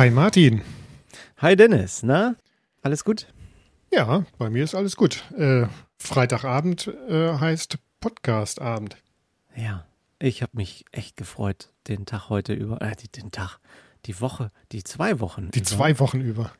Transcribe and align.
Hi 0.00 0.08
Martin. 0.08 0.62
Hi 1.42 1.54
Dennis, 1.54 2.02
na? 2.02 2.34
Alles 2.80 3.04
gut? 3.04 3.26
Ja, 3.92 4.24
bei 4.38 4.48
mir 4.48 4.64
ist 4.64 4.74
alles 4.74 4.96
gut. 4.96 5.30
Äh, 5.36 5.66
Freitagabend 5.98 6.86
äh, 6.86 7.34
heißt 7.34 7.76
Podcastabend. 8.00 8.96
Ja, 9.54 9.84
ich 10.18 10.40
habe 10.40 10.56
mich 10.56 10.86
echt 10.90 11.18
gefreut, 11.18 11.74
den 11.86 12.06
Tag 12.06 12.30
heute 12.30 12.54
über, 12.54 12.80
äh, 12.80 12.96
den 13.14 13.30
Tag, 13.30 13.58
die 14.06 14.18
Woche, 14.22 14.50
die 14.72 14.84
zwei 14.84 15.20
Wochen. 15.20 15.50
Die 15.50 15.58
über. 15.58 15.68
zwei 15.68 15.98
Wochen 15.98 16.22
über. 16.22 16.50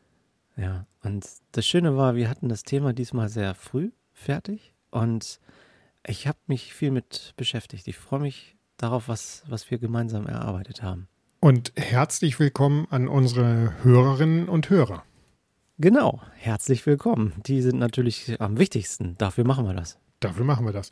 Ja, 0.59 0.85
und 1.02 1.27
das 1.52 1.66
Schöne 1.66 1.97
war, 1.97 2.16
wir 2.16 2.29
hatten 2.29 2.51
das 2.51 2.63
Thema 2.63 2.93
diesmal 2.93 3.30
sehr 3.30 3.55
früh 3.55 3.91
fertig 4.13 4.75
und 4.91 5.41
ich 6.07 6.27
habe 6.27 6.38
mich 6.47 6.75
viel 6.75 6.91
mit 6.91 7.33
beschäftigt. 7.38 7.88
Ich 7.88 7.97
freue 7.97 8.21
mich 8.21 8.59
darauf, 8.77 9.09
was, 9.09 9.45
was 9.47 9.71
wir 9.71 9.79
gemeinsam 9.79 10.27
erarbeitet 10.27 10.83
haben. 10.83 11.09
Und 11.43 11.73
herzlich 11.75 12.39
willkommen 12.39 12.87
an 12.91 13.09
unsere 13.09 13.73
Hörerinnen 13.83 14.47
und 14.47 14.69
Hörer. 14.69 15.05
Genau, 15.79 16.21
herzlich 16.37 16.85
willkommen. 16.85 17.33
Die 17.47 17.63
sind 17.63 17.79
natürlich 17.79 18.39
am 18.39 18.59
wichtigsten. 18.59 19.16
Dafür 19.16 19.47
machen 19.47 19.65
wir 19.65 19.73
das. 19.73 19.99
Dafür 20.21 20.45
machen 20.45 20.66
wir 20.66 20.75
das. 20.75 20.91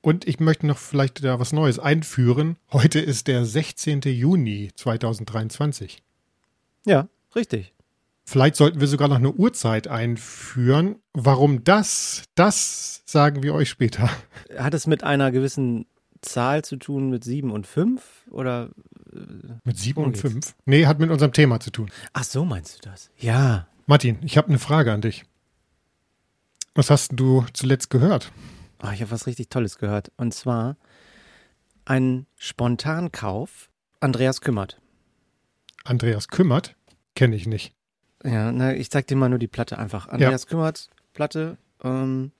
Und 0.00 0.28
ich 0.28 0.38
möchte 0.38 0.68
noch 0.68 0.78
vielleicht 0.78 1.24
da 1.24 1.40
was 1.40 1.52
Neues 1.52 1.80
einführen. 1.80 2.56
Heute 2.72 3.00
ist 3.00 3.26
der 3.26 3.44
16. 3.44 4.02
Juni 4.02 4.70
2023. 4.76 6.04
Ja, 6.86 7.08
richtig. 7.34 7.74
Vielleicht 8.24 8.54
sollten 8.54 8.78
wir 8.78 8.86
sogar 8.86 9.08
noch 9.08 9.16
eine 9.16 9.32
Uhrzeit 9.32 9.88
einführen. 9.88 11.00
Warum 11.14 11.64
das? 11.64 12.22
Das 12.36 13.02
sagen 13.06 13.42
wir 13.42 13.54
euch 13.54 13.70
später. 13.70 14.08
Hat 14.56 14.74
es 14.74 14.86
mit 14.86 15.02
einer 15.02 15.32
gewissen 15.32 15.86
Zahl 16.22 16.62
zu 16.62 16.76
tun, 16.76 17.10
mit 17.10 17.24
sieben 17.24 17.50
und 17.50 17.66
fünf? 17.66 18.22
Oder 18.30 18.70
Mit 19.64 19.78
sieben 19.78 20.02
und 20.04 20.18
fünf? 20.18 20.54
Nee, 20.64 20.86
hat 20.86 20.98
mit 20.98 21.10
unserem 21.10 21.32
Thema 21.32 21.60
zu 21.60 21.70
tun. 21.70 21.90
Ach 22.12 22.24
so, 22.24 22.44
meinst 22.44 22.84
du 22.84 22.90
das? 22.90 23.10
Ja. 23.18 23.66
Martin, 23.86 24.18
ich 24.22 24.36
habe 24.36 24.48
eine 24.48 24.58
Frage 24.58 24.92
an 24.92 25.00
dich. 25.00 25.24
Was 26.74 26.90
hast 26.90 27.12
du 27.14 27.44
zuletzt 27.52 27.90
gehört? 27.90 28.32
Oh, 28.82 28.88
ich 28.92 29.00
habe 29.00 29.10
was 29.10 29.26
richtig 29.26 29.48
Tolles 29.48 29.78
gehört. 29.78 30.10
Und 30.16 30.34
zwar 30.34 30.76
ein 31.84 32.26
Spontankauf. 32.36 33.68
Andreas 34.00 34.40
kümmert. 34.40 34.80
Andreas 35.84 36.28
Kümmert? 36.28 36.74
Kenne 37.14 37.36
ich 37.36 37.46
nicht. 37.46 37.74
Ja, 38.24 38.50
na, 38.52 38.74
ich 38.74 38.90
zeig 38.90 39.06
dir 39.06 39.16
mal 39.16 39.28
nur 39.28 39.38
die 39.38 39.46
Platte 39.48 39.78
einfach. 39.78 40.08
Andreas 40.08 40.46
kümmert, 40.46 40.88
Platte. 41.12 41.58
Ähm, 41.82 42.32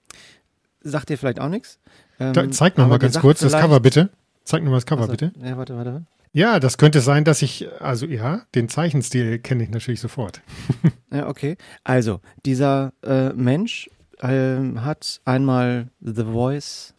sagt 0.81 1.09
dir 1.09 1.17
vielleicht 1.17 1.39
auch 1.39 1.49
nichts. 1.49 1.79
Ähm, 2.19 2.33
Da, 2.33 2.49
zeig 2.49 2.77
noch 2.77 2.85
aber 2.85 2.93
mal 2.93 2.99
dir 2.99 3.05
ganz 3.05 3.19
kurz 3.19 3.39
das 3.41 3.53
Cover 3.53 3.79
bitte. 3.79 4.09
Zeig 4.43 4.63
noch 4.63 4.71
mal 4.71 4.77
das 4.77 4.85
Cover 4.87 5.03
Achso, 5.03 5.11
bitte. 5.11 5.31
Ja, 5.39 5.57
warte, 5.57 5.77
warte. 5.77 6.05
Ja, 6.35 6.59
das 6.59 6.77
könnte 6.77 6.99
sein, 6.99 7.23
dass 7.23 7.41
ich, 7.41 7.65
also 7.79 8.05
ja, 8.07 8.41
den 8.55 8.67
Zeichenstil 8.67 9.39
kenne 9.39 9.63
ich 9.63 9.69
natürlich 9.69 10.01
sofort. 10.01 10.41
Ja, 11.11 11.29
okay. 11.29 11.55
Also, 11.85 12.19
dieser 12.45 12.91
äh, 13.01 13.29
Mensch 13.29 13.89
ähm, 14.19 14.83
hat 14.83 15.21
einmal 15.23 15.91
The 16.01 16.25
Voice 16.25 16.93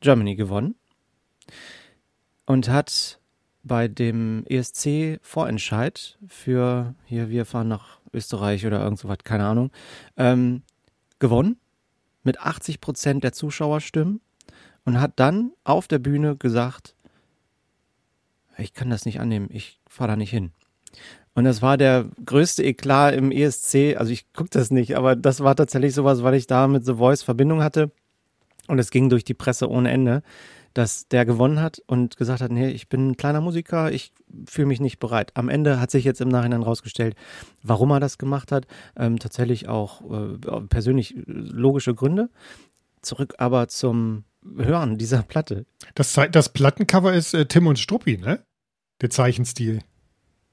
Germany 0.00 0.34
gewonnen 0.34 0.74
und 2.46 2.68
hat 2.68 3.20
bei 3.62 3.86
dem 3.86 4.44
ESC-Vorentscheid 4.48 6.18
für 6.26 6.96
hier, 7.04 7.30
wir 7.30 7.44
fahren 7.44 7.68
nach 7.68 8.00
Österreich 8.12 8.66
oder 8.66 8.82
irgend 8.82 8.98
so 8.98 9.06
was, 9.06 9.18
keine 9.22 9.46
Ahnung, 9.46 9.70
ähm, 10.16 10.62
gewonnen 11.20 11.60
mit 12.24 12.40
80 12.40 12.80
Prozent 12.80 13.22
der 13.22 13.32
Zuschauerstimmen 13.32 14.20
und 14.84 15.00
hat 15.00 15.12
dann 15.20 15.52
auf 15.62 15.86
der 15.86 16.00
Bühne 16.00 16.34
gesagt, 16.36 16.96
ich 18.58 18.74
kann 18.74 18.90
das 18.90 19.04
nicht 19.04 19.20
annehmen, 19.20 19.48
ich 19.50 19.80
fahre 19.88 20.10
da 20.10 20.16
nicht 20.16 20.30
hin. 20.30 20.52
Und 21.34 21.44
das 21.44 21.62
war 21.62 21.76
der 21.76 22.06
größte 22.24 22.62
Eklat 22.62 23.14
im 23.14 23.32
ESC. 23.32 23.96
Also 23.96 24.12
ich 24.12 24.32
gucke 24.32 24.50
das 24.50 24.70
nicht, 24.70 24.96
aber 24.96 25.16
das 25.16 25.40
war 25.40 25.56
tatsächlich 25.56 25.94
sowas, 25.94 26.22
weil 26.22 26.34
ich 26.34 26.46
da 26.46 26.68
mit 26.68 26.84
The 26.84 26.94
Voice 26.94 27.22
Verbindung 27.22 27.62
hatte. 27.62 27.90
Und 28.68 28.78
es 28.78 28.90
ging 28.90 29.10
durch 29.10 29.24
die 29.24 29.34
Presse 29.34 29.68
ohne 29.68 29.90
Ende, 29.90 30.22
dass 30.74 31.08
der 31.08 31.24
gewonnen 31.26 31.60
hat 31.60 31.82
und 31.86 32.16
gesagt 32.16 32.40
hat, 32.40 32.50
nee, 32.50 32.70
ich 32.70 32.88
bin 32.88 33.10
ein 33.10 33.16
kleiner 33.16 33.40
Musiker, 33.40 33.92
ich 33.92 34.12
fühle 34.48 34.68
mich 34.68 34.80
nicht 34.80 34.98
bereit. 34.98 35.32
Am 35.34 35.48
Ende 35.48 35.80
hat 35.80 35.90
sich 35.90 36.04
jetzt 36.04 36.20
im 36.20 36.28
Nachhinein 36.28 36.62
rausgestellt, 36.62 37.16
warum 37.62 37.90
er 37.90 38.00
das 38.00 38.16
gemacht 38.16 38.52
hat. 38.52 38.66
Ähm, 38.96 39.18
tatsächlich 39.18 39.68
auch 39.68 40.02
äh, 40.10 40.60
persönlich 40.68 41.14
logische 41.26 41.94
Gründe. 41.94 42.30
Zurück 43.02 43.34
aber 43.38 43.68
zum 43.68 44.24
Hören 44.56 44.98
dieser 44.98 45.22
Platte. 45.22 45.66
Das, 45.94 46.18
das 46.32 46.48
Plattencover 46.50 47.12
ist 47.14 47.34
äh, 47.34 47.46
Tim 47.46 47.66
und 47.66 47.78
Struppi, 47.78 48.18
ne? 48.18 48.40
Der 49.00 49.10
Zeichenstil. 49.10 49.80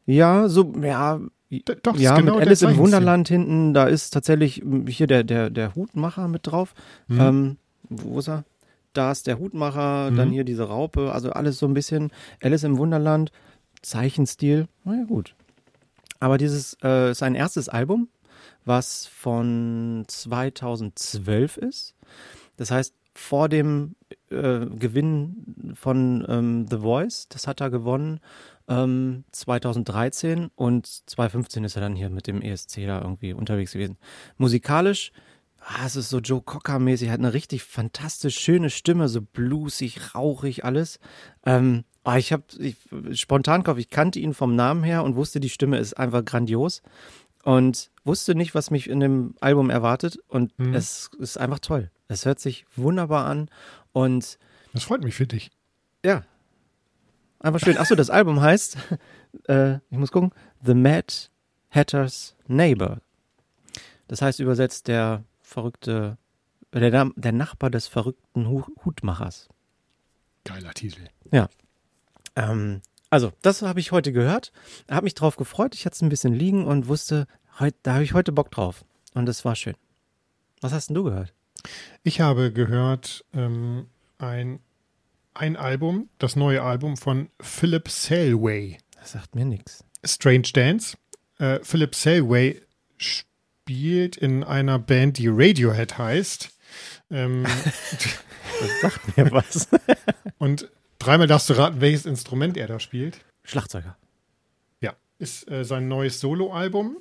Ja, 0.05 0.47
so, 0.47 0.73
ja, 0.81 1.19
D 1.51 1.61
doch, 1.65 1.93
das 1.93 2.01
ja, 2.01 2.13
ist 2.13 2.19
genau 2.19 2.35
mit 2.37 2.47
Alice 2.47 2.61
im. 2.61 2.77
Wunderland 2.77 3.27
hinten, 3.27 3.73
da 3.73 3.85
ist 3.85 4.11
tatsächlich 4.11 4.61
m, 4.61 4.87
hier 4.87 5.07
der, 5.07 5.23
der, 5.23 5.49
der 5.49 5.75
Hutmacher 5.75 6.27
mit 6.27 6.47
drauf. 6.47 6.73
Mhm. 7.07 7.19
Ähm, 7.19 7.57
wo 7.89 8.19
ist 8.19 8.29
er? 8.29 8.45
Da 8.93 9.11
ist 9.11 9.27
der 9.27 9.37
Hutmacher, 9.39 10.11
Mhm. 10.11 10.15
dann 10.17 10.31
hier 10.31 10.43
diese 10.43 10.63
Raupe, 10.63 11.11
also 11.13 11.31
alles 11.31 11.59
so 11.59 11.65
ein 11.67 11.73
bisschen 11.73 12.11
Alice 12.41 12.63
im 12.63 12.77
Wunderland, 12.77 13.31
Zeichenstil, 13.81 14.67
naja 14.85 15.03
gut. 15.05 15.35
Aber 16.19 16.37
dieses 16.37 16.77
äh, 16.83 17.11
ist 17.11 17.17
sein 17.19 17.35
erstes 17.35 17.67
Album, 17.67 18.07
was 18.63 19.07
von 19.07 20.03
2012 20.07 21.57
ist. 21.57 21.95
Das 22.57 22.71
heißt, 22.71 22.93
vor 23.13 23.49
dem 23.49 23.95
äh, 24.29 24.65
Gewinn 24.65 25.73
von 25.75 26.25
ähm, 26.27 26.65
The 26.69 26.77
Voice, 26.77 27.27
das 27.29 27.47
hat 27.47 27.61
er 27.61 27.69
gewonnen 27.69 28.19
ähm, 28.67 29.25
2013 29.31 30.49
und 30.55 30.87
2015 30.87 31.63
ist 31.63 31.75
er 31.75 31.81
dann 31.81 31.95
hier 31.95 32.09
mit 32.09 32.27
dem 32.27 32.41
ESC 32.41 32.85
da 32.87 33.01
irgendwie 33.01 33.33
unterwegs 33.33 33.73
gewesen. 33.73 33.97
Musikalisch, 34.37 35.11
ah, 35.59 35.85
es 35.85 35.95
ist 35.95 36.09
so 36.09 36.19
Joe 36.19 36.41
Cocker-mäßig, 36.41 37.09
hat 37.09 37.19
eine 37.19 37.33
richtig 37.33 37.63
fantastisch 37.63 38.39
schöne 38.39 38.69
Stimme, 38.69 39.09
so 39.09 39.21
bluesig, 39.21 40.15
rauchig, 40.15 40.63
alles. 40.63 40.99
Ähm, 41.45 41.83
ah, 42.03 42.17
ich 42.17 42.31
habe 42.31 42.43
ich, 42.59 42.77
Spontankauf, 43.19 43.77
ich 43.77 43.89
kannte 43.89 44.19
ihn 44.19 44.33
vom 44.33 44.55
Namen 44.55 44.83
her 44.83 45.03
und 45.03 45.15
wusste, 45.15 45.39
die 45.39 45.49
Stimme 45.49 45.77
ist 45.77 45.95
einfach 45.95 46.23
grandios 46.23 46.81
und 47.43 47.91
wusste 48.03 48.35
nicht, 48.35 48.53
was 48.55 48.71
mich 48.71 48.89
in 48.89 48.99
dem 48.99 49.35
Album 49.41 49.69
erwartet 49.69 50.17
und 50.27 50.57
Mhm. 50.59 50.73
es 50.73 51.09
ist 51.19 51.37
einfach 51.37 51.59
toll. 51.59 51.91
Es 52.07 52.25
hört 52.25 52.39
sich 52.39 52.65
wunderbar 52.75 53.25
an 53.25 53.49
und 53.93 54.37
Das 54.73 54.83
freut 54.83 55.03
mich 55.03 55.15
für 55.15 55.27
dich. 55.27 55.51
ja. 56.05 56.23
Einfach 57.43 57.59
schön. 57.59 57.77
Achso, 57.79 57.95
das 57.95 58.11
Album 58.11 58.39
heißt, 58.39 58.77
äh, 59.47 59.75
ich 59.89 59.97
muss 59.97 60.11
gucken, 60.11 60.31
The 60.63 60.75
Mad 60.75 61.11
Hatter's 61.71 62.35
Neighbor. 62.47 63.01
Das 64.07 64.21
heißt 64.21 64.39
übersetzt 64.39 64.87
der 64.87 65.23
verrückte, 65.39 66.19
der, 66.71 67.09
der 67.15 67.31
Nachbar 67.31 67.71
des 67.71 67.87
verrückten 67.87 68.47
Hu 68.47 68.63
Hutmachers. 68.85 69.49
Geiler 70.43 70.71
Titel. 70.75 71.07
Ähm, 72.35 72.81
also, 73.11 73.33
das 73.41 73.61
habe 73.61 73.81
ich 73.81 73.91
heute 73.91 74.13
gehört, 74.13 74.53
habe 74.89 75.03
mich 75.03 75.15
drauf 75.15 75.35
gefreut. 75.35 75.75
Ich 75.75 75.85
hatte 75.85 75.95
es 75.95 76.01
ein 76.01 76.09
bisschen 76.09 76.33
liegen 76.33 76.65
und 76.65 76.87
wusste, 76.87 77.27
heut, 77.59 77.75
da 77.83 77.95
habe 77.95 78.03
ich 78.05 78.13
heute 78.13 78.31
Bock 78.31 78.49
drauf. 78.49 78.85
Und 79.13 79.25
das 79.25 79.43
war 79.43 79.55
schön. 79.55 79.75
Was 80.61 80.71
hast 80.71 80.87
denn 80.87 80.95
du 80.95 81.03
gehört? 81.03 81.33
Ich 82.03 82.21
habe 82.21 82.53
gehört 82.53 83.25
ähm, 83.33 83.87
ein, 84.17 84.61
ein 85.33 85.57
Album, 85.57 86.09
das 86.19 86.37
neue 86.37 86.63
Album 86.63 86.95
von 86.95 87.29
Philip 87.41 87.89
Selway. 87.89 88.77
Das 88.95 89.11
sagt 89.11 89.35
mir 89.35 89.45
nichts. 89.45 89.83
Strange 90.05 90.49
Dance. 90.53 90.97
Äh, 91.37 91.59
Philip 91.63 91.93
Selway 91.93 92.61
spielt 92.95 94.15
in 94.15 94.45
einer 94.45 94.79
Band, 94.79 95.17
die 95.17 95.27
Radiohead 95.27 95.97
heißt. 95.97 96.49
Ähm, 97.11 97.45
Das 98.61 98.81
sagt 98.81 99.17
mir 99.17 99.31
was. 99.31 99.67
und 100.37 100.69
dreimal 101.01 101.27
darfst 101.27 101.49
du 101.49 101.53
raten, 101.53 101.81
welches 101.81 102.05
Instrument 102.05 102.57
er 102.57 102.67
da 102.67 102.79
spielt. 102.79 103.19
Schlagzeuger. 103.43 103.97
Ja, 104.81 104.93
ist 105.19 105.49
äh, 105.49 105.65
sein 105.65 105.87
neues 105.87 106.19
Soloalbum. 106.19 106.97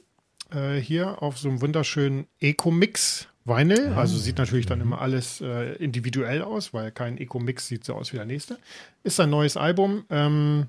Äh, 0.50 0.76
hier 0.76 1.22
auf 1.22 1.38
so 1.38 1.48
einem 1.48 1.60
wunderschönen 1.60 2.26
Eco-Mix. 2.40 3.28
Vinyl, 3.44 3.94
also 3.94 4.18
sieht 4.18 4.36
natürlich 4.36 4.66
dann 4.66 4.82
immer 4.82 5.00
alles 5.00 5.40
äh, 5.40 5.72
individuell 5.76 6.42
aus, 6.42 6.74
weil 6.74 6.92
kein 6.92 7.16
Eco-Mix 7.16 7.68
sieht 7.68 7.84
so 7.84 7.94
aus 7.94 8.12
wie 8.12 8.16
der 8.16 8.26
nächste. 8.26 8.58
Ist 9.02 9.16
sein 9.16 9.30
neues 9.30 9.56
Album. 9.56 10.04
Ähm, 10.10 10.66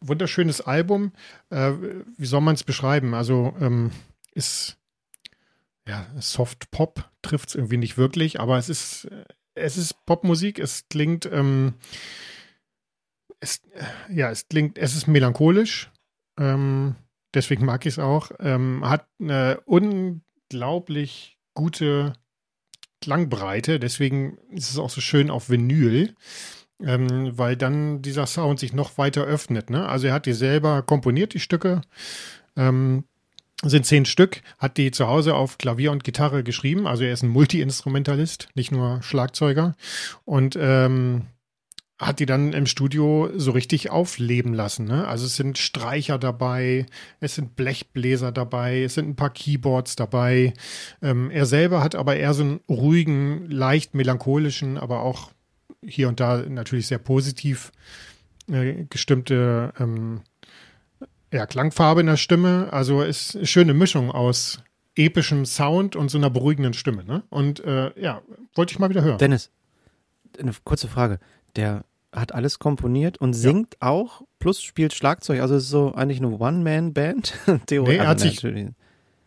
wunderschönes 0.00 0.60
Album. 0.60 1.12
Äh, 1.48 1.72
wie 2.18 2.26
soll 2.26 2.42
man 2.42 2.54
es 2.54 2.62
beschreiben? 2.62 3.14
Also 3.14 3.54
ähm, 3.58 3.90
ist 4.34 4.76
ja 5.88 6.06
Soft 6.18 6.70
Pop 6.70 7.08
trifft 7.22 7.48
es 7.48 7.54
irgendwie 7.54 7.78
nicht 7.78 7.96
wirklich, 7.96 8.38
aber 8.38 8.58
es 8.58 8.68
ist 8.68 9.06
äh, 9.06 9.24
es 9.54 9.76
ist 9.76 10.04
Popmusik. 10.06 10.58
Es 10.58 10.88
klingt 10.88 11.26
ähm, 11.26 11.74
es, 13.40 13.62
äh, 13.74 14.14
ja 14.14 14.30
es 14.30 14.48
klingt 14.48 14.78
es 14.78 14.96
ist 14.96 15.06
melancholisch. 15.06 15.90
Ähm, 16.38 16.96
deswegen 17.34 17.64
mag 17.64 17.86
ich 17.86 17.94
es 17.94 17.98
auch. 17.98 18.30
Ähm, 18.40 18.88
hat 18.88 19.06
eine 19.20 19.60
unglaublich 19.66 21.38
gute 21.54 22.14
Klangbreite, 23.00 23.78
deswegen 23.78 24.38
ist 24.50 24.70
es 24.70 24.78
auch 24.78 24.90
so 24.90 25.00
schön 25.00 25.30
auf 25.30 25.50
Vinyl. 25.50 26.14
ähm, 26.82 27.36
weil 27.38 27.56
dann 27.56 28.02
dieser 28.02 28.26
Sound 28.26 28.58
sich 28.58 28.72
noch 28.72 28.98
weiter 28.98 29.24
öffnet. 29.24 29.70
Ne? 29.70 29.88
Also 29.88 30.08
er 30.08 30.14
hat 30.14 30.26
die 30.26 30.32
selber 30.32 30.82
komponiert, 30.82 31.34
die 31.34 31.40
Stücke. 31.40 31.82
Ähm, 32.56 33.04
sind 33.70 33.86
zehn 33.86 34.04
Stück, 34.04 34.42
hat 34.58 34.76
die 34.76 34.90
zu 34.90 35.06
Hause 35.06 35.34
auf 35.34 35.58
Klavier 35.58 35.92
und 35.92 36.04
Gitarre 36.04 36.42
geschrieben. 36.42 36.86
Also 36.86 37.04
er 37.04 37.12
ist 37.12 37.22
ein 37.22 37.28
Multi-Instrumentalist, 37.28 38.48
nicht 38.54 38.72
nur 38.72 39.02
Schlagzeuger. 39.02 39.74
Und 40.24 40.56
ähm, 40.60 41.22
hat 41.98 42.18
die 42.18 42.26
dann 42.26 42.52
im 42.52 42.66
Studio 42.66 43.30
so 43.36 43.52
richtig 43.52 43.90
aufleben 43.90 44.52
lassen. 44.52 44.84
Ne? 44.86 45.06
Also 45.06 45.26
es 45.26 45.36
sind 45.36 45.58
Streicher 45.58 46.18
dabei, 46.18 46.86
es 47.20 47.36
sind 47.36 47.54
Blechbläser 47.56 48.32
dabei, 48.32 48.82
es 48.82 48.94
sind 48.94 49.08
ein 49.08 49.16
paar 49.16 49.30
Keyboards 49.30 49.94
dabei. 49.94 50.54
Ähm, 51.02 51.30
er 51.30 51.46
selber 51.46 51.82
hat 51.82 51.94
aber 51.94 52.16
eher 52.16 52.34
so 52.34 52.42
einen 52.42 52.60
ruhigen, 52.68 53.48
leicht 53.48 53.94
melancholischen, 53.94 54.76
aber 54.76 55.00
auch 55.02 55.30
hier 55.84 56.08
und 56.08 56.18
da 56.18 56.38
natürlich 56.38 56.88
sehr 56.88 56.98
positiv 56.98 57.70
äh, 58.50 58.84
gestimmte 58.90 59.72
ähm, 59.78 60.22
ja, 61.32 61.46
Klangfarbe 61.46 62.00
in 62.00 62.06
der 62.06 62.16
Stimme. 62.16 62.68
Also 62.72 63.02
ist 63.02 63.36
eine 63.36 63.46
schöne 63.46 63.74
Mischung 63.74 64.10
aus 64.10 64.62
epischem 64.96 65.44
Sound 65.44 65.96
und 65.96 66.10
so 66.10 66.18
einer 66.18 66.30
beruhigenden 66.30 66.74
Stimme. 66.74 67.04
Ne? 67.04 67.22
Und 67.30 67.60
äh, 67.64 67.98
ja, 68.00 68.22
wollte 68.54 68.72
ich 68.72 68.78
mal 68.78 68.90
wieder 68.90 69.02
hören. 69.02 69.18
Dennis, 69.18 69.50
eine 70.38 70.52
kurze 70.64 70.88
Frage. 70.88 71.18
Der 71.56 71.84
hat 72.12 72.32
alles 72.32 72.58
komponiert 72.58 73.18
und 73.18 73.34
singt 73.34 73.74
ja. 73.82 73.88
auch, 73.88 74.22
plus 74.38 74.62
spielt 74.62 74.94
Schlagzeug. 74.94 75.40
Also 75.40 75.56
ist 75.56 75.68
so 75.68 75.94
eigentlich 75.94 76.18
eine 76.18 76.30
One-Man-Band. 76.30 77.34
Theoretisch. 77.66 77.96
Nee, 77.96 78.02
er 78.02 78.06
hat 78.06 78.20
sich, 78.20 78.42
nee, 78.42 78.68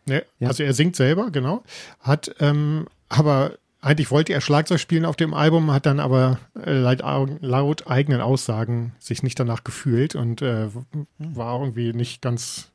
ja. 0.06 0.48
Also 0.48 0.62
er 0.62 0.72
singt 0.72 0.96
selber, 0.96 1.30
genau. 1.30 1.62
Hat 2.00 2.34
ähm, 2.40 2.86
aber 3.08 3.58
eigentlich 3.80 4.10
wollte 4.10 4.32
er 4.32 4.40
Schlagzeug 4.40 4.80
spielen 4.80 5.04
auf 5.04 5.16
dem 5.16 5.34
Album, 5.34 5.70
hat 5.70 5.86
dann 5.86 6.00
aber 6.00 6.38
äh, 6.64 6.72
laut, 6.72 7.02
laut, 7.40 7.86
eigenen 7.86 8.20
Aussagen 8.20 8.92
sich 8.98 9.22
nicht 9.22 9.38
danach 9.38 9.64
gefühlt 9.64 10.14
und 10.14 10.42
äh, 10.42 10.68
war 11.18 11.60
irgendwie 11.60 11.92
nicht 11.92 12.20
ganz, 12.20 12.72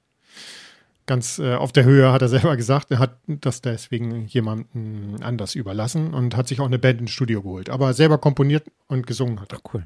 ganz 1.06 1.40
äh, 1.40 1.56
auf 1.56 1.74
der 1.74 1.84
Höhe, 1.84 2.12
hat 2.12 2.22
er 2.22 2.30
selber 2.30 2.56
gesagt. 2.58 2.92
Er 2.92 3.00
hat 3.00 3.18
das 3.28 3.62
deswegen 3.62 4.28
jemandem 4.28 5.18
anders 5.22 5.56
überlassen 5.56 6.14
und 6.14 6.38
hat 6.38 6.48
sich 6.48 6.62
auch 6.62 6.68
eine 6.68 6.80
Band 6.80 7.02
ins 7.02 7.12
Studio 7.12 7.42
geholt, 7.42 7.70
aber 7.70 7.94
selber 7.94 8.18
komponiert 8.18 8.66
und 8.88 9.06
gesungen 9.06 9.42
hat. 9.42 9.54
Ach, 9.54 9.74
cool. 9.74 9.86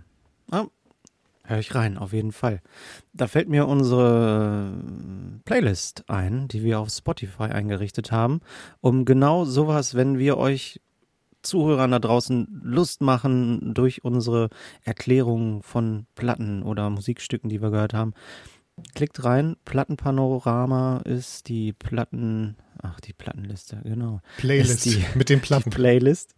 Ah, 0.52 0.66
Hör 1.50 1.60
ich 1.60 1.74
rein, 1.76 1.98
auf 1.98 2.12
jeden 2.12 2.34
Fall. 2.34 2.62
Da 3.14 3.28
fällt 3.28 3.48
mir 3.48 3.70
unsere 3.70 4.74
Playlist 5.46 6.04
ein, 6.10 6.50
die 6.50 6.62
wir 6.62 6.78
auf 6.78 6.90
Spotify 6.90 7.44
eingerichtet 7.44 8.12
haben, 8.12 8.42
um 8.82 9.06
genau 9.06 9.46
sowas, 9.46 9.96
wenn 9.96 10.18
wir 10.18 10.38
euch 10.38 10.82
Zuhörern 11.42 11.92
da 11.92 12.00
draußen 12.00 12.62
Lust 12.64 13.02
machen 13.02 13.74
durch 13.74 14.04
unsere 14.04 14.50
Erklärungen 14.84 15.62
von 15.62 16.06
Platten 16.16 16.64
oder 16.64 16.90
Musikstücken, 16.90 17.50
die 17.50 17.62
wir 17.62 17.72
gehört 17.72 17.94
haben. 17.94 18.14
Klickt 18.94 19.24
rein, 19.24 19.56
Plattenpanorama 19.66 21.02
ist 21.04 21.48
die 21.48 21.74
Platten, 21.74 22.58
ach 22.82 23.00
die 23.00 23.14
Plattenliste, 23.14 23.82
genau. 23.84 24.22
Playlist 24.38 24.86
die, 24.86 25.04
mit 25.16 25.30
den 25.30 25.42
Platten. 25.42 25.72
Playlist 25.72 26.36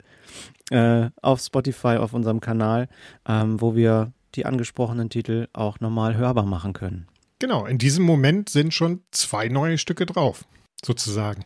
äh, 0.69 1.09
auf 1.21 1.41
Spotify, 1.41 1.97
auf 1.97 2.13
unserem 2.13 2.39
Kanal, 2.39 2.87
ähm, 3.27 3.59
wo 3.59 3.75
wir 3.75 4.13
die 4.35 4.45
angesprochenen 4.45 5.09
Titel 5.09 5.47
auch 5.51 5.79
normal 5.79 6.15
hörbar 6.15 6.45
machen 6.45 6.73
können. 6.73 7.07
Genau, 7.39 7.65
in 7.65 7.77
diesem 7.77 8.05
Moment 8.05 8.49
sind 8.49 8.73
schon 8.73 9.01
zwei 9.11 9.49
neue 9.49 9.77
Stücke 9.77 10.05
drauf, 10.05 10.45
sozusagen. 10.83 11.45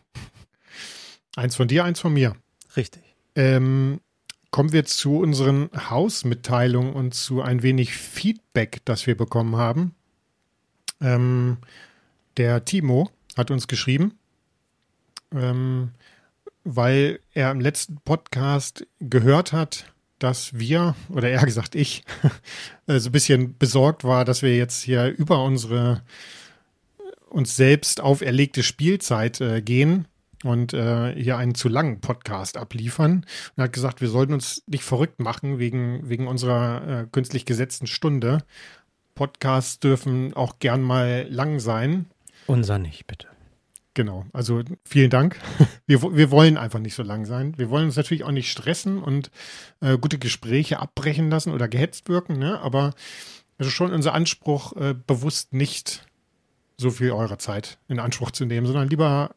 Eins 1.36 1.56
von 1.56 1.66
dir, 1.66 1.84
eins 1.84 2.00
von 2.00 2.12
mir. 2.12 2.36
Richtig. 2.76 3.13
Ähm, 3.34 4.00
kommen 4.50 4.72
wir 4.72 4.84
zu 4.84 5.18
unseren 5.18 5.68
Hausmitteilungen 5.90 6.92
und 6.92 7.12
zu 7.12 7.42
ein 7.42 7.64
wenig 7.64 7.92
Feedback, 7.94 8.82
das 8.84 9.06
wir 9.06 9.16
bekommen 9.16 9.56
haben. 9.56 9.96
Ähm, 11.00 11.58
der 12.36 12.64
Timo 12.64 13.10
hat 13.36 13.50
uns 13.50 13.66
geschrieben, 13.66 14.16
ähm, 15.34 15.90
weil 16.62 17.18
er 17.32 17.50
im 17.50 17.60
letzten 17.60 17.96
Podcast 18.04 18.86
gehört 19.00 19.52
hat, 19.52 19.92
dass 20.20 20.56
wir, 20.56 20.94
oder 21.08 21.28
eher 21.28 21.44
gesagt 21.44 21.74
ich, 21.74 22.04
so 22.86 23.08
ein 23.08 23.12
bisschen 23.12 23.58
besorgt 23.58 24.04
war, 24.04 24.24
dass 24.24 24.42
wir 24.42 24.56
jetzt 24.56 24.82
hier 24.82 25.08
über 25.08 25.42
unsere 25.42 26.02
uns 27.28 27.56
selbst 27.56 28.00
auferlegte 28.00 28.62
Spielzeit 28.62 29.40
äh, 29.40 29.60
gehen 29.60 30.06
und 30.44 30.74
äh, 30.74 31.14
hier 31.14 31.36
einen 31.36 31.54
zu 31.54 31.68
langen 31.68 32.00
Podcast 32.00 32.56
abliefern 32.56 33.26
und 33.56 33.62
hat 33.62 33.72
gesagt, 33.72 34.00
wir 34.00 34.08
sollten 34.08 34.34
uns 34.34 34.62
nicht 34.66 34.84
verrückt 34.84 35.20
machen 35.20 35.58
wegen, 35.58 36.08
wegen 36.08 36.28
unserer 36.28 37.02
äh, 37.02 37.06
künstlich 37.10 37.44
gesetzten 37.44 37.86
Stunde. 37.86 38.38
Podcasts 39.14 39.78
dürfen 39.78 40.34
auch 40.34 40.58
gern 40.58 40.82
mal 40.82 41.26
lang 41.30 41.60
sein. 41.60 42.06
Unser 42.46 42.78
nicht, 42.78 43.06
bitte. 43.06 43.28
Genau, 43.94 44.26
also 44.32 44.62
vielen 44.84 45.10
Dank. 45.10 45.38
Wir, 45.86 46.02
wir 46.02 46.30
wollen 46.30 46.56
einfach 46.56 46.80
nicht 46.80 46.94
so 46.94 47.02
lang 47.02 47.26
sein. 47.26 47.56
Wir 47.58 47.68
wollen 47.68 47.84
uns 47.84 47.96
natürlich 47.96 48.24
auch 48.24 48.30
nicht 48.30 48.50
stressen 48.50 49.02
und 49.02 49.30
äh, 49.80 49.98
gute 49.98 50.18
Gespräche 50.18 50.80
abbrechen 50.80 51.30
lassen 51.30 51.52
oder 51.52 51.68
gehetzt 51.68 52.08
wirken, 52.08 52.38
ne? 52.38 52.58
aber 52.60 52.94
es 53.58 53.66
ist 53.66 53.74
schon 53.74 53.92
unser 53.92 54.14
Anspruch, 54.14 54.74
äh, 54.76 54.94
bewusst 54.94 55.52
nicht 55.52 56.06
so 56.76 56.90
viel 56.90 57.12
eurer 57.12 57.38
Zeit 57.38 57.78
in 57.86 58.00
Anspruch 58.00 58.30
zu 58.30 58.46
nehmen, 58.46 58.66
sondern 58.66 58.88
lieber 58.88 59.34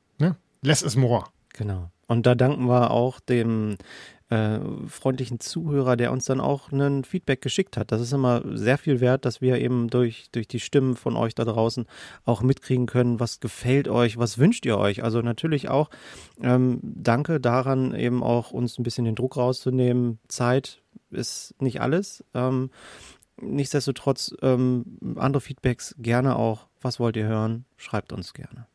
less 0.62 0.81
is 0.81 0.95
more. 0.95 1.25
Genau. 1.54 1.89
Und 2.07 2.25
da 2.25 2.36
danken 2.36 2.68
wir 2.68 2.92
auch 2.92 3.19
dem 3.19 3.77
äh, 4.30 4.59
freundlichen 4.88 5.39
Zuhörer, 5.39 5.95
der 5.95 6.12
uns 6.12 6.25
dann 6.25 6.42
auch 6.42 6.71
ein 6.71 7.04
Feedback 7.04 7.42
geschickt 7.42 7.77
hat. 7.77 7.92
Das 7.92 8.01
ist 8.01 8.12
immer 8.12 8.42
sehr 8.57 8.77
viel 8.77 9.00
wert, 9.00 9.25
dass 9.25 9.42
wir 9.42 9.59
eben 9.59 9.89
durch, 9.89 10.30
durch 10.31 10.48
die 10.48 10.59
Stimmen 10.59 10.95
von 10.95 11.15
euch 11.15 11.33
da 11.36 11.45
draußen 11.45 11.86
auch 12.25 12.42
mitkriegen 12.42 12.88
können, 12.88 13.19
was 13.19 13.39
gefällt 13.39 13.88
euch, 13.88 14.18
was 14.18 14.38
wünscht 14.38 14.65
ihr 14.65 14.77
euch. 14.77 15.04
Also 15.04 15.21
natürlich 15.21 15.69
auch 15.69 15.89
ähm, 16.42 16.80
danke 16.81 17.39
daran, 17.39 17.95
eben 17.95 18.24
auch 18.24 18.51
uns 18.51 18.77
ein 18.77 18.83
bisschen 18.83 19.06
den 19.06 19.15
Druck 19.15 19.38
rauszunehmen. 19.38 20.19
Zeit 20.27 20.81
ist 21.09 21.56
nicht 21.62 21.80
alles. 21.80 22.24
Ähm, 22.33 22.69
nichtsdestotrotz 23.42 24.36
ähm, 24.42 24.98
andere 25.15 25.42
Feedbacks 25.42 25.95
gerne 26.00 26.36
auch. 26.36 26.68
Was 26.81 27.00
wollt 27.00 27.15
ihr 27.15 27.27
hören? 27.27 27.65
Schreibt 27.77 28.12
uns 28.12 28.33
gerne. 28.33 28.68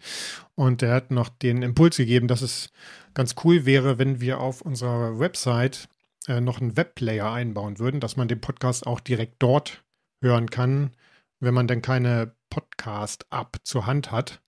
Und 0.56 0.82
er 0.82 0.94
hat 0.94 1.12
noch 1.12 1.28
den 1.30 1.62
Impuls 1.62 1.98
gegeben, 1.98 2.30
dass 2.30 2.42
es 2.42 2.70
ganz 3.14 3.36
cool 3.44 3.66
wäre, 3.66 3.98
wenn 3.98 4.22
wir 4.22 4.40
auf 4.40 4.62
unserer 4.62 5.20
Website 5.20 5.90
äh, 6.28 6.40
noch 6.40 6.62
einen 6.62 6.78
Webplayer 6.78 7.30
einbauen 7.32 7.80
würden, 7.80 8.00
dass 8.00 8.16
man 8.16 8.30
den 8.30 8.42
Podcast 8.42 8.88
auch 8.88 9.02
direkt 9.02 9.36
dort 9.40 9.84
hören 10.22 10.50
kann, 10.50 10.92
wenn 11.40 11.54
man 11.54 11.68
dann 11.68 11.82
keine 11.82 12.34
Podcast-App 12.50 13.58
zur 13.64 13.86
Hand 13.86 14.12
hat. 14.12 14.42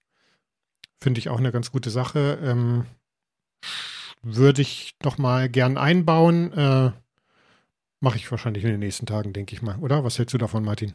Finde 1.01 1.19
ich 1.19 1.29
auch 1.29 1.37
eine 1.37 1.51
ganz 1.51 1.71
gute 1.71 1.89
Sache. 1.89 2.39
Ähm, 2.41 2.85
würde 4.23 4.61
ich 4.61 4.95
doch 4.99 5.17
mal 5.17 5.49
gern 5.49 5.77
einbauen. 5.77 6.51
Äh, 6.53 6.91
Mache 7.99 8.17
ich 8.17 8.29
wahrscheinlich 8.29 8.63
in 8.63 8.69
den 8.69 8.79
nächsten 8.79 9.07
Tagen, 9.07 9.33
denke 9.33 9.55
ich 9.55 9.61
mal. 9.61 9.77
Oder? 9.79 10.03
Was 10.03 10.19
hältst 10.19 10.33
du 10.33 10.37
davon, 10.37 10.63
Martin? 10.63 10.93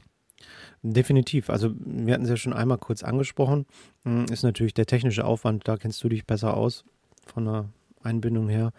Definitiv. 0.82 1.50
Also 1.50 1.72
wir 1.76 2.14
hatten 2.14 2.24
es 2.24 2.30
ja 2.30 2.36
schon 2.36 2.52
einmal 2.52 2.78
kurz 2.78 3.02
angesprochen. 3.02 3.66
Hm, 4.04 4.26
ist 4.26 4.42
natürlich 4.42 4.74
der 4.74 4.86
technische 4.86 5.24
Aufwand, 5.24 5.66
da 5.66 5.76
kennst 5.76 6.02
du 6.04 6.08
dich 6.08 6.26
besser 6.26 6.56
aus 6.56 6.84
von 7.26 7.44
der 7.44 7.68
Einbindung 8.02 8.48
her. 8.48 8.72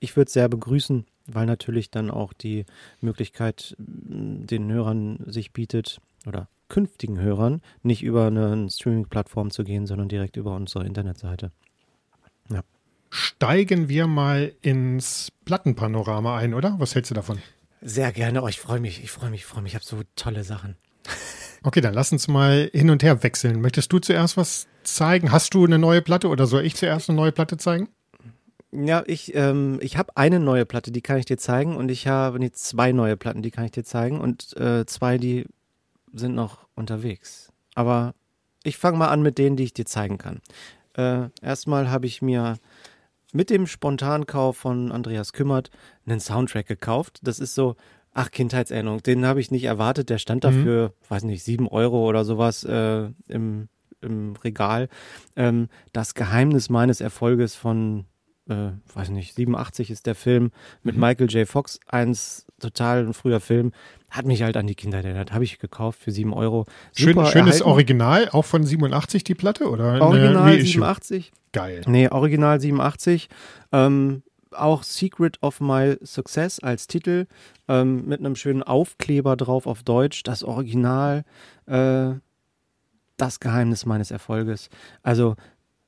Ich 0.00 0.16
würde 0.16 0.28
es 0.28 0.32
sehr 0.32 0.48
begrüßen, 0.48 1.04
weil 1.26 1.46
natürlich 1.46 1.90
dann 1.90 2.10
auch 2.10 2.32
die 2.32 2.64
Möglichkeit 3.00 3.76
hm, 3.78 4.46
den 4.46 4.70
Hörern 4.70 5.18
sich 5.26 5.52
bietet 5.52 6.00
oder 6.26 6.48
künftigen 6.68 7.18
Hörern 7.18 7.60
nicht 7.82 8.02
über 8.02 8.26
eine 8.26 8.68
Streaming-Plattform 8.70 9.50
zu 9.50 9.64
gehen, 9.64 9.86
sondern 9.86 10.08
direkt 10.08 10.36
über 10.36 10.54
unsere 10.54 10.86
Internetseite. 10.86 11.52
Ja 12.50 12.62
steigen 13.14 13.88
wir 13.88 14.06
mal 14.06 14.52
ins 14.60 15.30
Plattenpanorama 15.44 16.36
ein, 16.36 16.52
oder? 16.52 16.74
Was 16.78 16.94
hältst 16.94 17.10
du 17.10 17.14
davon? 17.14 17.38
Sehr 17.80 18.12
gerne. 18.12 18.42
Oh, 18.42 18.48
ich 18.48 18.60
freue 18.60 18.80
mich, 18.80 19.02
ich 19.02 19.10
freue 19.10 19.30
mich, 19.30 19.42
ich 19.42 19.46
freue 19.46 19.62
mich. 19.62 19.72
Ich 19.72 19.76
habe 19.76 19.84
so 19.84 20.02
tolle 20.16 20.42
Sachen. 20.42 20.76
Okay, 21.62 21.80
dann 21.80 21.94
lass 21.94 22.12
uns 22.12 22.28
mal 22.28 22.70
hin 22.72 22.90
und 22.90 23.02
her 23.02 23.22
wechseln. 23.22 23.60
Möchtest 23.60 23.92
du 23.92 23.98
zuerst 23.98 24.36
was 24.36 24.66
zeigen? 24.82 25.32
Hast 25.32 25.54
du 25.54 25.64
eine 25.64 25.78
neue 25.78 26.02
Platte 26.02 26.28
oder 26.28 26.46
soll 26.46 26.64
ich 26.64 26.74
zuerst 26.74 27.08
eine 27.08 27.16
neue 27.16 27.32
Platte 27.32 27.56
zeigen? 27.56 27.88
Ja, 28.72 29.04
ich, 29.06 29.34
ähm, 29.34 29.78
ich 29.80 29.96
habe 29.96 30.16
eine 30.16 30.40
neue 30.40 30.66
Platte, 30.66 30.90
die 30.90 31.00
kann 31.00 31.18
ich 31.18 31.26
dir 31.26 31.38
zeigen 31.38 31.76
und 31.76 31.90
ich 31.90 32.08
habe 32.08 32.40
nee, 32.40 32.50
zwei 32.50 32.90
neue 32.92 33.16
Platten, 33.16 33.40
die 33.40 33.52
kann 33.52 33.64
ich 33.64 33.70
dir 33.70 33.84
zeigen 33.84 34.20
und 34.20 34.56
äh, 34.56 34.84
zwei, 34.84 35.16
die 35.16 35.46
sind 36.14 36.34
noch 36.34 36.66
unterwegs. 36.74 37.52
Aber 37.74 38.14
ich 38.62 38.76
fange 38.78 38.96
mal 38.98 39.08
an 39.08 39.22
mit 39.22 39.36
denen, 39.38 39.56
die 39.56 39.64
ich 39.64 39.74
dir 39.74 39.84
zeigen 39.86 40.16
kann. 40.18 40.40
Äh, 40.96 41.28
erstmal 41.42 41.90
habe 41.90 42.06
ich 42.06 42.22
mir 42.22 42.56
mit 43.32 43.50
dem 43.50 43.66
Spontankauf 43.66 44.56
von 44.56 44.92
Andreas 44.92 45.32
Kümmert 45.32 45.70
einen 46.06 46.20
Soundtrack 46.20 46.66
gekauft. 46.66 47.18
Das 47.22 47.38
ist 47.40 47.54
so 47.54 47.76
Ach, 48.16 48.30
Kindheitserinnerung. 48.30 49.02
Den 49.02 49.26
habe 49.26 49.40
ich 49.40 49.50
nicht 49.50 49.64
erwartet. 49.64 50.08
Der 50.08 50.18
stand 50.18 50.44
Mhm. 50.44 50.48
dafür, 50.48 50.94
weiß 51.08 51.24
nicht, 51.24 51.42
sieben 51.42 51.66
Euro 51.66 52.08
oder 52.08 52.24
sowas 52.24 52.62
äh, 52.62 53.08
im, 53.26 53.68
im 54.02 54.36
Regal. 54.36 54.88
Ähm, 55.34 55.66
das 55.92 56.14
Geheimnis 56.14 56.70
meines 56.70 57.00
Erfolges 57.00 57.56
von, 57.56 58.04
äh, 58.48 58.72
weiß 58.94 59.08
nicht, 59.10 59.34
87 59.34 59.90
ist 59.90 60.06
der 60.06 60.14
Film 60.14 60.50
mit 60.82 60.94
Mhm. 60.96 61.00
Michael 61.00 61.30
J. 61.30 61.48
Fox. 61.48 61.80
Eins 61.86 62.46
total 62.60 63.06
ein 63.06 63.14
früher 63.14 63.40
Film. 63.40 63.72
Hat 64.10 64.26
mich 64.26 64.42
halt 64.42 64.56
an 64.56 64.66
die 64.66 64.74
Kindheit 64.74 65.04
erinnert. 65.04 65.32
Habe 65.32 65.44
ich 65.44 65.58
gekauft 65.58 65.98
für 66.00 66.10
sieben 66.12 66.32
Euro. 66.32 66.66
Schön, 66.94 67.14
Super 67.14 67.26
schönes 67.26 67.56
erhalten. 67.56 67.68
Original, 67.70 68.28
auch 68.30 68.44
von 68.44 68.64
87 68.64 69.24
die 69.24 69.34
Platte 69.34 69.68
oder 69.70 70.00
Original 70.02 70.36
Reissue? 70.36 70.66
87. 70.66 71.32
Geil. 71.52 71.80
Nee, 71.86 72.08
Original 72.08 72.60
87. 72.60 73.28
Ähm, 73.72 74.22
auch 74.52 74.82
Secret 74.84 75.42
of 75.42 75.60
My 75.60 75.96
Success 76.04 76.60
als 76.60 76.86
Titel 76.86 77.26
ähm, 77.66 78.06
mit 78.06 78.20
einem 78.20 78.36
schönen 78.36 78.62
Aufkleber 78.62 79.36
drauf 79.36 79.66
auf 79.66 79.82
Deutsch. 79.82 80.22
Das 80.22 80.44
Original, 80.44 81.24
äh, 81.66 82.12
das 83.16 83.40
Geheimnis 83.40 83.84
meines 83.86 84.10
Erfolges. 84.10 84.68
Also 85.02 85.34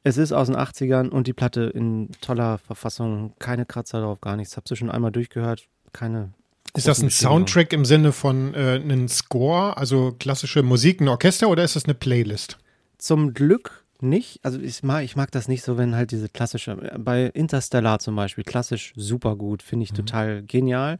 es 0.07 0.19
ist 0.19 0.31
aus 0.31 0.47
den 0.47 0.57
80ern 0.57 1.09
und 1.09 1.27
die 1.27 1.33
Platte 1.33 1.63
in 1.63 2.11
toller 2.21 2.59
Verfassung. 2.59 3.33
Keine 3.41 3.67
Kratzer 3.67 4.01
drauf, 4.01 4.21
gar 4.21 4.37
nichts. 4.37 4.57
Hab's 4.57 4.69
du 4.69 4.77
schon 4.77 4.89
einmal 4.89 5.11
durchgehört. 5.11 5.67
Keine. 5.93 6.33
Ist 6.75 6.87
das 6.87 7.03
ein. 7.03 7.11
Soundtrack 7.11 7.73
im 7.73 7.85
Sinne 7.85 8.13
von 8.13 8.55
äh, 8.55 8.81
einem 8.81 9.09
Score, 9.09 9.77
also 9.77 10.15
klassische 10.17 10.63
Musik, 10.63 11.01
ein 11.01 11.09
Orchester 11.09 11.49
oder 11.49 11.65
ist 11.65 11.75
das 11.75 11.87
eine 11.87 11.95
Playlist? 11.95 12.57
Zum 12.99 13.35
Glück 13.35 13.85
nicht. 14.01 14.39
Also 14.45 14.61
ich 14.61 14.85
mag, 14.85 15.03
ich 15.03 15.17
mag 15.17 15.33
das 15.33 15.49
nicht 15.49 15.65
so, 15.65 15.77
wenn 15.77 15.97
halt 15.97 16.13
diese 16.13 16.29
klassische, 16.29 16.77
bei 16.99 17.25
Interstellar 17.25 17.99
zum 17.99 18.15
Beispiel, 18.15 18.45
klassisch 18.45 18.93
super 18.95 19.35
gut, 19.35 19.61
finde 19.61 19.85
ich 19.85 19.93
total 19.93 20.45
genial. 20.45 20.99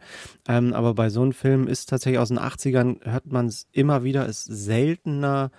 Ähm, 0.49 0.73
aber 0.73 0.95
bei 0.95 1.11
so 1.11 1.23
einem 1.23 1.33
Film 1.33 1.69
ist 1.69 1.91
tatsächlich 1.91 2.19
aus 2.19 2.31
den 2.31 2.41
80ern, 2.41 3.05
hört 3.05 3.31
man 3.31 3.47
es 3.47 3.69
immer 3.71 4.03
wieder, 4.03 4.27
ist 4.27 4.47
seltener 4.47 5.53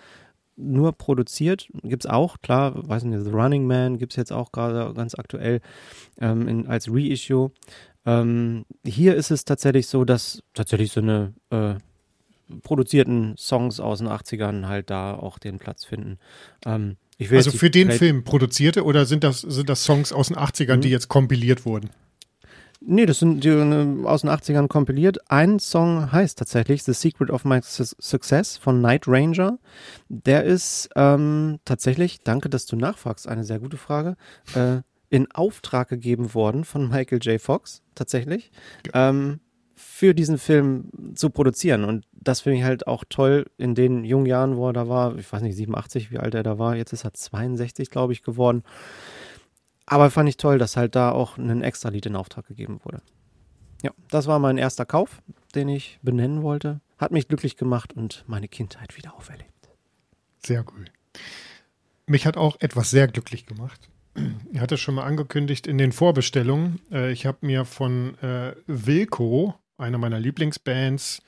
nur 0.58 0.92
produziert. 0.94 1.68
Gibt 1.84 2.06
es 2.06 2.12
auch, 2.12 2.38
klar, 2.42 2.74
weiß 2.88 3.04
nicht, 3.04 3.24
The 3.24 3.30
Running 3.32 3.66
Man 3.68 3.98
gibt 3.98 4.14
es 4.14 4.18
jetzt 4.18 4.34
auch 4.34 4.52
gerade 4.52 4.94
ganz 4.94 5.16
aktuell 5.16 5.62
ähm, 6.20 6.48
in, 6.48 6.68
als 6.68 6.88
Reissue. 6.92 7.52
Ähm, 8.06 8.66
hier 8.86 9.16
ist 9.16 9.32
es 9.32 9.46
tatsächlich 9.46 9.88
so, 9.88 10.04
dass 10.04 10.42
tatsächlich 10.54 10.92
so 10.92 11.02
eine 11.02 11.34
äh, 11.52 11.76
produzierten 12.64 13.36
Songs 13.38 13.80
aus 13.80 14.00
den 14.00 14.08
80ern 14.08 14.68
halt 14.68 14.90
da 14.90 15.14
auch 15.16 15.40
den 15.40 15.60
Platz 15.60 15.86
finden. 15.86 16.18
Ähm, 16.66 16.98
Also 17.32 17.52
für 17.52 17.70
den 17.70 17.92
Film 17.92 18.24
produzierte 18.24 18.84
oder 18.84 19.06
sind 19.06 19.24
das, 19.24 19.42
sind 19.42 19.70
das 19.70 19.84
Songs 19.84 20.14
aus 20.14 20.28
den 20.30 20.38
80ern, 20.38 20.78
Mhm. 20.78 20.82
die 20.82 20.90
jetzt 20.90 21.08
kompiliert 21.10 21.66
wurden? 21.66 21.90
Nee, 22.80 23.06
das 23.06 23.20
sind 23.20 23.44
die, 23.44 23.50
äh, 23.50 24.06
aus 24.06 24.22
den 24.22 24.30
80ern 24.30 24.68
kompiliert. 24.68 25.18
Ein 25.30 25.60
Song 25.60 26.12
heißt 26.12 26.38
tatsächlich 26.38 26.84
The 26.84 26.94
Secret 26.94 27.32
of 27.32 27.44
My 27.44 27.60
Su 27.64 27.84
Success 28.00 28.58
von 28.58 28.82
Night 28.82 29.08
Ranger. 29.08 29.58
Der 30.10 30.44
ist 30.44 30.90
ähm, 30.96 31.60
tatsächlich, 31.66 32.22
danke, 32.24 32.50
dass 32.50 32.66
du 32.66 32.76
nachfragst, 32.76 33.28
eine 33.28 33.44
sehr 33.44 33.60
gute 33.60 33.78
Frage, 33.78 34.16
äh, 34.56 34.82
in 35.10 35.32
Auftrag 35.32 35.90
gegeben 35.90 36.34
worden 36.34 36.66
von 36.66 36.90
Michael 36.90 37.20
J. 37.22 37.42
Fox, 37.42 37.82
tatsächlich, 37.96 38.52
ähm, 38.94 39.40
für 39.76 40.14
diesen 40.14 40.38
Film 40.38 40.90
zu 41.16 41.30
produzieren. 41.30 41.84
Und 41.84 42.06
das 42.12 42.42
finde 42.42 42.60
ich 42.60 42.64
halt 42.64 42.88
auch 42.88 43.04
toll 43.08 43.46
in 43.58 43.74
den 43.74 44.04
jungen 44.04 44.26
Jahren, 44.26 44.58
wo 44.58 44.68
er 44.68 44.74
da 44.74 44.90
war. 44.90 45.18
Ich 45.18 45.32
weiß 45.32 45.42
nicht, 45.42 45.56
87, 45.56 46.12
wie 46.12 46.18
alt 46.18 46.36
er 46.36 46.44
da 46.44 46.60
war. 46.60 46.76
Jetzt 46.76 46.94
ist 46.94 47.06
er 47.06 47.14
62, 47.14 47.90
glaube 47.90 48.14
ich, 48.14 48.24
geworden. 48.24 48.64
Aber 49.88 50.12
fand 50.12 50.30
ich 50.30 50.38
toll, 50.38 50.60
dass 50.60 50.78
halt 50.78 50.96
da 50.96 51.12
auch 51.12 51.38
ein 51.38 51.64
extra 51.64 51.90
Lied 51.90 52.06
in 52.06 52.16
Auftrag 52.16 52.46
gegeben 52.48 52.82
wurde. 52.84 53.02
Ja, 53.82 53.92
das 54.10 54.28
war 54.28 54.38
mein 54.38 54.58
erster 54.58 54.86
Kauf, 54.86 55.22
den 55.56 55.70
ich 55.70 55.98
benennen 56.02 56.44
wollte. 56.44 56.82
Hat 56.98 57.12
mich 57.12 57.28
glücklich 57.28 57.56
gemacht 57.56 57.94
und 57.94 58.24
meine 58.28 58.48
Kindheit 58.48 58.98
wieder 58.98 59.16
auferlebt. 59.16 59.70
Sehr 60.46 60.66
cool. 60.74 60.86
Mich 62.06 62.26
hat 62.26 62.38
auch 62.38 62.58
etwas 62.60 62.90
sehr 62.90 63.08
glücklich 63.08 63.46
gemacht. 63.46 63.90
Ich 64.52 64.60
hatte 64.60 64.78
schon 64.78 64.96
mal 64.96 65.04
angekündigt 65.04 65.68
in 65.68 65.78
den 65.78 65.92
Vorbestellungen. 65.92 66.80
Äh, 66.92 67.12
ich 67.12 67.28
habe 67.28 67.38
mir 67.42 67.66
von 67.66 68.18
äh, 68.20 68.56
Wilco, 68.66 69.54
einer 69.78 70.00
meiner 70.00 70.20
Lieblingsbands, 70.20 71.22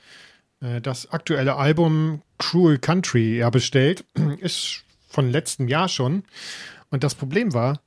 äh, 0.60 0.80
das 0.80 1.12
aktuelle 1.12 1.54
Album 1.54 2.22
Cruel 2.38 2.78
Country 2.78 3.38
ja, 3.38 3.50
bestellt. 3.50 4.04
Ist 4.40 4.82
von 5.08 5.30
letztem 5.30 5.68
Jahr 5.68 5.88
schon. 5.88 6.24
Und 6.90 7.04
das 7.04 7.14
Problem 7.14 7.54
war, 7.54 7.80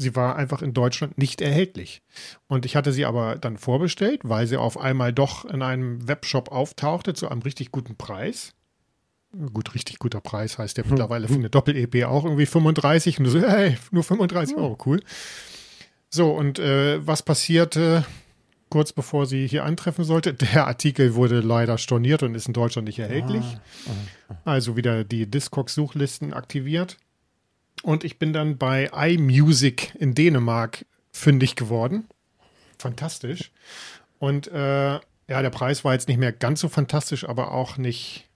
sie 0.00 0.16
war 0.16 0.36
einfach 0.36 0.62
in 0.62 0.72
Deutschland 0.72 1.18
nicht 1.18 1.40
erhältlich. 1.40 2.02
Und 2.48 2.64
ich 2.64 2.74
hatte 2.74 2.92
sie 2.92 3.04
aber 3.04 3.36
dann 3.36 3.58
vorbestellt, 3.58 4.22
weil 4.24 4.46
sie 4.46 4.56
auf 4.56 4.78
einmal 4.78 5.12
doch 5.12 5.44
in 5.44 5.62
einem 5.62 6.08
Webshop 6.08 6.50
auftauchte 6.50 7.14
zu 7.14 7.28
einem 7.28 7.42
richtig 7.42 7.70
guten 7.70 7.96
Preis. 7.96 8.52
Gut, 9.52 9.74
richtig 9.74 9.98
guter 10.00 10.20
Preis 10.20 10.58
heißt 10.58 10.78
ja 10.78 10.84
mittlerweile 10.88 11.28
für 11.28 11.34
eine 11.34 11.50
Doppel-EP 11.50 12.04
auch 12.04 12.24
irgendwie 12.24 12.46
35 12.46 13.18
und 13.18 13.24
du 13.24 13.30
so, 13.30 13.40
hey, 13.40 13.76
nur 13.92 14.02
35 14.02 14.56
Euro, 14.56 14.76
cool. 14.86 15.00
So, 16.08 16.32
und 16.32 16.58
äh, 16.58 17.06
was 17.06 17.22
passierte 17.22 18.04
kurz 18.70 18.92
bevor 18.92 19.26
sie 19.26 19.46
hier 19.46 19.64
antreffen 19.64 20.04
sollte? 20.04 20.34
Der 20.34 20.66
Artikel 20.66 21.14
wurde 21.14 21.40
leider 21.40 21.78
storniert 21.78 22.22
und 22.22 22.34
ist 22.34 22.48
in 22.48 22.54
Deutschland 22.54 22.86
nicht 22.86 22.98
erhältlich. 22.98 23.44
Also 24.44 24.76
wieder 24.76 25.04
die 25.04 25.30
Discogs-Suchlisten 25.30 26.32
aktiviert. 26.32 26.96
Und 27.82 28.04
ich 28.04 28.18
bin 28.18 28.32
dann 28.32 28.58
bei 28.58 28.90
iMusic 28.92 29.94
in 29.94 30.14
Dänemark 30.14 30.84
fündig 31.12 31.56
geworden. 31.56 32.08
Fantastisch. 32.78 33.50
Und 34.18 34.48
äh, 34.48 34.94
ja, 34.94 35.00
der 35.42 35.50
Preis 35.50 35.84
war 35.84 35.92
jetzt 35.92 36.08
nicht 36.08 36.18
mehr 36.18 36.32
ganz 36.32 36.60
so 36.60 36.68
fantastisch, 36.68 37.28
aber 37.28 37.52
auch 37.52 37.76
nicht. 37.76 38.28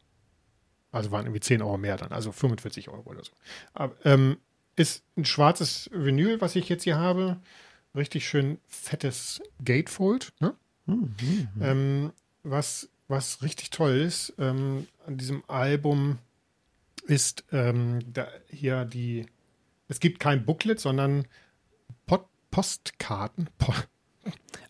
Also 0.92 1.10
waren 1.10 1.26
irgendwie 1.26 1.40
10 1.40 1.60
Euro 1.60 1.76
mehr 1.76 1.96
dann, 1.96 2.12
also 2.12 2.30
45 2.30 2.88
Euro 2.88 3.10
oder 3.10 3.24
so. 3.24 3.32
Aber, 3.72 3.96
ähm, 4.04 4.36
ist 4.76 5.02
ein 5.16 5.24
schwarzes 5.24 5.90
Vinyl, 5.92 6.40
was 6.40 6.56
ich 6.56 6.68
jetzt 6.68 6.84
hier 6.84 6.98
habe. 6.98 7.40
Richtig 7.94 8.28
schön 8.28 8.58
fettes 8.68 9.42
Gatefold. 9.64 10.32
Ne? 10.40 10.54
Ähm, 11.60 12.12
was, 12.42 12.88
was 13.08 13.42
richtig 13.42 13.70
toll 13.70 13.92
ist 13.92 14.34
ähm, 14.38 14.86
an 15.06 15.16
diesem 15.16 15.42
Album 15.48 16.18
ist 17.06 17.44
ähm, 17.52 18.00
da 18.12 18.28
hier 18.48 18.84
die. 18.84 19.26
Es 19.88 20.00
gibt 20.00 20.20
kein 20.20 20.44
Booklet, 20.44 20.80
sondern 20.80 21.26
Pod 22.06 22.26
Postkarten. 22.50 23.50
Po 23.58 23.72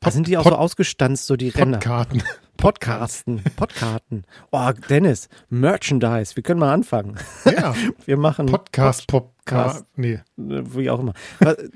Da 0.01 0.11
sind 0.11 0.27
die 0.27 0.37
auch 0.37 0.43
Pod- 0.43 0.53
so 0.53 0.59
ausgestanzt, 0.59 1.27
so 1.27 1.37
die 1.37 1.49
Ränder. 1.51 1.79
Podkarten. 1.79 2.23
Podcasten, 2.57 3.43
Podkarten. 3.57 4.25
Oh, 4.51 4.71
Dennis, 4.89 5.29
Merchandise, 5.51 6.35
wir 6.37 6.43
können 6.43 6.61
mal 6.61 6.73
anfangen. 6.73 7.17
Ja, 7.45 7.75
Wir 8.07 8.17
machen 8.17 8.47
Podcast, 8.47 9.07
Podcast. 9.07 9.35
Podcast. 9.45 9.85
Nee, 9.97 10.13
äh, 10.15 10.23
wie 10.39 10.89
auch 10.89 11.01
immer. 11.01 11.13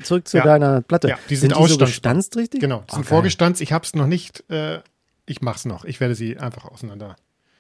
Zurück 0.03 0.27
zu 0.27 0.39
Ja. 0.39 0.45
deiner 0.45 0.81
Platte. 0.81 1.09
Ja, 1.09 1.19
die 1.29 1.37
sind 1.37 1.55
die 1.55 1.67
so 1.69 1.77
gestanzt, 1.79 2.37
richtig? 2.37 2.61
genau. 2.61 2.79
Oh, 2.89 2.95
Sind 2.95 3.03
geil. 3.03 3.09
vorgestanzt. 3.09 3.61
Ich 3.61 3.73
habe 3.73 3.85
es 3.85 3.95
noch 3.95 4.07
nicht. 4.07 4.49
Äh, 4.51 4.81
ich 5.27 5.43
mach's 5.43 5.67
noch. 5.67 5.85
Ich 5.85 6.01
werde 6.01 6.15
sie 6.15 6.39
einfach 6.39 6.65
auseinander. 6.65 7.17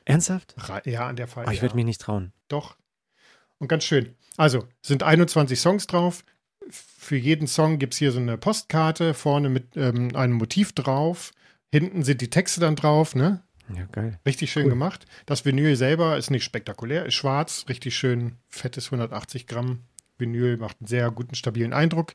Ernsthaft? 0.06 0.54
Ja, 0.86 1.06
an 1.06 1.16
der 1.16 1.28
Fall. 1.28 1.44
Oh, 1.46 1.50
ich 1.50 1.56
ja. 1.58 1.62
würde 1.62 1.74
mich 1.76 1.84
nicht 1.84 2.00
trauen. 2.00 2.32
Doch. 2.48 2.76
Und 3.58 3.68
ganz 3.68 3.84
schön. 3.84 4.14
Also, 4.36 4.66
es 4.82 4.88
sind 4.88 5.02
21 5.02 5.58
Songs 5.58 5.86
drauf. 5.86 6.24
Für 6.70 7.16
jeden 7.16 7.46
Song 7.46 7.78
gibt 7.78 7.94
es 7.94 7.98
hier 7.98 8.12
so 8.12 8.20
eine 8.20 8.36
Postkarte, 8.36 9.14
vorne 9.14 9.48
mit 9.48 9.76
ähm, 9.76 10.14
einem 10.14 10.34
Motiv 10.34 10.72
drauf. 10.72 11.32
Hinten 11.72 12.02
sind 12.02 12.20
die 12.20 12.30
Texte 12.30 12.60
dann 12.60 12.76
drauf, 12.76 13.14
ne? 13.14 13.42
Ja, 13.74 13.84
geil. 13.92 14.18
Richtig 14.24 14.50
schön 14.50 14.64
Cool. 14.64 14.70
gemacht. 14.70 15.06
Das 15.26 15.44
Vinyl 15.44 15.76
selber 15.76 16.16
ist 16.16 16.30
nicht 16.30 16.44
spektakulär, 16.44 17.04
ist 17.06 17.14
schwarz, 17.14 17.66
richtig 17.68 17.96
schön 17.96 18.36
fettes 18.48 18.86
180 18.86 19.46
Gramm 19.46 19.80
Vinyl, 20.18 20.56
macht 20.56 20.76
einen 20.80 20.88
sehr 20.88 21.10
guten, 21.10 21.34
stabilen 21.34 21.72
Eindruck. 21.72 22.12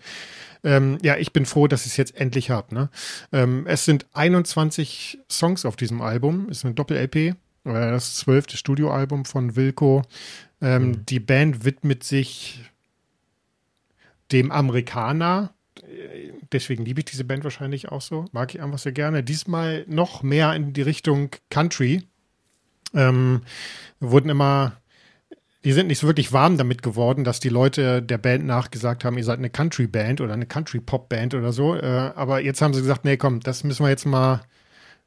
Ähm, 0.64 0.98
ja, 1.02 1.16
ich 1.18 1.32
bin 1.34 1.46
froh, 1.46 1.68
dass 1.68 1.86
ich 1.86 1.92
es 1.94 1.98
jetzt 1.98 2.16
endlich 2.16 2.50
habe. 2.50 2.74
Ne? 2.74 2.90
Ähm, 3.32 3.66
es 3.68 3.86
sind 3.86 4.06
21 4.14 5.20
Songs 5.30 5.66
auf 5.66 5.76
diesem 5.76 6.02
Album, 6.02 6.50
ist 6.50 6.66
eine 6.66 6.74
Doppel-LP, 6.74 7.16
äh, 7.16 7.34
das 7.64 8.16
zwölfte 8.16 8.58
Studioalbum 8.58 9.26
von 9.26 9.56
Wilco. 9.56 10.04
Ähm, 10.64 10.88
Mhm. 10.88 11.06
Die 11.06 11.20
Band 11.20 11.66
widmet 11.66 12.04
sich 12.04 12.60
dem 14.32 14.52
Amerikaner. 14.52 15.54
Deswegen 16.52 16.86
liebe 16.86 17.02
ich 17.02 17.06
diese 17.06 17.24
Band 17.26 17.44
wahrscheinlich 17.44 17.90
auch 17.90 18.02
so. 18.02 18.26
Mag 18.32 18.56
ich 18.56 18.62
einfach 18.62 18.80
sehr 18.80 18.92
gerne. 18.94 19.24
Diesmal 19.24 19.86
noch 19.88 20.24
mehr 20.24 20.54
in 20.54 20.74
die 20.74 20.82
Richtung 20.82 21.30
Country. 21.50 22.04
Ähm, 22.96 23.42
wurden 24.00 24.30
immer, 24.30 24.78
die 25.66 25.72
sind 25.74 25.88
nicht 25.88 26.00
so 26.00 26.08
wirklich 26.08 26.32
warm 26.32 26.58
damit 26.58 26.82
geworden, 26.84 27.24
dass 27.24 27.40
die 27.40 27.50
Leute 27.50 28.02
der 28.02 28.18
Band 28.20 28.46
nachgesagt 28.46 29.04
haben, 29.04 29.18
ihr 29.18 29.24
seid 29.24 29.40
eine 29.40 29.50
Country-Band 29.50 30.22
oder 30.22 30.34
eine 30.34 30.46
Country-Pop-Band 30.46 31.34
oder 31.34 31.52
so. 31.52 31.76
Äh, 31.76 32.12
aber 32.16 32.40
jetzt 32.42 32.62
haben 32.62 32.74
sie 32.74 32.82
gesagt, 32.82 33.04
nee, 33.04 33.18
komm, 33.18 33.40
das 33.40 33.64
müssen 33.64 33.84
wir 33.84 33.90
jetzt 33.90 34.06
mal 34.06 34.42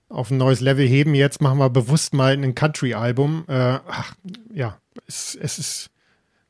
auf 0.09 0.31
ein 0.31 0.37
neues 0.37 0.61
Level 0.61 0.87
heben. 0.87 1.15
Jetzt 1.15 1.41
machen 1.41 1.59
wir 1.59 1.71
bewusst 1.71 2.15
mal 2.15 2.33
ein 2.33 2.55
Country-Album. 2.55 3.45
Äh, 3.49 3.79
ach, 3.87 4.15
ja, 4.53 4.79
es, 5.07 5.35
es 5.35 5.59
ist 5.59 5.91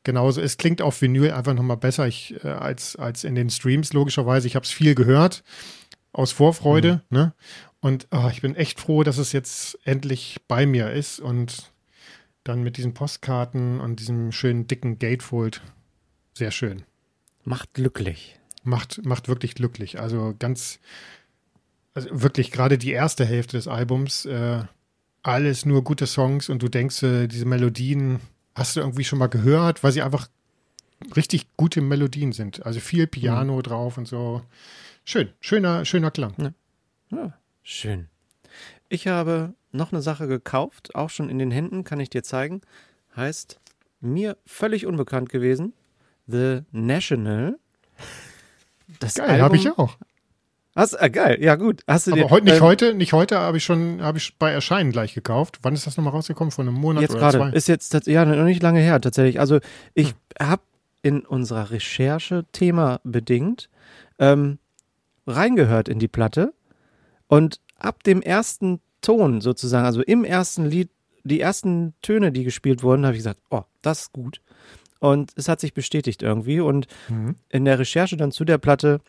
genauso. 0.05 0.41
Es 0.41 0.57
klingt 0.57 0.83
auf 0.83 1.01
Vinyl 1.01 1.33
einfach 1.33 1.55
nochmal 1.55 1.77
besser 1.77 2.07
ich, 2.07 2.43
äh, 2.45 2.49
als, 2.49 2.97
als 2.97 3.25
in 3.25 3.35
den 3.35 3.51
Streams, 3.51 3.93
logischerweise. 3.93 4.47
Ich 4.47 4.57
habe 4.57 4.65
es 4.65 4.73
viel 4.73 4.95
gehört, 4.95 5.43
aus 6.13 6.33
Vorfreude. 6.33 7.03
Ne? 7.11 7.35
Und 7.81 8.09
oh, 8.11 8.29
ich 8.31 8.41
bin 8.41 8.55
echt 8.57 8.81
froh, 8.81 9.03
dass 9.03 9.19
es 9.19 9.33
jetzt 9.33 9.79
endlich 9.85 10.39
bei 10.49 10.67
mir 10.67 10.91
ist 10.93 11.21
und 11.21 11.73
dann 12.45 12.63
mit 12.63 12.77
diesen 12.77 12.95
Postkarten 12.95 13.81
und 13.81 14.01
diesem 14.01 14.33
schönen 14.33 14.67
dicken 14.67 14.99
Gatefold. 14.99 15.63
Sehr 16.35 16.51
schön. 16.51 16.85
Macht 17.45 17.75
glücklich. 17.75 18.39
Macht, 18.63 19.05
macht 19.05 19.29
wirklich 19.29 19.55
glücklich. 19.55 20.01
Also 20.01 20.35
ganz, 20.39 20.81
also 21.97 22.23
wirklich 22.23 22.51
gerade 22.53 22.77
die 22.77 22.93
erste 22.93 23.25
Hälfte 23.25 23.57
des 23.57 23.69
Albums, 23.69 24.27
äh, 24.27 24.63
alles 25.23 25.65
nur 25.65 25.83
gute 25.83 26.07
Songs 26.07 26.51
und 26.51 26.63
du 26.63 26.69
denkst, 26.69 27.03
äh, 27.03 27.27
diese 27.27 27.47
Melodien 27.47 28.21
hast 28.55 28.77
du 28.77 28.81
irgendwie 28.81 29.05
schon 29.05 29.19
mal 29.19 29.29
gehört, 29.29 29.83
weil 29.83 29.93
sie 29.93 30.03
einfach 30.03 30.29
richtig 31.17 31.57
gute 31.57 31.81
Melodien 31.81 32.33
sind. 32.33 32.65
Also 32.67 32.81
viel 32.81 33.07
Piano 33.07 33.57
mhm. 33.57 33.63
drauf 33.63 33.97
und 33.97 34.07
so. 34.07 34.43
Schön, 35.05 35.31
schöner, 35.41 35.87
schöner 35.87 36.11
Klang. 36.11 36.35
Ja. 36.37 36.53
Ja, 37.11 37.33
schön. 37.63 38.09
Ich 38.89 39.07
habe 39.09 39.55
noch 39.73 39.93
eine 39.93 40.03
Sache 40.03 40.27
gekauft, 40.29 40.95
auch 40.95 41.11
schon 41.11 41.31
in 41.31 41.39
den 41.39 41.51
Händen, 41.51 41.83
kann 41.85 42.01
ich 42.01 42.11
dir 42.11 42.23
zeigen. 42.23 42.61
Heißt 43.17 43.59
mir 44.01 44.37
völlig 44.45 44.85
unbekannt 44.85 45.31
gewesen. 45.31 45.73
The 46.27 46.61
National. 46.73 47.59
Das 49.01 49.15
Geil, 49.15 49.41
habe 49.41 49.57
ich 49.57 49.71
auch. 49.71 49.97
Hast, 50.77 51.01
ah, 51.01 51.09
geil, 51.09 51.39
ja 51.41 51.57
gut. 51.57 51.83
Hast 51.89 52.07
du 52.07 52.13
Aber 52.13 52.21
dir, 52.21 52.31
heute, 52.31 52.45
nicht 52.45 52.57
ähm, 52.57 52.63
heute, 52.63 52.95
nicht 52.95 53.13
heute, 53.15 53.39
habe 53.39 53.57
ich 53.57 53.65
schon, 53.65 54.03
habe 54.03 54.19
ich 54.19 54.37
bei 54.39 54.53
Erscheinen 54.53 54.93
gleich 54.93 55.15
gekauft. 55.15 55.61
Wann 55.63 55.73
ist 55.73 55.87
das 55.87 55.97
nochmal 55.97 56.13
rausgekommen? 56.13 56.51
Vor 56.51 56.65
einem 56.65 56.75
Monat 56.75 57.01
jetzt 57.01 57.13
oder 57.13 57.21
grade, 57.21 57.39
zwei? 57.39 57.51
Ist 57.51 57.67
jetzt, 57.67 58.07
ja, 58.07 58.25
noch 58.27 58.45
nicht 58.45 58.63
lange 58.63 58.81
her 58.81 59.01
tatsächlich. 59.01 59.41
Also 59.41 59.59
ich 59.95 60.09
hm. 60.09 60.49
habe 60.49 60.63
in 61.01 61.21
unserer 61.21 61.71
Recherche 61.71 62.45
Thema 62.53 63.01
bedingt 63.05 63.71
ähm, 64.19 64.59
reingehört 65.27 65.89
in 65.89 65.99
die 65.99 66.09
Platte 66.09 66.53
und 67.27 67.61
ab 67.79 68.03
dem 68.03 68.21
ersten 68.21 68.81
Ton 69.01 69.41
sozusagen, 69.41 69.87
also 69.87 70.03
im 70.03 70.25
ersten 70.25 70.67
Lied, 70.67 70.91
die 71.25 71.41
ersten 71.41 71.95
Töne, 72.03 72.33
die 72.33 72.45
gespielt 72.45 72.83
wurden, 72.83 73.07
habe 73.07 73.15
ich 73.15 73.21
gesagt, 73.21 73.41
oh, 73.51 73.63
das 73.83 74.03
ist 74.03 74.13
gut. 74.13 74.43
Und 74.99 75.33
es 75.37 75.49
hat 75.49 75.61
sich 75.61 75.75
bestätigt 75.75 76.23
irgendwie. 76.23 76.61
Und 76.61 76.87
mhm. 77.09 77.37
in 77.49 77.65
der 77.65 77.79
Recherche 77.79 78.17
dann 78.17 78.33
zu 78.33 78.45
der 78.45 78.59
Platte 78.59 79.01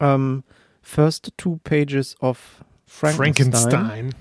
ähm, 0.00 0.44
First 0.84 1.32
Two 1.36 1.58
Pages 1.64 2.14
of 2.20 2.64
Frankenstein. 2.86 3.54
Frankenstein. 3.54 4.14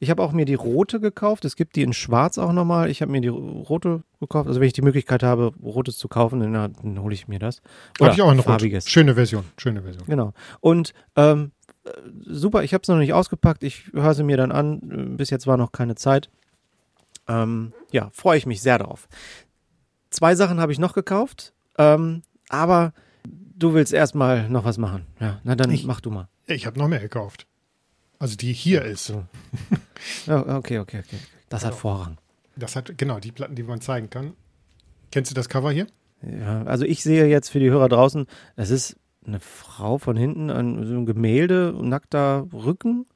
Ich 0.00 0.10
habe 0.10 0.22
auch 0.22 0.32
mir 0.32 0.44
die 0.44 0.54
rote 0.54 1.00
gekauft. 1.00 1.44
Es 1.44 1.56
gibt 1.56 1.76
die 1.76 1.82
in 1.82 1.92
Schwarz 1.92 2.38
auch 2.38 2.52
nochmal. 2.52 2.88
Ich 2.88 3.02
habe 3.02 3.10
mir 3.10 3.20
die 3.20 3.28
rote 3.28 4.02
gekauft. 4.20 4.48
Also 4.48 4.60
wenn 4.60 4.66
ich 4.68 4.72
die 4.72 4.82
Möglichkeit 4.82 5.22
habe, 5.22 5.52
rotes 5.62 5.98
zu 5.98 6.08
kaufen, 6.08 6.40
dann, 6.40 6.52
dann 6.52 7.02
hole 7.02 7.14
ich 7.14 7.26
mir 7.26 7.38
das. 7.38 7.60
Habe 8.00 8.14
ich 8.14 8.22
auch 8.22 8.30
eine 8.30 8.42
farbiges. 8.42 8.84
Rot. 8.84 8.90
Schöne 8.90 9.14
Version. 9.14 9.44
Schöne 9.56 9.82
Version. 9.82 10.04
Genau. 10.06 10.32
Und 10.60 10.94
ähm, 11.16 11.50
super. 12.24 12.62
Ich 12.62 12.74
habe 12.74 12.82
es 12.82 12.88
noch 12.88 12.96
nicht 12.96 13.12
ausgepackt. 13.12 13.64
Ich 13.64 13.90
höre 13.92 14.14
sie 14.14 14.22
mir 14.22 14.36
dann 14.36 14.52
an. 14.52 15.16
Bis 15.16 15.30
jetzt 15.30 15.46
war 15.46 15.56
noch 15.56 15.72
keine 15.72 15.96
Zeit. 15.96 16.30
Ähm, 17.26 17.72
ja, 17.90 18.08
freue 18.12 18.38
ich 18.38 18.46
mich 18.46 18.62
sehr 18.62 18.78
drauf. 18.78 19.08
Zwei 20.10 20.36
Sachen 20.36 20.60
habe 20.60 20.72
ich 20.72 20.78
noch 20.78 20.94
gekauft. 20.94 21.52
Ähm, 21.76 22.22
aber 22.48 22.92
du 23.58 23.74
willst 23.74 23.92
erstmal 23.92 24.48
noch 24.48 24.64
was 24.64 24.78
machen. 24.78 25.06
Ja, 25.20 25.40
na 25.44 25.56
dann 25.56 25.70
ich, 25.70 25.84
mach 25.84 26.00
du 26.00 26.10
mal. 26.10 26.28
Ich 26.46 26.66
habe 26.66 26.78
noch 26.78 26.88
mehr 26.88 27.00
gekauft. 27.00 27.46
Also 28.18 28.36
die 28.36 28.52
hier 28.52 28.82
ist. 28.82 29.06
So. 29.06 29.24
oh, 30.28 30.44
okay, 30.56 30.78
okay, 30.78 31.02
okay. 31.04 31.18
Das 31.48 31.64
hat 31.64 31.74
Vorrang. 31.74 32.18
Das 32.56 32.74
hat, 32.76 32.98
genau, 32.98 33.20
die 33.20 33.32
Platten, 33.32 33.54
die 33.54 33.62
man 33.62 33.80
zeigen 33.80 34.10
kann. 34.10 34.32
Kennst 35.12 35.30
du 35.30 35.34
das 35.34 35.48
Cover 35.48 35.70
hier? 35.70 35.86
Ja, 36.22 36.64
also 36.64 36.84
ich 36.84 37.02
sehe 37.02 37.26
jetzt 37.26 37.48
für 37.50 37.60
die 37.60 37.70
Hörer 37.70 37.88
draußen, 37.88 38.26
es 38.56 38.70
ist 38.70 38.96
eine 39.24 39.40
Frau 39.40 39.98
von 39.98 40.16
hinten, 40.16 40.50
ein, 40.50 40.84
so 40.84 40.94
ein 40.94 41.06
Gemälde, 41.06 41.74
nackter 41.80 42.46
Rücken. 42.52 43.06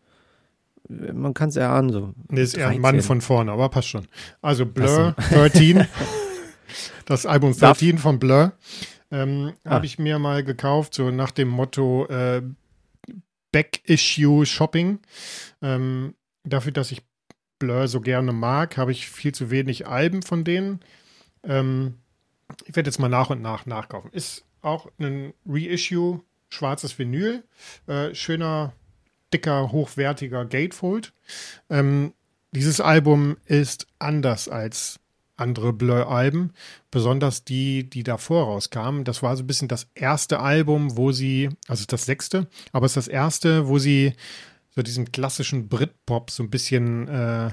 Man 0.88 1.34
kann 1.34 1.48
es 1.48 1.56
erahnen, 1.56 1.90
so. 1.90 2.12
Nee, 2.28 2.42
ist 2.42 2.56
eher 2.56 2.68
ein 2.68 2.80
Mann 2.80 3.00
von 3.00 3.20
vorne, 3.20 3.50
aber 3.50 3.68
passt 3.70 3.88
schon. 3.88 4.06
Also 4.40 4.66
Blur 4.66 5.16
13, 5.30 5.86
das 7.06 7.26
Album 7.26 7.56
13 7.56 7.98
von 7.98 8.18
Blur. 8.18 8.52
Ähm, 9.12 9.52
ah. 9.64 9.70
Habe 9.70 9.86
ich 9.86 9.98
mir 9.98 10.18
mal 10.18 10.42
gekauft, 10.42 10.94
so 10.94 11.10
nach 11.10 11.30
dem 11.30 11.48
Motto 11.48 12.06
äh, 12.06 12.42
Back-Issue 13.52 14.46
Shopping. 14.46 14.98
Ähm, 15.60 16.14
dafür, 16.42 16.72
dass 16.72 16.90
ich 16.90 17.02
Blur 17.58 17.86
so 17.86 18.00
gerne 18.00 18.32
mag, 18.32 18.76
habe 18.76 18.90
ich 18.90 19.08
viel 19.08 19.32
zu 19.32 19.50
wenig 19.50 19.86
Alben 19.86 20.22
von 20.22 20.42
denen. 20.42 20.80
Ähm, 21.44 21.98
ich 22.64 22.74
werde 22.74 22.88
jetzt 22.88 22.98
mal 22.98 23.08
nach 23.08 23.30
und 23.30 23.40
nach 23.40 23.66
nachkaufen. 23.66 24.10
Ist 24.12 24.44
auch 24.62 24.90
ein 24.98 25.34
Reissue, 25.46 26.20
schwarzes 26.48 26.98
Vinyl, 26.98 27.44
äh, 27.86 28.14
schöner, 28.14 28.72
dicker, 29.32 29.72
hochwertiger 29.72 30.44
Gatefold. 30.44 31.12
Ähm, 31.70 32.14
dieses 32.52 32.80
Album 32.80 33.36
ist 33.46 33.86
anders 33.98 34.48
als 34.48 35.00
andere 35.36 35.72
Blur-Alben, 35.72 36.52
besonders 36.90 37.44
die, 37.44 37.88
die 37.88 38.02
davor 38.02 38.44
rauskamen. 38.44 39.04
Das 39.04 39.22
war 39.22 39.36
so 39.36 39.42
ein 39.42 39.46
bisschen 39.46 39.68
das 39.68 39.88
erste 39.94 40.40
Album, 40.40 40.96
wo 40.96 41.12
sie, 41.12 41.50
also 41.68 41.84
das 41.86 42.04
sechste, 42.04 42.46
aber 42.72 42.86
es 42.86 42.92
ist 42.92 43.06
das 43.06 43.08
erste, 43.08 43.68
wo 43.68 43.78
sie 43.78 44.12
so 44.70 44.82
diesen 44.82 45.12
klassischen 45.12 45.68
Britpop 45.68 46.30
so 46.30 46.42
ein 46.42 46.50
bisschen 46.50 47.08
äh, 47.08 47.50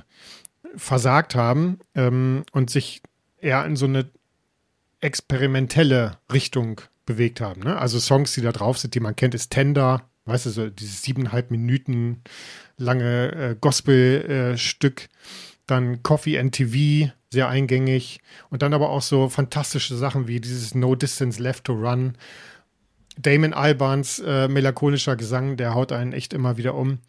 versagt 0.76 1.36
haben 1.36 1.80
ähm, 1.96 2.44
und 2.52 2.70
sich 2.70 3.02
eher 3.40 3.66
in 3.66 3.76
so 3.76 3.86
eine 3.86 4.10
experimentelle 5.02 6.18
Richtung 6.32 6.82
bewegt 7.06 7.42
haben. 7.42 7.62
Ne? 7.62 7.78
Also 7.78 8.00
Songs, 8.00 8.34
die 8.34 8.42
da 8.42 8.52
drauf 8.52 8.78
sind, 8.78 8.94
die 8.96 9.00
man 9.00 9.16
kennt, 9.16 9.34
ist 9.34 9.52
Tender, 9.52 10.10
weißt 10.26 10.46
du, 10.46 10.50
so 10.50 10.70
dieses 10.70 11.02
siebeneinhalb 11.02 11.52
Minuten 11.52 12.22
lange 12.78 13.32
äh, 13.32 13.56
Gospelstück. 13.60 15.04
Äh, 15.04 15.08
dann 15.70 16.02
Coffee 16.04 16.40
and 16.40 16.54
TV, 16.54 17.12
sehr 17.32 17.50
eingängig. 17.50 18.22
Und 18.50 18.62
dann 18.62 18.74
aber 18.74 18.90
auch 18.90 19.02
so 19.02 19.30
fantastische 19.30 19.96
Sachen 19.96 20.28
wie 20.28 20.40
dieses 20.40 20.76
No 20.76 20.96
Distance 20.96 21.42
Left 21.42 21.66
to 21.66 21.74
Run. 21.74 22.18
Damon 23.18 23.54
Albans 23.54 24.20
äh, 24.20 24.48
melancholischer 24.48 25.16
Gesang, 25.16 25.58
der 25.58 25.74
haut 25.76 25.92
einen 25.92 26.14
echt 26.14 26.34
immer 26.34 26.58
wieder 26.58 26.76
um. 26.76 27.00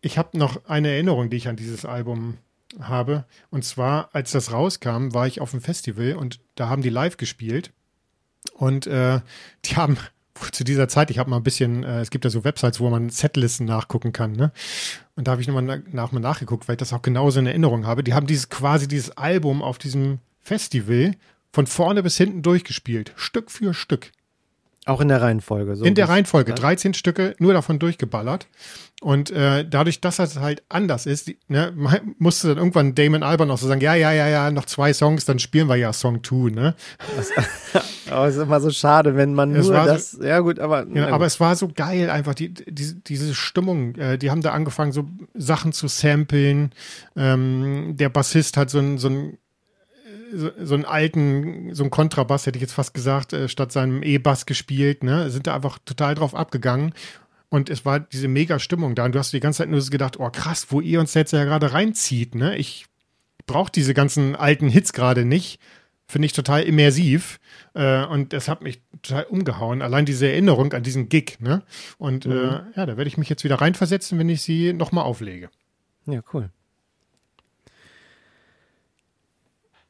Ich 0.00 0.18
habe 0.18 0.36
noch 0.36 0.64
eine 0.66 0.88
Erinnerung, 0.88 1.30
die 1.30 1.36
ich 1.36 1.48
an 1.48 1.56
dieses 1.56 1.84
Album 1.84 2.38
habe. 2.80 3.24
Und 3.50 3.64
zwar, 3.64 4.08
als 4.12 4.32
das 4.32 4.52
rauskam, 4.52 5.12
war 5.12 5.26
ich 5.26 5.40
auf 5.40 5.50
dem 5.50 5.60
Festival 5.60 6.14
und 6.14 6.40
da 6.54 6.68
haben 6.68 6.82
die 6.82 6.88
live 6.88 7.16
gespielt. 7.16 7.72
Und 8.54 8.86
äh, 8.86 9.20
die 9.64 9.76
haben 9.76 9.98
zu 10.52 10.64
dieser 10.64 10.88
Zeit, 10.88 11.10
ich 11.10 11.18
habe 11.18 11.30
mal 11.30 11.36
ein 11.36 11.42
bisschen, 11.42 11.84
äh, 11.84 12.00
es 12.00 12.10
gibt 12.10 12.24
ja 12.24 12.30
so 12.30 12.44
Websites, 12.44 12.80
wo 12.80 12.88
man 12.90 13.10
Setlisten 13.10 13.66
nachgucken 13.66 14.12
kann, 14.12 14.32
ne? 14.32 14.52
Und 15.14 15.28
da 15.28 15.32
habe 15.32 15.42
ich 15.42 15.48
nochmal 15.48 15.82
nach, 15.92 16.12
mal 16.12 16.20
nachgeguckt, 16.20 16.68
weil 16.68 16.74
ich 16.74 16.78
das 16.78 16.92
auch 16.92 17.02
genauso 17.02 17.40
in 17.40 17.46
Erinnerung 17.46 17.86
habe. 17.86 18.02
Die 18.02 18.14
haben 18.14 18.26
dieses 18.26 18.48
quasi 18.48 18.88
dieses 18.88 19.16
Album 19.16 19.62
auf 19.62 19.78
diesem 19.78 20.18
Festival 20.40 21.12
von 21.52 21.66
vorne 21.66 22.02
bis 22.02 22.16
hinten 22.16 22.42
durchgespielt, 22.42 23.12
Stück 23.16 23.50
für 23.50 23.74
Stück. 23.74 24.10
Auch 24.84 25.00
in 25.00 25.08
der 25.08 25.22
Reihenfolge. 25.22 25.76
So 25.76 25.84
in 25.84 25.94
der 25.94 26.08
Reihenfolge. 26.08 26.54
13 26.54 26.94
Stücke 26.94 27.36
nur 27.38 27.52
davon 27.52 27.78
durchgeballert. 27.78 28.48
Und 29.00 29.30
äh, 29.30 29.64
dadurch, 29.68 30.00
dass 30.00 30.16
das 30.16 30.38
halt 30.38 30.64
anders 30.68 31.06
ist, 31.06 31.28
die, 31.28 31.38
ne, 31.46 31.72
musste 32.18 32.48
dann 32.48 32.58
irgendwann 32.58 32.94
Damon 32.96 33.22
Alban 33.22 33.50
auch 33.50 33.58
so 33.58 33.68
sagen, 33.68 33.80
ja, 33.80 33.94
ja, 33.94 34.12
ja, 34.12 34.28
ja, 34.28 34.50
noch 34.50 34.64
zwei 34.64 34.92
Songs, 34.92 35.24
dann 35.24 35.38
spielen 35.38 35.68
wir 35.68 35.76
ja 35.76 35.92
Song 35.92 36.24
2, 36.24 36.50
ne? 36.50 36.74
aber 38.12 38.28
es 38.28 38.36
ist 38.36 38.42
immer 38.42 38.60
so 38.60 38.70
schade, 38.70 39.16
wenn 39.16 39.34
man 39.34 39.54
es 39.54 39.66
nur 39.66 39.74
das, 39.74 40.12
so, 40.12 40.22
ja 40.22 40.40
gut, 40.40 40.58
aber. 40.58 40.86
Ja, 40.92 41.08
aber 41.08 41.26
es 41.26 41.40
war 41.40 41.56
so 41.56 41.68
geil 41.68 42.10
einfach, 42.10 42.34
die, 42.34 42.52
die, 42.52 43.02
diese 43.02 43.34
Stimmung, 43.34 43.94
äh, 43.96 44.18
die 44.18 44.30
haben 44.30 44.42
da 44.42 44.52
angefangen, 44.52 44.92
so 44.92 45.04
Sachen 45.34 45.72
zu 45.72 45.88
samplen. 45.88 46.70
Ähm, 47.16 47.96
der 47.96 48.08
Bassist 48.08 48.56
hat 48.56 48.70
so 48.70 48.78
ein, 48.78 48.98
so 48.98 49.08
ein 49.08 49.38
so, 50.34 50.50
so 50.62 50.74
einen 50.74 50.84
alten, 50.84 51.74
so 51.74 51.82
einen 51.82 51.90
Kontrabass, 51.90 52.46
hätte 52.46 52.56
ich 52.56 52.62
jetzt 52.62 52.72
fast 52.72 52.94
gesagt, 52.94 53.32
äh, 53.32 53.48
statt 53.48 53.72
seinem 53.72 54.02
E-Bass 54.02 54.46
gespielt, 54.46 55.04
ne? 55.04 55.30
Sind 55.30 55.46
da 55.46 55.54
einfach 55.54 55.78
total 55.84 56.14
drauf 56.14 56.34
abgegangen. 56.34 56.94
Und 57.48 57.68
es 57.68 57.84
war 57.84 58.00
diese 58.00 58.28
mega 58.28 58.58
Stimmung 58.58 58.94
da. 58.94 59.04
Und 59.04 59.14
du 59.14 59.18
hast 59.18 59.32
die 59.32 59.40
ganze 59.40 59.58
Zeit 59.58 59.68
nur 59.68 59.80
so 59.82 59.90
gedacht, 59.90 60.18
oh 60.18 60.30
krass, 60.30 60.68
wo 60.70 60.80
ihr 60.80 61.00
uns 61.00 61.12
jetzt 61.14 61.32
ja 61.32 61.44
gerade 61.44 61.72
reinzieht, 61.72 62.34
ne? 62.34 62.56
Ich 62.56 62.86
brauche 63.46 63.70
diese 63.70 63.94
ganzen 63.94 64.34
alten 64.36 64.68
Hits 64.68 64.92
gerade 64.92 65.24
nicht. 65.24 65.60
Finde 66.12 66.26
ich 66.26 66.34
total 66.34 66.64
immersiv. 66.64 67.40
Äh, 67.72 68.04
und 68.04 68.34
das 68.34 68.46
hat 68.46 68.60
mich 68.60 68.82
total 69.00 69.24
umgehauen. 69.24 69.80
Allein 69.80 70.04
diese 70.04 70.28
Erinnerung 70.30 70.74
an 70.74 70.82
diesen 70.82 71.08
Gig, 71.08 71.38
ne? 71.40 71.62
Und 71.96 72.26
äh, 72.26 72.28
mhm. 72.28 72.34
äh, 72.34 72.60
ja, 72.76 72.84
da 72.84 72.98
werde 72.98 73.08
ich 73.08 73.16
mich 73.16 73.30
jetzt 73.30 73.44
wieder 73.44 73.62
reinversetzen, 73.62 74.18
wenn 74.18 74.28
ich 74.28 74.42
sie 74.42 74.74
nochmal 74.74 75.04
auflege. 75.04 75.48
Ja, 76.04 76.20
cool. 76.34 76.50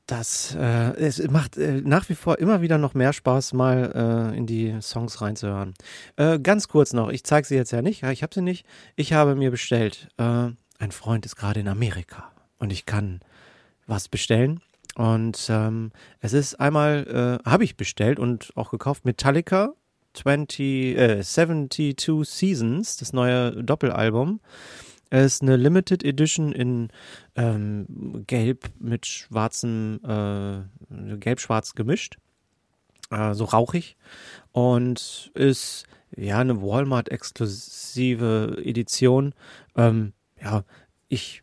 Das, 0.06 0.54
äh, 0.54 0.94
es 0.94 1.28
macht 1.28 1.56
äh, 1.56 1.80
nach 1.80 2.08
wie 2.08 2.14
vor 2.14 2.38
immer 2.38 2.62
wieder 2.62 2.78
noch 2.78 2.94
mehr 2.94 3.12
Spaß, 3.12 3.52
mal 3.54 4.30
äh, 4.32 4.38
in 4.38 4.46
die 4.46 4.80
Songs 4.80 5.20
reinzuhören. 5.22 5.74
Äh, 6.14 6.38
ganz 6.38 6.68
kurz 6.68 6.92
noch, 6.92 7.08
ich 7.08 7.24
zeige 7.24 7.48
sie 7.48 7.56
jetzt 7.56 7.72
ja 7.72 7.82
nicht, 7.82 8.04
ich 8.04 8.22
habe 8.22 8.32
sie 8.32 8.42
nicht. 8.42 8.64
Ich 8.94 9.12
habe 9.12 9.34
mir 9.34 9.50
bestellt, 9.50 10.06
äh, 10.18 10.50
ein 10.78 10.92
Freund 10.92 11.26
ist 11.26 11.34
gerade 11.34 11.58
in 11.58 11.66
Amerika 11.66 12.30
und 12.58 12.72
ich 12.72 12.86
kann 12.86 13.18
was 13.88 14.08
bestellen. 14.08 14.60
Und 14.94 15.46
ähm, 15.48 15.90
es 16.20 16.32
ist 16.32 16.60
einmal, 16.60 17.40
äh, 17.44 17.48
habe 17.48 17.64
ich 17.64 17.76
bestellt 17.76 18.18
und 18.18 18.52
auch 18.56 18.70
gekauft, 18.70 19.04
Metallica 19.04 19.74
20, 20.14 20.98
äh, 20.98 21.22
72 21.22 22.28
Seasons, 22.28 22.96
das 22.98 23.12
neue 23.12 23.62
Doppelalbum. 23.62 24.40
Es 25.10 25.34
ist 25.34 25.42
eine 25.42 25.56
Limited 25.56 26.04
Edition 26.04 26.52
in 26.52 26.88
ähm, 27.36 28.24
Gelb 28.26 28.70
mit 28.78 29.06
schwarzem, 29.06 30.00
äh, 30.04 31.16
gelb-schwarz 31.16 31.74
gemischt. 31.74 32.16
Äh, 33.10 33.34
so 33.34 33.44
rauchig. 33.44 33.96
Und 34.52 35.30
ist 35.34 35.84
ja 36.16 36.38
eine 36.38 36.62
Walmart-exklusive 36.62 38.62
Edition. 38.64 39.34
Ähm, 39.76 40.14
ja, 40.42 40.64
ich 41.08 41.42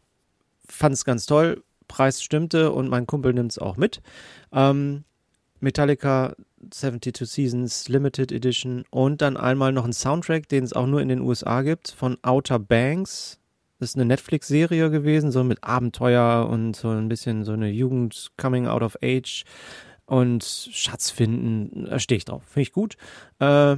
fand 0.67 0.93
es 0.93 1.05
ganz 1.05 1.27
toll. 1.27 1.63
Preis 1.89 2.23
stimmte 2.23 2.71
und 2.71 2.87
mein 2.87 3.05
Kumpel 3.05 3.33
nimmt 3.33 3.51
es 3.51 3.59
auch 3.59 3.75
mit. 3.75 4.01
Ähm, 4.53 5.03
Metallica 5.59 6.35
72 6.69 7.29
Seasons 7.29 7.89
Limited 7.89 8.31
Edition 8.31 8.85
und 8.91 9.21
dann 9.21 9.35
einmal 9.35 9.73
noch 9.73 9.83
ein 9.83 9.91
Soundtrack, 9.91 10.47
den 10.47 10.63
es 10.63 10.71
auch 10.71 10.87
nur 10.87 11.01
in 11.01 11.09
den 11.09 11.19
USA 11.19 11.61
gibt, 11.63 11.91
von 11.91 12.17
Outer 12.21 12.59
Banks. 12.59 13.39
Das 13.79 13.89
ist 13.89 13.95
eine 13.95 14.05
Netflix-Serie 14.05 14.89
gewesen, 14.89 15.31
so 15.31 15.43
mit 15.43 15.63
Abenteuer 15.63 16.47
und 16.49 16.75
so 16.75 16.89
ein 16.89 17.09
bisschen 17.09 17.43
so 17.43 17.53
eine 17.53 17.69
Jugend 17.69 18.31
Coming 18.37 18.67
Out 18.67 18.83
of 18.83 18.97
Age 19.01 19.43
und 20.05 20.43
Schatz 20.43 21.11
finden. 21.11 21.85
Da 21.89 21.99
stehe 21.99 22.17
ich 22.17 22.25
drauf. 22.25 22.43
Finde 22.43 22.63
ich 22.63 22.71
gut. 22.71 22.97
Äh, 23.39 23.77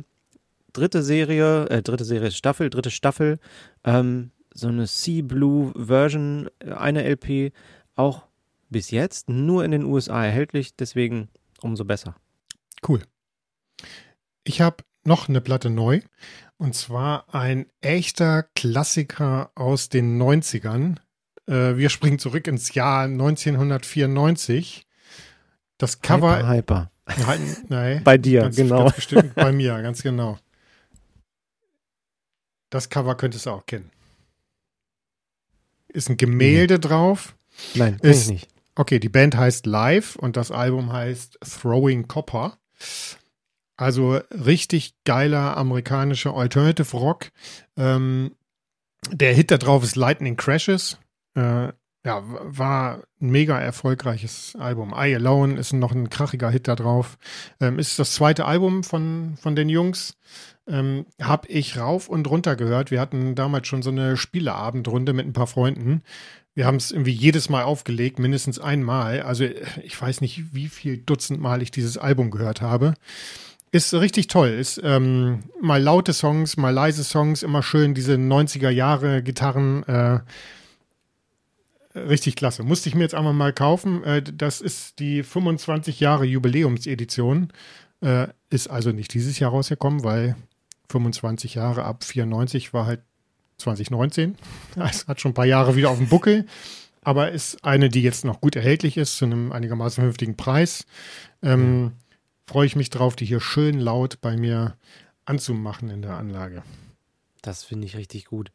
dritte 0.73 1.03
Serie, 1.03 1.67
äh, 1.69 1.81
dritte 1.81 2.05
Serie 2.05 2.31
Staffel, 2.31 2.69
dritte 2.69 2.91
Staffel. 2.91 3.37
Ähm, 3.83 4.31
so 4.53 4.67
eine 4.67 4.87
Sea 4.87 5.21
Blue 5.23 5.71
Version, 5.75 6.49
eine 6.59 7.03
LP, 7.03 7.53
auch 8.01 8.23
bis 8.69 8.91
jetzt 8.91 9.29
nur 9.29 9.63
in 9.63 9.71
den 9.71 9.83
USA 9.83 10.25
erhältlich, 10.25 10.75
deswegen 10.75 11.29
umso 11.61 11.85
besser. 11.85 12.15
Cool. 12.87 13.01
Ich 14.43 14.61
habe 14.61 14.83
noch 15.03 15.29
eine 15.29 15.41
Platte 15.41 15.69
neu 15.69 16.01
und 16.57 16.75
zwar 16.75 17.33
ein 17.33 17.67
echter 17.81 18.43
Klassiker 18.55 19.51
aus 19.55 19.89
den 19.89 20.21
90ern. 20.21 20.97
Äh, 21.47 21.77
wir 21.77 21.89
springen 21.89 22.19
zurück 22.19 22.47
ins 22.47 22.73
Jahr 22.73 23.03
1994. 23.03 24.87
Das 25.77 26.01
Cover. 26.01 26.37
Hyper. 26.37 26.49
hyper. 26.49 26.91
Nein, 27.25 27.57
nein, 27.67 28.03
bei 28.03 28.17
dir, 28.17 28.41
ganz, 28.41 28.55
genau. 28.55 28.83
Ganz 28.83 28.95
bestimmt 28.95 29.35
bei 29.35 29.51
mir, 29.51 29.81
ganz 29.81 30.01
genau. 30.01 30.37
Das 32.69 32.89
Cover 32.89 33.15
könntest 33.15 33.45
du 33.45 33.49
auch 33.49 33.65
kennen. 33.65 33.91
Ist 35.89 36.09
ein 36.09 36.17
Gemälde 36.17 36.77
mhm. 36.77 36.81
drauf. 36.81 37.35
Nein, 37.75 37.97
ist, 38.01 38.23
ich 38.23 38.29
nicht. 38.29 38.47
Okay, 38.75 38.99
die 38.99 39.09
Band 39.09 39.35
heißt 39.35 39.65
Live 39.65 40.15
und 40.15 40.37
das 40.37 40.51
Album 40.51 40.91
heißt 40.91 41.39
Throwing 41.41 42.07
Copper. 42.07 42.57
Also 43.77 44.19
richtig 44.29 44.93
geiler 45.05 45.57
amerikanischer 45.57 46.35
Alternative 46.35 46.95
Rock. 46.95 47.31
Ähm, 47.77 48.35
der 49.09 49.33
Hit 49.33 49.51
da 49.51 49.57
drauf 49.57 49.83
ist 49.83 49.95
Lightning 49.95 50.37
Crashes. 50.37 50.99
Äh, 51.35 51.69
ja, 52.03 52.23
war 52.23 53.03
ein 53.21 53.29
mega 53.29 53.59
erfolgreiches 53.59 54.55
Album. 54.57 54.93
I 54.95 55.15
Alone 55.15 55.59
ist 55.59 55.73
noch 55.73 55.91
ein 55.91 56.09
krachiger 56.09 56.49
Hit 56.49 56.67
da 56.67 56.75
drauf. 56.75 57.17
Ähm, 57.59 57.77
ist 57.77 57.99
das 57.99 58.13
zweite 58.13 58.45
Album 58.45 58.83
von, 58.83 59.35
von 59.39 59.55
den 59.55 59.69
Jungs. 59.69 60.17
Ähm, 60.67 61.05
hab 61.21 61.47
ich 61.49 61.77
rauf 61.77 62.09
und 62.09 62.27
runter 62.27 62.55
gehört. 62.55 62.89
Wir 62.89 62.99
hatten 62.99 63.35
damals 63.35 63.67
schon 63.67 63.83
so 63.83 63.91
eine 63.91 64.17
Spieleabendrunde 64.17 65.13
mit 65.13 65.27
ein 65.27 65.33
paar 65.33 65.47
Freunden. 65.47 66.01
Wir 66.53 66.65
haben 66.65 66.75
es 66.75 66.91
irgendwie 66.91 67.11
jedes 67.11 67.49
Mal 67.49 67.63
aufgelegt, 67.63 68.19
mindestens 68.19 68.59
einmal. 68.59 69.21
Also 69.21 69.45
ich 69.83 69.99
weiß 69.99 70.21
nicht, 70.21 70.53
wie 70.53 70.67
viel 70.67 70.97
Dutzend 70.97 71.39
Mal 71.39 71.61
ich 71.61 71.71
dieses 71.71 71.97
Album 71.97 72.29
gehört 72.29 72.61
habe. 72.61 72.95
Ist 73.71 73.93
richtig 73.93 74.27
toll. 74.27 74.49
Ist 74.49 74.81
ähm, 74.83 75.43
mal 75.61 75.81
laute 75.81 76.11
Songs, 76.11 76.57
mal 76.57 76.71
leise 76.71 77.05
Songs, 77.05 77.41
immer 77.41 77.63
schön 77.63 77.93
diese 77.93 78.15
90er 78.15 78.69
Jahre 78.69 79.23
Gitarren. 79.23 79.83
Äh, 79.83 80.19
richtig 81.95 82.35
klasse. 82.35 82.63
Musste 82.63 82.89
ich 82.89 82.95
mir 82.95 83.03
jetzt 83.03 83.15
einmal 83.15 83.33
mal 83.33 83.53
kaufen. 83.53 84.03
Äh, 84.03 84.21
das 84.21 84.59
ist 84.59 84.99
die 84.99 85.23
25 85.23 86.01
Jahre 86.01 86.25
Jubiläumsedition. 86.25 87.53
Äh, 88.01 88.27
ist 88.49 88.69
also 88.69 88.91
nicht 88.91 89.13
dieses 89.13 89.39
Jahr 89.39 89.51
rausgekommen, 89.51 90.03
weil 90.03 90.35
25 90.89 91.55
Jahre 91.55 91.85
ab 91.85 92.03
94 92.03 92.73
war 92.73 92.85
halt 92.85 93.01
2019. 93.61 94.35
Es 94.75 95.07
hat 95.07 95.21
schon 95.21 95.31
ein 95.31 95.35
paar 95.35 95.45
Jahre 95.45 95.75
wieder 95.75 95.89
auf 95.89 95.97
dem 95.97 96.07
Buckel, 96.07 96.45
aber 97.03 97.31
ist 97.31 97.63
eine, 97.63 97.89
die 97.89 98.01
jetzt 98.01 98.25
noch 98.25 98.41
gut 98.41 98.55
erhältlich 98.55 98.97
ist, 98.97 99.17
zu 99.17 99.25
einem 99.25 99.51
einigermaßen 99.51 99.95
vernünftigen 99.95 100.37
Preis. 100.37 100.85
Ähm. 101.41 101.93
Freue 102.47 102.65
ich 102.65 102.75
mich 102.75 102.89
drauf, 102.89 103.15
die 103.15 103.23
hier 103.23 103.39
schön 103.39 103.79
laut 103.79 104.19
bei 104.19 104.35
mir 104.35 104.75
anzumachen 105.23 105.89
in 105.89 106.01
der 106.01 106.17
Anlage. 106.17 106.63
Das 107.41 107.63
finde 107.63 107.87
ich 107.87 107.95
richtig 107.95 108.25
gut. 108.25 108.51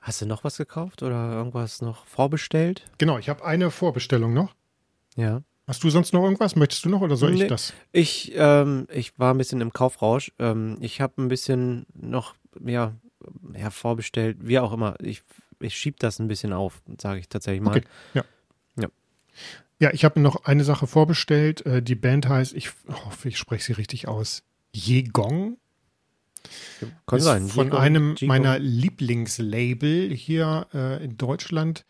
Hast 0.00 0.20
du 0.20 0.26
noch 0.26 0.42
was 0.42 0.56
gekauft 0.56 1.04
oder 1.04 1.32
irgendwas 1.32 1.80
noch 1.80 2.06
vorbestellt? 2.06 2.90
Genau, 2.98 3.18
ich 3.18 3.28
habe 3.28 3.44
eine 3.44 3.70
Vorbestellung 3.70 4.34
noch. 4.34 4.54
Ja. 5.14 5.42
Hast 5.66 5.84
du 5.84 5.90
sonst 5.90 6.12
noch 6.12 6.24
irgendwas? 6.24 6.56
Möchtest 6.56 6.84
du 6.84 6.88
noch 6.88 7.02
oder 7.02 7.16
soll 7.16 7.32
nee, 7.32 7.42
ich 7.42 7.48
das? 7.48 7.72
Ich, 7.92 8.32
ähm, 8.34 8.88
ich 8.90 9.16
war 9.18 9.32
ein 9.32 9.38
bisschen 9.38 9.60
im 9.60 9.72
Kaufrausch. 9.72 10.32
Ähm, 10.38 10.78
ich 10.80 11.00
habe 11.00 11.22
ein 11.22 11.28
bisschen 11.28 11.86
noch, 11.94 12.34
ja, 12.64 12.96
ja, 13.56 13.70
vorbestellt, 13.70 14.38
wie 14.40 14.58
auch 14.58 14.72
immer. 14.72 14.94
Ich, 15.00 15.22
ich 15.60 15.76
schiebe 15.76 15.96
das 15.98 16.18
ein 16.18 16.28
bisschen 16.28 16.52
auf, 16.52 16.82
sage 17.00 17.20
ich 17.20 17.28
tatsächlich 17.28 17.62
mal. 17.62 17.76
Okay, 17.76 17.86
ja. 18.14 18.24
Ja, 18.76 18.88
ja 19.78 19.90
ich 19.92 20.04
habe 20.04 20.20
noch 20.20 20.44
eine 20.44 20.64
Sache 20.64 20.86
vorbestellt. 20.86 21.64
Äh, 21.66 21.82
die 21.82 21.94
Band 21.94 22.28
heißt, 22.28 22.54
ich 22.54 22.70
hoffe, 22.88 23.28
ich 23.28 23.38
spreche 23.38 23.64
sie 23.64 23.72
richtig 23.72 24.08
aus, 24.08 24.42
Jegong. 24.72 25.56
Kann 27.06 27.18
ist 27.18 27.24
sein. 27.24 27.48
Von 27.48 27.66
Jegong, 27.66 27.80
einem 27.80 28.14
Jegong. 28.14 28.28
meiner 28.28 28.58
Lieblingslabel 28.58 30.14
hier 30.14 30.66
äh, 30.72 31.04
in 31.04 31.16
Deutschland, 31.16 31.84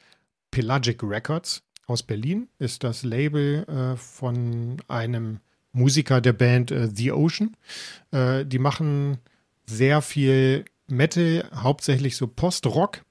Pelagic 0.50 1.03
Records 1.03 1.62
aus 1.87 2.03
Berlin, 2.03 2.48
ist 2.59 2.85
das 2.85 3.03
Label 3.03 3.64
äh, 3.68 3.96
von 3.96 4.76
einem 4.88 5.40
Musiker 5.72 6.20
der 6.20 6.33
Band 6.33 6.70
äh, 6.70 6.88
The 6.92 7.12
Ocean. 7.12 7.57
Äh, 8.11 8.44
die 8.44 8.59
machen 8.59 9.18
sehr 9.66 10.03
viel 10.03 10.64
Metal, 10.90 11.48
hauptsächlich 11.55 12.16
so 12.16 12.26
Post-Rock. 12.26 13.03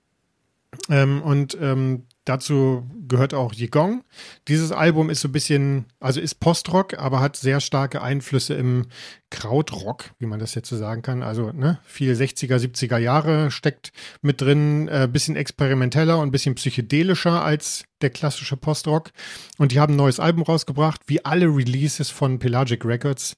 Ähm, 0.89 1.21
und 1.21 1.57
ähm, 1.59 2.03
dazu 2.25 2.87
gehört 3.07 3.33
auch 3.33 3.53
Yigong. 3.53 4.03
Dieses 4.47 4.71
Album 4.71 5.09
ist 5.09 5.21
so 5.21 5.27
ein 5.27 5.31
bisschen, 5.31 5.85
also 5.99 6.21
ist 6.21 6.35
Postrock, 6.35 6.97
aber 6.97 7.21
hat 7.21 7.35
sehr 7.35 7.59
starke 7.59 8.01
Einflüsse 8.01 8.53
im 8.53 8.85
Krautrock, 9.31 10.11
wie 10.19 10.27
man 10.27 10.39
das 10.39 10.53
jetzt 10.53 10.69
so 10.69 10.77
sagen 10.77 11.01
kann. 11.01 11.23
Also 11.23 11.51
ne, 11.51 11.79
viel 11.83 12.13
60er, 12.13 12.57
70er 12.57 12.97
Jahre 12.97 13.49
steckt 13.49 13.91
mit 14.21 14.41
drin, 14.41 14.87
äh, 14.87 15.09
bisschen 15.11 15.35
experimenteller 15.35 16.19
und 16.19 16.31
bisschen 16.31 16.55
psychedelischer 16.55 17.43
als 17.43 17.85
der 18.01 18.11
klassische 18.11 18.57
Postrock. 18.57 19.11
Und 19.57 19.71
die 19.71 19.79
haben 19.79 19.93
ein 19.93 19.97
neues 19.97 20.19
Album 20.19 20.43
rausgebracht, 20.43 21.01
wie 21.07 21.25
alle 21.25 21.47
Releases 21.47 22.11
von 22.11 22.37
Pelagic 22.37 22.85
Records 22.85 23.37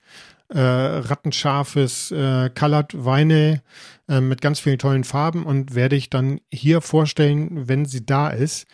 äh, 0.52 0.60
rattenscharfes 0.60 2.12
äh, 2.12 2.50
Colored 2.50 2.94
Vinyl 2.94 3.62
äh, 4.10 4.22
mit 4.22 4.42
ganz 4.42 4.60
vielen 4.60 4.80
tollen 4.80 5.04
Farben 5.04 5.46
und 5.46 5.76
werde 5.76 5.96
ich 5.96 6.10
dann 6.10 6.42
hier 6.52 6.82
vorstellen, 6.82 7.68
wenn 7.70 7.86
sie 7.86 8.06
da 8.06 8.30
ist. 8.30 8.68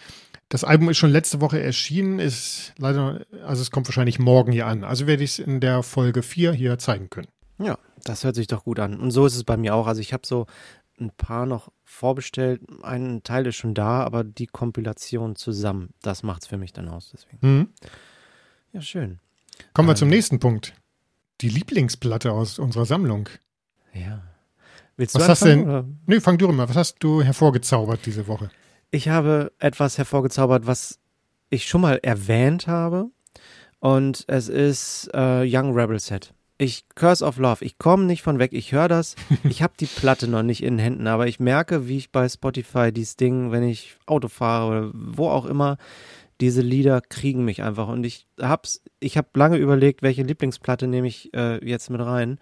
Das 0.49 0.63
Album 0.63 0.89
ist 0.89 0.97
schon 0.97 1.11
letzte 1.11 1.41
Woche 1.41 1.61
erschienen, 1.61 2.19
ist 2.19 2.73
leider, 2.77 3.25
also 3.45 3.61
es 3.61 3.69
kommt 3.69 3.87
wahrscheinlich 3.87 4.17
morgen 4.17 4.51
hier 4.51 4.65
an. 4.65 4.83
Also 4.83 5.05
werde 5.05 5.23
ich 5.23 5.31
es 5.31 5.39
in 5.39 5.59
der 5.59 5.83
Folge 5.83 6.23
4 6.23 6.53
hier 6.53 6.79
zeigen 6.79 7.09
können. 7.09 7.27
Ja, 7.59 7.77
das 8.03 8.23
hört 8.23 8.35
sich 8.35 8.47
doch 8.47 8.63
gut 8.63 8.79
an. 8.79 8.99
Und 8.99 9.11
so 9.11 9.25
ist 9.25 9.35
es 9.35 9.43
bei 9.43 9.57
mir 9.57 9.75
auch. 9.75 9.87
Also 9.87 10.01
ich 10.01 10.13
habe 10.13 10.25
so 10.25 10.47
ein 10.99 11.11
paar 11.11 11.45
noch 11.45 11.71
vorbestellt. 11.83 12.61
Ein 12.81 13.21
Teil 13.23 13.45
ist 13.45 13.57
schon 13.57 13.73
da, 13.73 14.03
aber 14.03 14.23
die 14.23 14.47
Kompilation 14.47 15.35
zusammen, 15.35 15.93
das 16.01 16.23
macht 16.23 16.43
es 16.43 16.47
für 16.47 16.57
mich 16.57 16.73
dann 16.73 16.87
aus. 16.87 17.11
Deswegen. 17.13 17.37
Mhm. 17.41 17.67
Ja, 18.71 18.81
schön. 18.81 19.19
Kommen 19.73 19.87
wir 19.87 19.93
ähm, 19.93 19.97
zum 19.97 20.09
nächsten 20.09 20.39
Punkt 20.39 20.73
die 21.41 21.49
Lieblingsplatte 21.49 22.31
aus 22.31 22.59
unserer 22.59 22.85
Sammlung. 22.85 23.29
Ja. 23.93 24.23
Willst 24.95 25.15
du 25.15 25.19
Was 25.19 25.29
hast 25.29 25.41
du 25.43 25.45
denn? 25.45 25.63
Oder? 25.63 25.85
Nö, 26.05 26.21
fang 26.21 26.37
du 26.37 26.47
mal. 26.51 26.67
Was 26.67 26.75
hast 26.75 26.97
du 26.99 27.21
hervorgezaubert 27.21 28.05
diese 28.05 28.27
Woche? 28.27 28.49
Ich 28.89 29.09
habe 29.09 29.51
etwas 29.59 29.97
hervorgezaubert, 29.97 30.65
was 30.65 30.99
ich 31.49 31.67
schon 31.67 31.81
mal 31.81 31.99
erwähnt 32.01 32.67
habe. 32.67 33.09
Und 33.79 34.25
es 34.27 34.49
ist 34.49 35.09
äh, 35.13 35.43
Young 35.45 35.73
Rebel 35.73 35.99
Set. 35.99 36.33
Ich 36.57 36.85
Curse 36.95 37.23
of 37.23 37.37
Love. 37.37 37.63
Ich 37.63 37.77
komme 37.77 38.05
nicht 38.05 38.23
von 38.23 38.39
weg. 38.39 38.53
Ich 38.53 38.71
höre 38.71 38.87
das. 38.87 39.15
Ich 39.43 39.61
habe 39.61 39.73
die 39.79 39.85
Platte 39.85 40.27
noch 40.27 40.41
nicht 40.41 40.63
in 40.63 40.77
den 40.77 40.83
Händen, 40.83 41.07
aber 41.07 41.27
ich 41.27 41.39
merke, 41.39 41.87
wie 41.87 41.97
ich 41.97 42.11
bei 42.11 42.27
Spotify 42.27 42.91
dieses 42.91 43.15
Ding, 43.15 43.51
wenn 43.51 43.63
ich 43.63 43.97
Auto 44.07 44.27
fahre 44.27 44.67
oder 44.67 44.91
wo 44.93 45.29
auch 45.29 45.45
immer, 45.45 45.77
diese 46.41 46.61
Lieder 46.61 47.01
kriegen 47.01 47.45
mich 47.45 47.63
einfach. 47.63 47.87
Und 47.87 48.05
ich 48.05 48.27
hab's, 48.39 48.81
ich 48.99 49.17
habe 49.17 49.27
lange 49.35 49.57
überlegt, 49.57 50.01
welche 50.01 50.23
Lieblingsplatte 50.23 50.87
nehme 50.87 51.07
ich 51.07 51.33
äh, 51.33 51.63
jetzt 51.67 51.89
mit 51.89 52.01
rein. 52.01 52.39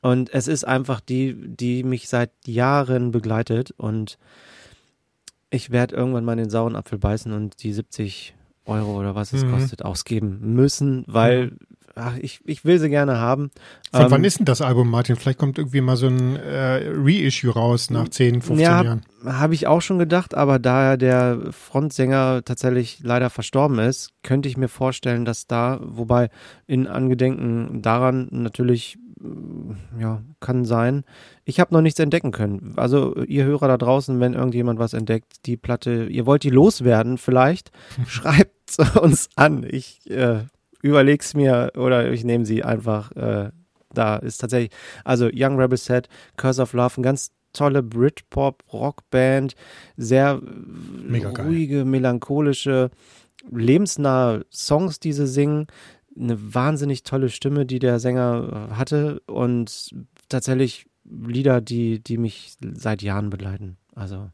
Und 0.00 0.32
es 0.34 0.48
ist 0.48 0.64
einfach 0.64 1.00
die, 1.00 1.34
die 1.34 1.84
mich 1.84 2.08
seit 2.08 2.30
Jahren 2.46 3.10
begleitet. 3.10 3.72
Und 3.76 4.18
ich 5.50 5.70
werde 5.70 5.94
irgendwann 5.96 6.24
mal 6.24 6.36
den 6.36 6.50
sauren 6.50 6.76
Apfel 6.76 6.98
beißen 6.98 7.32
und 7.32 7.62
die 7.62 7.72
70 7.72 8.34
Euro 8.64 8.98
oder 8.98 9.14
was 9.14 9.32
es 9.32 9.44
mhm. 9.44 9.52
kostet 9.52 9.84
ausgeben 9.84 10.38
müssen, 10.54 11.04
weil 11.08 11.56
ach, 11.94 12.16
ich, 12.20 12.40
ich 12.44 12.64
will 12.64 12.78
sie 12.78 12.88
gerne 12.88 13.18
haben. 13.18 13.50
Von 13.92 14.04
Ähm, 14.04 14.10
wann 14.10 14.24
ist 14.24 14.38
denn 14.38 14.46
das 14.46 14.60
Album, 14.60 14.90
Martin? 14.90 15.16
Vielleicht 15.16 15.38
kommt 15.38 15.58
irgendwie 15.58 15.80
mal 15.80 15.96
so 15.96 16.06
ein 16.06 16.36
äh, 16.36 16.90
Reissue 16.94 17.52
raus 17.52 17.90
nach 17.90 18.08
10, 18.08 18.42
15 18.42 18.58
ja, 18.58 18.82
Jahren. 18.82 19.02
Habe 19.24 19.54
ich 19.54 19.66
auch 19.66 19.82
schon 19.82 19.98
gedacht, 19.98 20.34
aber 20.34 20.58
da 20.58 20.96
der 20.96 21.38
Frontsänger 21.50 22.42
tatsächlich 22.44 23.00
leider 23.02 23.30
verstorben 23.30 23.78
ist, 23.78 24.10
könnte 24.22 24.48
ich 24.48 24.56
mir 24.56 24.68
vorstellen, 24.68 25.24
dass 25.24 25.46
da, 25.46 25.80
wobei 25.82 26.30
in 26.66 26.86
Angedenken 26.86 27.82
daran 27.82 28.28
natürlich, 28.30 28.98
mm, 29.20 29.72
ja, 30.00 30.22
kann 30.40 30.64
sein. 30.64 31.04
Ich 31.44 31.60
habe 31.60 31.74
noch 31.74 31.82
nichts 31.82 32.00
entdecken 32.00 32.32
können. 32.32 32.72
Also 32.76 33.16
ihr 33.24 33.44
Hörer 33.44 33.68
da 33.68 33.76
draußen, 33.76 34.18
wenn 34.20 34.34
irgendjemand 34.34 34.78
was 34.78 34.94
entdeckt, 34.94 35.46
die 35.46 35.56
Platte, 35.56 36.06
ihr 36.06 36.26
wollt 36.26 36.42
die 36.42 36.50
loswerden 36.50 37.18
vielleicht, 37.18 37.70
schreibt 38.06 38.78
uns 39.00 39.28
an. 39.36 39.66
Ich 39.68 40.10
äh, 40.10 40.44
überleg's 40.82 41.34
mir 41.34 41.72
oder 41.76 42.10
ich 42.12 42.24
nehme 42.24 42.44
sie 42.44 42.62
einfach. 42.62 43.12
Äh, 43.12 43.50
da 43.94 44.16
ist 44.16 44.38
tatsächlich, 44.38 44.72
also 45.04 45.28
Young 45.32 45.58
Rebel 45.58 45.78
Set, 45.78 46.08
Curse 46.36 46.62
of 46.62 46.72
Love, 46.72 47.00
ein 47.00 47.02
ganz 47.02 47.30
tolle 47.52 47.82
Britpop-Rockband, 47.82 49.54
sehr 49.96 50.40
Mega 51.06 51.30
geil. 51.30 51.46
ruhige, 51.46 51.84
melancholische, 51.84 52.90
lebensnahe 53.50 54.44
Songs, 54.50 55.00
die 55.00 55.12
sie 55.12 55.26
singen. 55.26 55.66
Eine 56.18 56.54
wahnsinnig 56.54 57.04
tolle 57.04 57.30
Stimme, 57.30 57.64
die 57.64 57.78
der 57.78 57.98
Sänger 57.98 58.68
äh, 58.70 58.74
hatte 58.74 59.20
und 59.26 59.90
tatsächlich 60.28 60.86
Lieder, 61.04 61.60
die, 61.60 62.02
die 62.02 62.16
mich 62.16 62.56
seit 62.74 63.02
Jahren 63.02 63.28
begleiten. 63.28 63.76
Also 63.94 64.30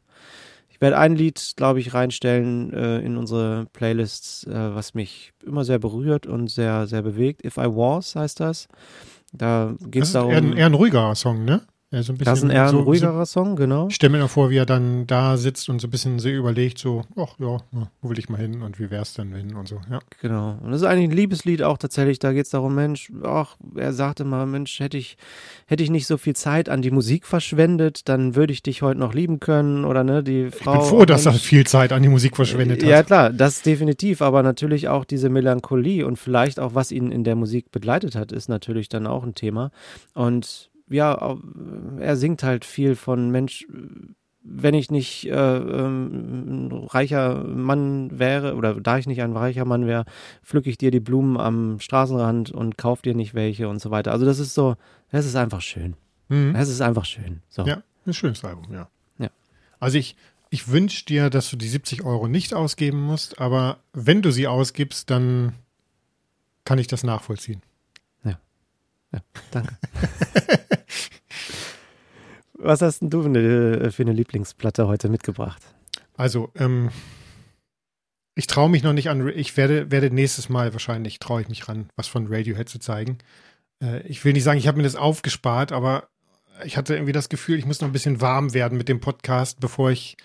ich 0.79 0.81
werde 0.81 0.97
ein 0.97 1.13
Lied, 1.17 1.53
glaube 1.57 1.81
ich, 1.81 1.93
reinstellen 1.93 2.71
äh, 2.71 2.99
in 2.99 3.17
unsere 3.17 3.65
Playlists, 3.73 4.45
äh, 4.47 4.53
was 4.75 4.93
mich 4.93 5.33
immer 5.45 5.65
sehr 5.65 5.77
berührt 5.77 6.25
und 6.25 6.49
sehr, 6.49 6.87
sehr 6.87 7.01
bewegt. 7.01 7.43
If 7.43 7.57
I 7.57 7.65
Was 7.65 8.15
heißt 8.15 8.39
das. 8.39 8.69
Da 9.33 9.75
geht 9.81 10.03
es 10.03 10.13
darum. 10.13 10.31
eher, 10.31 10.37
ein- 10.37 10.53
eher 10.53 10.65
ein 10.67 10.73
ruhigerer 10.73 11.15
Song, 11.15 11.43
ne? 11.43 11.61
Ja, 11.91 12.03
so 12.03 12.13
ein 12.13 12.19
das 12.19 12.37
ist 12.37 12.43
ein 12.43 12.49
bisschen 12.49 12.49
eher 12.51 12.65
ein 12.65 12.69
so, 12.69 12.81
ruhigerer 12.81 13.25
Song, 13.25 13.55
genau. 13.55 13.83
So, 13.83 13.87
ich 13.89 13.95
stelle 13.95 14.11
mir 14.11 14.19
noch 14.19 14.29
vor, 14.29 14.51
wie 14.51 14.57
er 14.57 14.67
dann 14.67 15.07
da 15.07 15.37
sitzt 15.37 15.69
und 15.69 15.81
so 15.81 15.87
ein 15.87 15.89
bisschen 15.89 16.19
so 16.19 16.29
überlegt, 16.29 16.77
so, 16.77 17.03
ach 17.15 17.33
ja, 17.39 17.57
ja, 17.71 17.89
wo 18.01 18.09
will 18.11 18.19
ich 18.19 18.29
mal 18.29 18.37
hin 18.37 18.61
und 18.61 18.79
wie 18.79 18.91
wär's 18.91 19.15
denn 19.15 19.33
hin 19.33 19.55
und 19.55 19.67
so, 19.67 19.81
ja. 19.89 19.99
Genau. 20.21 20.59
Und 20.61 20.71
das 20.71 20.81
ist 20.81 20.87
eigentlich 20.87 21.09
ein 21.09 21.15
Liebeslied 21.15 21.63
auch 21.63 21.79
tatsächlich. 21.79 22.19
Da 22.19 22.31
geht 22.31 22.45
es 22.45 22.51
darum, 22.51 22.75
Mensch, 22.75 23.11
ach, 23.23 23.55
er 23.75 23.91
sagte 23.93 24.23
mal, 24.23 24.45
Mensch, 24.45 24.79
hätte 24.79 24.97
ich, 24.97 25.17
hätte 25.65 25.81
ich 25.81 25.89
nicht 25.89 26.05
so 26.05 26.17
viel 26.17 26.35
Zeit 26.35 26.69
an 26.69 26.83
die 26.83 26.91
Musik 26.91 27.25
verschwendet, 27.25 28.07
dann 28.07 28.35
würde 28.35 28.53
ich 28.53 28.61
dich 28.61 28.83
heute 28.83 28.99
noch 28.99 29.15
lieben 29.15 29.39
können. 29.39 29.83
Oder 29.83 30.03
ne, 30.03 30.21
die 30.21 30.51
Frau. 30.51 30.73
Ich 30.73 30.79
bin 30.81 30.89
froh, 30.89 31.05
dass 31.05 31.25
er 31.25 31.31
Mensch, 31.31 31.43
viel 31.43 31.65
Zeit 31.65 31.91
an 31.91 32.03
die 32.03 32.09
Musik 32.09 32.35
verschwendet 32.35 32.83
Ja, 32.83 32.97
hat. 32.97 33.07
klar, 33.07 33.29
das 33.31 33.63
definitiv, 33.63 34.21
aber 34.21 34.43
natürlich 34.43 34.89
auch 34.89 35.05
diese 35.05 35.29
Melancholie 35.29 36.05
und 36.05 36.17
vielleicht 36.17 36.59
auch, 36.59 36.75
was 36.75 36.91
ihn 36.91 37.11
in 37.11 37.23
der 37.23 37.35
Musik 37.35 37.71
begleitet 37.71 38.13
hat, 38.15 38.31
ist 38.31 38.47
natürlich 38.47 38.89
dann 38.89 39.07
auch 39.07 39.23
ein 39.23 39.33
Thema. 39.33 39.71
Und 40.13 40.68
ja, 40.89 41.37
er 41.99 42.17
singt 42.17 42.43
halt 42.43 42.65
viel 42.65 42.95
von 42.95 43.31
Mensch, 43.31 43.65
wenn 44.41 44.73
ich 44.73 44.89
nicht 44.89 45.25
äh, 45.27 45.57
ähm, 45.57 46.67
ein 46.67 46.87
reicher 46.87 47.43
Mann 47.43 48.17
wäre 48.17 48.55
oder 48.55 48.79
da 48.79 48.97
ich 48.97 49.05
nicht 49.05 49.21
ein 49.21 49.35
reicher 49.35 49.65
Mann 49.65 49.85
wäre, 49.85 50.05
pflücke 50.43 50.69
ich 50.69 50.77
dir 50.77 50.91
die 50.91 50.99
Blumen 50.99 51.37
am 51.37 51.79
Straßenrand 51.79 52.51
und 52.51 52.77
kauf 52.77 53.01
dir 53.01 53.13
nicht 53.13 53.33
welche 53.33 53.69
und 53.69 53.79
so 53.79 53.91
weiter. 53.91 54.11
Also 54.11 54.25
das 54.25 54.39
ist 54.39 54.53
so, 54.53 54.75
das 55.11 55.25
ist 55.25 55.35
einfach 55.35 55.61
schön. 55.61 55.95
Mhm. 56.29 56.55
Es 56.55 56.69
ist 56.69 56.81
einfach 56.81 57.05
schön. 57.05 57.41
So. 57.49 57.65
Ja, 57.65 57.83
ein 58.05 58.13
schönes 58.13 58.43
Album, 58.43 58.73
ja. 58.73 58.89
Ja. 59.19 59.29
Also 59.79 59.97
ich, 59.97 60.15
ich 60.49 60.69
wünsche 60.69 61.05
dir, 61.05 61.29
dass 61.29 61.49
du 61.49 61.57
die 61.57 61.69
70 61.69 62.03
Euro 62.03 62.27
nicht 62.27 62.53
ausgeben 62.53 63.01
musst, 63.01 63.39
aber 63.39 63.77
wenn 63.93 64.21
du 64.21 64.31
sie 64.31 64.47
ausgibst, 64.47 65.09
dann 65.09 65.53
kann 66.65 66.79
ich 66.79 66.87
das 66.87 67.03
nachvollziehen. 67.03 67.61
Danke. 69.51 69.77
Was 72.61 72.81
hast 72.81 72.99
denn 72.99 73.09
du 73.09 73.21
für 73.23 73.29
eine, 73.29 73.91
für 73.91 74.03
eine 74.03 74.11
Lieblingsplatte 74.11 74.87
heute 74.87 75.09
mitgebracht? 75.09 75.61
Also, 76.17 76.51
ähm, 76.55 76.89
ich 78.35 78.47
traue 78.47 78.69
mich 78.69 78.83
noch 78.83 78.93
nicht 78.93 79.09
an, 79.09 79.27
ich 79.29 79.55
werde, 79.57 79.91
werde 79.91 80.11
nächstes 80.11 80.49
Mal 80.49 80.73
wahrscheinlich, 80.73 81.19
traue 81.19 81.41
ich 81.41 81.49
mich 81.49 81.67
ran, 81.67 81.89
was 81.95 82.07
von 82.07 82.27
Radiohead 82.27 82.67
zu 82.69 82.79
zeigen. 82.79 83.17
Äh, 83.81 84.01
ich 84.07 84.23
will 84.25 84.33
nicht 84.33 84.43
sagen, 84.43 84.59
ich 84.59 84.67
habe 84.67 84.77
mir 84.77 84.83
das 84.83 84.95
aufgespart, 84.95 85.71
aber 85.71 86.09
ich 86.65 86.75
hatte 86.75 86.93
irgendwie 86.93 87.13
das 87.13 87.29
Gefühl, 87.29 87.57
ich 87.57 87.65
muss 87.65 87.79
noch 87.79 87.87
ein 87.87 87.93
bisschen 87.93 88.21
warm 88.21 88.53
werden 88.53 88.77
mit 88.77 88.89
dem 88.89 88.99
Podcast, 88.99 89.59
bevor 89.61 89.91
ich 89.91 90.17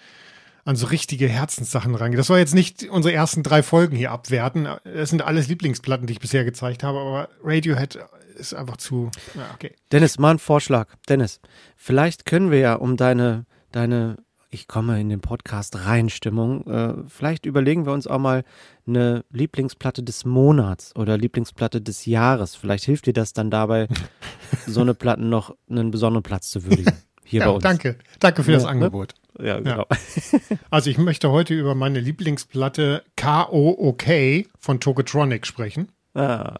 an 0.65 0.77
so 0.77 0.87
richtige 0.87 1.29
Herzenssachen 1.29 1.95
rangehe. 1.95 2.17
Das 2.17 2.27
soll 2.27 2.39
jetzt 2.39 2.55
nicht 2.55 2.89
unsere 2.89 3.15
ersten 3.15 3.43
drei 3.43 3.63
Folgen 3.63 3.97
hier 3.97 4.11
abwerten. 4.11 4.67
Das 4.85 5.11
sind 5.11 5.23
alles 5.23 5.47
Lieblingsplatten, 5.49 6.07
die 6.07 6.15
ich 6.15 6.21
bisher 6.21 6.45
gezeigt 6.45 6.83
habe, 6.83 6.99
aber 6.99 7.29
Radiohead 7.43 7.99
ist 8.35 8.55
einfach 8.55 8.77
zu, 8.77 9.11
ja, 9.35 9.51
okay. 9.55 9.75
Dennis, 9.93 10.19
mal 10.19 10.33
ein 10.33 10.39
Vorschlag. 10.39 10.89
Dennis, 11.09 11.41
vielleicht 11.77 12.27
können 12.27 12.51
wir 12.51 12.59
ja 12.59 12.75
um 12.75 12.97
deine, 12.97 13.47
deine, 13.73 14.17
ich 14.51 14.69
komme 14.69 15.01
in 15.01 15.09
den 15.09 15.21
Podcast 15.21 15.85
rein 15.87 16.09
Stimmung, 16.11 16.67
äh, 16.67 16.95
vielleicht 17.09 17.47
überlegen 17.47 17.87
wir 17.87 17.93
uns 17.93 18.07
auch 18.07 18.19
mal 18.19 18.45
eine 18.87 19.25
Lieblingsplatte 19.31 20.03
des 20.03 20.25
Monats 20.25 20.95
oder 20.97 21.17
Lieblingsplatte 21.19 21.81
des 21.81 22.07
Jahres. 22.07 22.55
Vielleicht 22.55 22.85
hilft 22.85 23.07
dir 23.07 23.13
das 23.13 23.33
dann 23.33 23.51
dabei, 23.51 23.89
so 24.67 24.81
eine 24.81 24.95
Platten 24.95 25.29
noch 25.29 25.55
einen 25.71 25.91
besonderen 25.91 26.23
Platz 26.23 26.51
zu 26.51 26.65
würdigen. 26.65 26.93
Hier 27.25 27.41
bei 27.41 27.47
Ja, 27.47 27.53
uns. 27.53 27.63
danke. 27.63 27.97
Danke 28.21 28.45
für 28.45 28.53
Ja, 28.53 28.59
das 28.59 28.65
ne? 28.65 28.71
Angebot. 28.71 29.15
Ja, 29.41 29.59
genau. 29.59 29.87
Also 30.71 30.91
ich 30.91 30.99
möchte 30.99 31.31
heute 31.31 31.55
über 31.55 31.75
meine 31.75 31.99
Lieblingsplatte 31.99 33.03
K.O.O.K. 33.17 34.47
von 34.61 34.79
Tokotronic 34.79 35.47
sprechen. 35.47 35.91
Ah. 36.15 36.57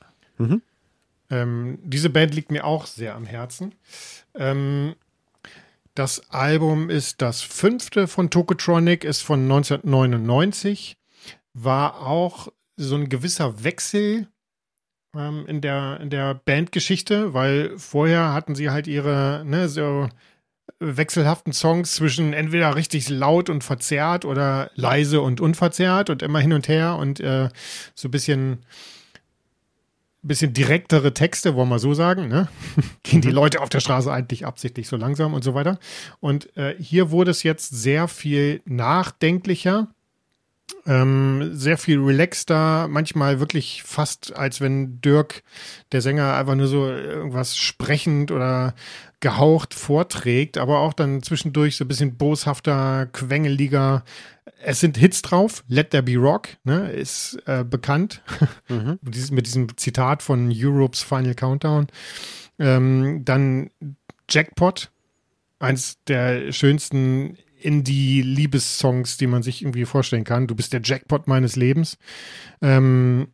Ähm, 1.31 1.79
diese 1.83 2.11
Band 2.11 2.35
liegt 2.35 2.51
mir 2.51 2.65
auch 2.65 2.87
sehr 2.87 3.15
am 3.15 3.25
Herzen. 3.25 3.75
Ähm, 4.35 4.95
das 5.95 6.31
Album 6.31 6.91
ist 6.91 7.23
das 7.23 7.41
fünfte 7.41 8.09
von 8.09 8.31
Tokotronic, 8.31 9.05
ist 9.05 9.23
von 9.23 9.43
1999, 9.43 10.97
war 11.53 12.07
auch 12.07 12.49
so 12.77 12.97
ein 12.97 13.09
gewisser 13.09 13.63
Wechsel 13.63 14.29
ähm, 15.15 15.47
in 15.47 15.61
der, 15.61 16.01
in 16.01 16.11
der 16.11 16.35
Bandgeschichte, 16.35 17.33
weil 17.33 17.79
vorher 17.79 18.33
hatten 18.33 18.55
sie 18.57 18.71
halt 18.71 18.89
ihre, 18.89 19.45
ne, 19.47 19.69
so 19.69 20.09
wechselhaften 20.81 21.53
Songs 21.53 21.95
zwischen 21.95 22.33
entweder 22.33 22.75
richtig 22.75 23.09
laut 23.09 23.49
und 23.49 23.63
verzerrt 23.63 24.25
oder 24.25 24.71
leise 24.75 25.21
und 25.21 25.41
unverzerrt 25.41 26.11
und 26.11 26.23
immer 26.23 26.41
hin 26.41 26.53
und 26.53 26.69
her 26.69 26.97
und 26.97 27.21
äh, 27.21 27.49
so 27.95 28.09
ein 28.09 28.11
bisschen 28.11 28.65
bisschen 30.29 30.53
direktere 30.53 31.15
Texte, 31.15 31.55
wollen 31.55 31.69
wir 31.69 31.79
so 31.79 31.95
sagen, 31.95 32.29
ne? 32.29 32.49
Gehen 33.03 33.21
die 33.21 33.31
Leute 33.31 33.61
auf 33.61 33.69
der 33.69 33.81
Straße 33.81 34.13
eigentlich 34.13 34.47
absichtlich 34.47 34.89
so 34.89 34.97
langsam 34.97 35.35
und 35.35 35.45
so 35.45 35.55
weiter. 35.55 35.79
Und 36.21 36.57
äh, 36.57 36.75
hier 36.79 37.11
wurde 37.11 37.31
es 37.31 37.43
jetzt 37.43 37.71
sehr 37.71 38.09
viel 38.09 38.63
nachdenklicher, 38.65 39.89
ähm, 40.87 41.51
sehr 41.53 41.79
viel 41.79 42.01
relaxter, 42.01 42.89
manchmal 42.89 43.41
wirklich 43.41 43.83
fast, 43.83 44.35
als 44.35 44.61
wenn 44.61 45.01
Dirk, 45.01 45.43
der 45.93 46.01
Sänger, 46.01 46.35
einfach 46.35 46.55
nur 46.55 46.67
so 46.67 46.87
irgendwas 46.87 47.57
sprechend 47.57 48.31
oder 48.31 48.75
gehaucht 49.21 49.73
vorträgt, 49.73 50.59
aber 50.59 50.81
auch 50.81 50.93
dann 50.93 51.23
zwischendurch 51.23 51.77
so 51.77 51.85
ein 51.85 51.89
bisschen 51.89 52.17
boshafter, 52.17 53.07
quengeliger. 53.07 54.05
Es 54.63 54.81
sind 54.81 54.97
Hits 54.97 55.23
drauf. 55.23 55.65
Let 55.69 55.91
There 55.91 56.03
Be 56.03 56.17
Rock, 56.17 56.49
ne, 56.65 56.91
ist 56.91 57.39
äh, 57.47 57.65
bekannt. 57.65 58.23
Mhm. 58.69 58.99
mit, 59.31 59.47
diesem, 59.47 59.77
Zitat 59.77 60.23
von 60.23 60.51
Europe's 60.53 61.03
Final 61.03 61.35
Countdown. 61.35 61.89
Ähm, 62.59 63.25
dann 63.25 63.71
Jackpot, 64.29 64.91
eins 65.59 65.99
der 66.07 66.53
schönsten 66.53 67.37
Indie-Liebessongs, 67.61 69.17
die 69.17 69.27
man 69.27 69.43
sich 69.43 69.63
irgendwie 69.63 69.87
vorstellen 69.87 70.25
kann. 70.25 70.47
Du 70.47 70.55
bist 70.55 70.73
der 70.73 70.83
Jackpot 70.83 71.27
meines 71.27 71.57
Lebens. 71.57 71.99
Ähm, 72.61 73.29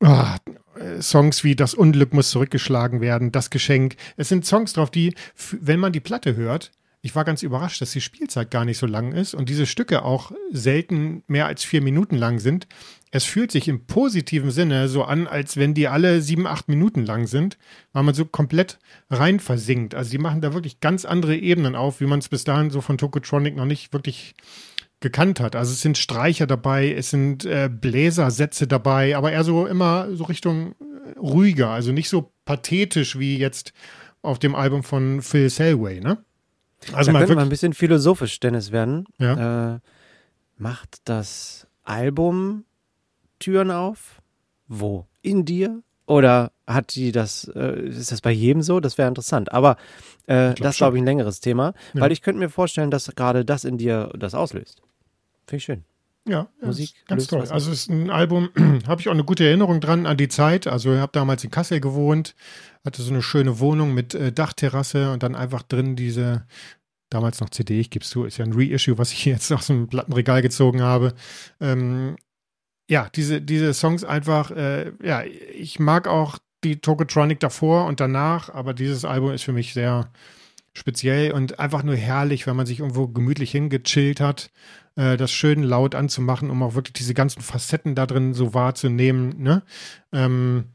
äh, 0.00 1.00
Songs 1.00 1.44
wie 1.44 1.54
Das 1.54 1.74
Unglück 1.74 2.12
muss 2.12 2.30
zurückgeschlagen 2.30 3.00
werden, 3.00 3.32
Das 3.32 3.50
Geschenk. 3.50 3.96
Es 4.16 4.28
sind 4.28 4.44
Songs 4.44 4.72
drauf, 4.72 4.90
die, 4.90 5.14
wenn 5.52 5.80
man 5.80 5.92
die 5.92 6.00
Platte 6.00 6.36
hört, 6.36 6.72
ich 7.04 7.14
war 7.14 7.26
ganz 7.26 7.42
überrascht, 7.42 7.82
dass 7.82 7.92
die 7.92 8.00
Spielzeit 8.00 8.50
gar 8.50 8.64
nicht 8.64 8.78
so 8.78 8.86
lang 8.86 9.12
ist 9.12 9.34
und 9.34 9.50
diese 9.50 9.66
Stücke 9.66 10.06
auch 10.06 10.32
selten 10.50 11.22
mehr 11.26 11.44
als 11.44 11.62
vier 11.62 11.82
Minuten 11.82 12.16
lang 12.16 12.38
sind. 12.38 12.66
Es 13.10 13.24
fühlt 13.24 13.52
sich 13.52 13.68
im 13.68 13.84
positiven 13.84 14.50
Sinne 14.50 14.88
so 14.88 15.04
an, 15.04 15.26
als 15.26 15.58
wenn 15.58 15.74
die 15.74 15.86
alle 15.86 16.22
sieben, 16.22 16.46
acht 16.46 16.66
Minuten 16.66 17.04
lang 17.04 17.26
sind, 17.26 17.58
weil 17.92 18.04
man 18.04 18.14
so 18.14 18.24
komplett 18.24 18.78
rein 19.10 19.38
versinkt. 19.38 19.94
Also 19.94 20.12
die 20.12 20.18
machen 20.18 20.40
da 20.40 20.54
wirklich 20.54 20.80
ganz 20.80 21.04
andere 21.04 21.36
Ebenen 21.36 21.76
auf, 21.76 22.00
wie 22.00 22.06
man 22.06 22.20
es 22.20 22.30
bis 22.30 22.44
dahin 22.44 22.70
so 22.70 22.80
von 22.80 22.96
Tokotronic 22.96 23.54
noch 23.54 23.66
nicht 23.66 23.92
wirklich 23.92 24.34
gekannt 25.00 25.40
hat. 25.40 25.56
Also 25.56 25.72
es 25.72 25.82
sind 25.82 25.98
Streicher 25.98 26.46
dabei, 26.46 26.90
es 26.90 27.10
sind 27.10 27.44
äh, 27.44 27.68
Bläsersätze 27.70 28.66
dabei, 28.66 29.14
aber 29.14 29.30
eher 29.30 29.44
so 29.44 29.66
immer 29.66 30.08
so 30.16 30.24
Richtung 30.24 30.74
äh, 30.80 31.18
ruhiger, 31.18 31.68
also 31.68 31.92
nicht 31.92 32.08
so 32.08 32.32
pathetisch 32.46 33.18
wie 33.18 33.36
jetzt 33.36 33.74
auf 34.22 34.38
dem 34.38 34.54
Album 34.54 34.82
von 34.82 35.20
Phil 35.20 35.50
Selway, 35.50 36.00
ne? 36.00 36.24
Also 36.92 37.08
da 37.08 37.12
mal 37.12 37.18
könnte 37.20 37.34
man 37.36 37.44
ein 37.46 37.50
bisschen 37.50 37.72
philosophisch, 37.72 38.40
Dennis, 38.40 38.72
werden. 38.72 39.06
Ja. 39.18 39.74
Äh, 39.76 39.78
macht 40.56 40.98
das 41.04 41.66
Album 41.84 42.64
Türen 43.38 43.70
auf? 43.70 44.20
Wo? 44.68 45.06
In 45.22 45.44
dir? 45.44 45.82
Oder 46.06 46.52
hat 46.66 46.94
die 46.94 47.12
das, 47.12 47.50
äh, 47.54 47.80
ist 47.88 48.12
das 48.12 48.20
bei 48.20 48.30
jedem 48.30 48.62
so? 48.62 48.80
Das 48.80 48.98
wäre 48.98 49.08
interessant. 49.08 49.52
Aber 49.52 49.76
äh, 50.26 50.52
glaub 50.52 50.56
das 50.56 50.74
ist, 50.74 50.78
glaube 50.78 50.96
ich, 50.96 51.02
ein 51.02 51.06
längeres 51.06 51.40
Thema, 51.40 51.72
Ja. 51.94 52.02
weil 52.02 52.12
ich 52.12 52.20
könnte 52.22 52.38
mir 52.40 52.50
vorstellen, 52.50 52.90
dass 52.90 53.06
gerade 53.14 53.44
das 53.44 53.64
in 53.64 53.78
dir 53.78 54.10
das 54.18 54.34
auslöst. 54.34 54.82
Finde 55.46 55.56
ich 55.58 55.64
schön. 55.64 55.84
Ja, 56.26 56.48
Musik 56.62 56.94
ganz 57.06 57.26
toll. 57.26 57.40
Also 57.40 57.70
es 57.70 57.80
ist 57.80 57.90
ein 57.90 58.10
Album, 58.10 58.48
habe 58.86 59.00
ich 59.00 59.08
auch 59.08 59.12
eine 59.12 59.24
gute 59.24 59.44
Erinnerung 59.44 59.80
dran 59.80 60.06
an 60.06 60.16
die 60.16 60.28
Zeit. 60.28 60.66
Also 60.66 60.94
ich 60.94 61.00
habe 61.00 61.12
damals 61.12 61.44
in 61.44 61.50
Kassel 61.50 61.80
gewohnt, 61.80 62.34
hatte 62.84 63.02
so 63.02 63.12
eine 63.12 63.22
schöne 63.22 63.58
Wohnung 63.60 63.92
mit 63.92 64.14
äh, 64.14 64.32
Dachterrasse 64.32 65.12
und 65.12 65.22
dann 65.22 65.34
einfach 65.34 65.62
drin 65.62 65.96
diese, 65.96 66.46
damals 67.10 67.40
noch 67.40 67.50
CD, 67.50 67.78
ich 67.78 67.90
gebe 67.90 68.04
es 68.04 68.10
zu, 68.10 68.24
ist 68.24 68.38
ja 68.38 68.44
ein 68.44 68.54
Reissue, 68.54 68.96
was 68.96 69.12
ich 69.12 69.24
jetzt 69.26 69.52
aus 69.52 69.66
dem 69.66 69.88
Plattenregal 69.88 70.40
gezogen 70.40 70.82
habe. 70.82 71.14
Ähm, 71.60 72.16
ja, 72.88 73.08
diese, 73.14 73.42
diese 73.42 73.74
Songs 73.74 74.04
einfach, 74.04 74.50
äh, 74.50 74.92
ja, 75.02 75.24
ich 75.24 75.78
mag 75.78 76.08
auch 76.08 76.38
die 76.64 76.80
Tokotronic 76.80 77.40
davor 77.40 77.86
und 77.86 78.00
danach, 78.00 78.48
aber 78.48 78.72
dieses 78.72 79.04
Album 79.04 79.32
ist 79.32 79.42
für 79.42 79.52
mich 79.52 79.74
sehr 79.74 80.10
speziell 80.72 81.32
und 81.32 81.60
einfach 81.60 81.82
nur 81.82 81.96
herrlich, 81.96 82.46
wenn 82.46 82.56
man 82.56 82.66
sich 82.66 82.80
irgendwo 82.80 83.06
gemütlich 83.08 83.52
hingechillt 83.52 84.20
hat, 84.20 84.50
äh, 84.96 85.16
das 85.16 85.32
schön 85.32 85.62
laut 85.62 85.94
anzumachen, 85.94 86.50
um 86.50 86.62
auch 86.62 86.74
wirklich 86.74 86.94
diese 86.94 87.14
ganzen 87.14 87.42
Facetten 87.42 87.94
da 87.94 88.06
drin 88.06 88.34
so 88.34 88.54
wahrzunehmen. 88.54 89.42
Ne? 89.42 89.62
Ähm, 90.12 90.66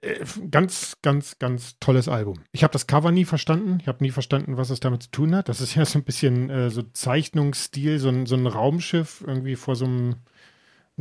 äh, 0.00 0.24
ganz, 0.50 0.98
ganz, 1.02 1.38
ganz 1.38 1.78
tolles 1.80 2.08
Album. 2.08 2.40
Ich 2.52 2.62
habe 2.62 2.72
das 2.72 2.86
Cover 2.86 3.10
nie 3.10 3.24
verstanden. 3.24 3.78
Ich 3.80 3.88
habe 3.88 4.04
nie 4.04 4.10
verstanden, 4.10 4.56
was 4.56 4.70
es 4.70 4.80
damit 4.80 5.04
zu 5.04 5.10
tun 5.10 5.34
hat. 5.34 5.48
Das 5.48 5.60
ist 5.60 5.74
ja 5.74 5.84
so 5.84 5.98
ein 5.98 6.04
bisschen 6.04 6.50
äh, 6.50 6.70
so 6.70 6.82
Zeichnungsstil, 6.82 7.98
so 7.98 8.08
ein, 8.08 8.26
so 8.26 8.36
ein 8.36 8.46
Raumschiff 8.46 9.24
irgendwie 9.26 9.56
vor 9.56 9.76
so 9.76 9.86
einem 9.86 10.16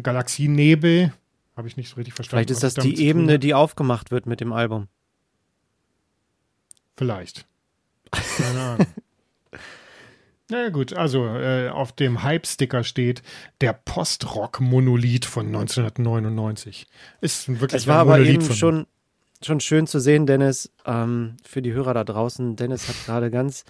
Galaxienebel. 0.02 1.14
Habe 1.56 1.68
ich 1.68 1.78
nicht 1.78 1.90
so 1.90 1.96
richtig 1.98 2.14
verstanden. 2.14 2.48
Vielleicht 2.48 2.52
ist 2.52 2.64
das 2.64 2.76
die 2.76 3.06
Ebene, 3.06 3.40
die 3.40 3.54
aufgemacht 3.54 4.10
wird 4.10 4.26
mit 4.26 4.40
dem 4.40 4.54
Album. 4.54 4.88
Vielleicht. 6.96 7.46
Keine 8.12 8.60
Ahnung. 8.60 8.88
Na 10.50 10.64
ja, 10.64 10.70
gut, 10.70 10.94
also 10.94 11.26
äh, 11.26 11.70
auf 11.70 11.94
dem 11.94 12.24
Hype-Sticker 12.24 12.84
steht 12.84 13.24
der 13.62 13.74
Post-Rock-Monolith 13.74 15.26
von 15.26 15.48
1999. 15.48 16.88
Ist 17.22 17.48
ein 17.48 17.62
wirklich 17.62 17.82
Es 17.82 17.88
war 17.88 18.00
aber 18.00 18.18
Monolith 18.18 18.44
eben 18.44 18.54
schon, 18.54 18.88
schon 19.42 19.60
schön 19.62 19.88
zu 19.88 20.00
sehen, 20.00 20.26
Dennis, 20.26 20.72
ähm, 20.86 21.38
für 21.46 21.62
die 21.62 21.72
Hörer 21.72 21.94
da 21.94 22.04
draußen. 22.04 22.56
Dennis 22.58 22.90
hat 22.90 22.96
gerade 23.06 23.32
ganz 23.32 23.64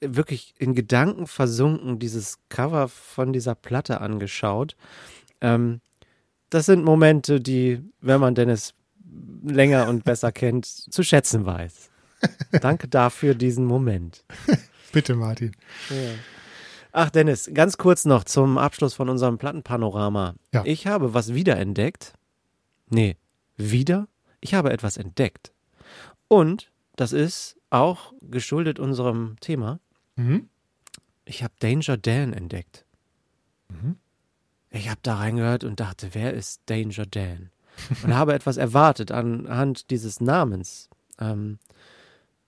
wirklich 0.00 0.54
in 0.58 0.74
Gedanken 0.74 1.26
versunken 1.26 1.98
dieses 1.98 2.38
Cover 2.48 2.88
von 2.88 3.32
dieser 3.32 3.54
Platte 3.54 4.00
angeschaut. 4.00 4.76
Ähm, 5.40 5.80
das 6.50 6.66
sind 6.66 6.84
Momente, 6.84 7.40
die, 7.40 7.82
wenn 8.00 8.20
man 8.20 8.34
Dennis 8.34 8.74
länger 9.42 9.88
und 9.88 10.04
besser 10.04 10.32
kennt, 10.32 10.66
zu 10.66 11.02
schätzen 11.02 11.46
weiß. 11.46 11.90
Danke 12.60 12.88
dafür 12.88 13.34
diesen 13.34 13.64
Moment. 13.64 14.24
Bitte, 14.94 15.14
Martin. 15.16 15.56
Ach, 16.92 17.10
Dennis, 17.10 17.50
ganz 17.52 17.76
kurz 17.76 18.04
noch 18.04 18.22
zum 18.22 18.56
Abschluss 18.58 18.94
von 18.94 19.08
unserem 19.08 19.38
Plattenpanorama. 19.38 20.34
Ja. 20.52 20.62
Ich 20.64 20.86
habe 20.86 21.12
was 21.12 21.34
wiederentdeckt. 21.34 22.12
Nee, 22.88 23.16
wieder? 23.56 24.06
Ich 24.40 24.54
habe 24.54 24.72
etwas 24.72 24.96
entdeckt. 24.96 25.52
Und 26.28 26.70
das 26.94 27.12
ist 27.12 27.56
auch 27.70 28.12
geschuldet 28.20 28.78
unserem 28.78 29.36
Thema. 29.40 29.80
Mhm. 30.14 30.48
Ich 31.24 31.42
habe 31.42 31.54
Danger 31.58 31.96
Dan 31.96 32.32
entdeckt. 32.32 32.84
Mhm. 33.68 33.96
Ich 34.70 34.88
habe 34.88 35.00
da 35.02 35.16
reingehört 35.16 35.64
und 35.64 35.80
dachte, 35.80 36.10
wer 36.12 36.34
ist 36.34 36.62
Danger 36.66 37.06
Dan? 37.06 37.50
Und 38.04 38.14
habe 38.14 38.34
etwas 38.34 38.56
erwartet 38.56 39.10
anhand 39.10 39.90
dieses 39.90 40.20
Namens. 40.20 40.88
Ähm, 41.18 41.58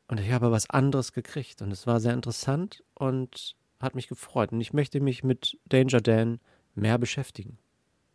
und 0.09 0.21
ich 0.21 0.31
habe 0.33 0.51
was 0.51 0.71
anderes 0.71 1.13
gekriegt. 1.13 1.63
Und 1.63 1.71
es 1.73 1.87
war 1.87 2.01
sehr 2.01 2.15
interessant 2.15 2.83
und 2.95 3.55
hat 3.81 3.95
mich 3.95 4.09
gefreut. 4.09 4.53
Und 4.53 4.61
ich 4.61 4.73
möchte 4.73 5.01
mich 5.01 5.25
mit 5.25 5.59
Danger 5.67 6.01
Dan 6.01 6.41
mehr 6.75 6.99
beschäftigen. 6.99 7.59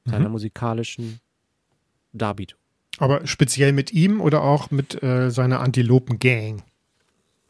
Seiner 0.05 0.27
Mhm. 0.27 0.31
musikalischen 0.33 1.19
Darbietung. 2.13 2.59
Aber 2.97 3.25
speziell 3.27 3.71
mit 3.71 3.91
ihm 3.93 4.19
oder 4.21 4.43
auch 4.43 4.71
mit 4.71 5.01
äh, 5.03 5.29
seiner 5.29 5.59
Antilopen-Gang? 5.61 6.63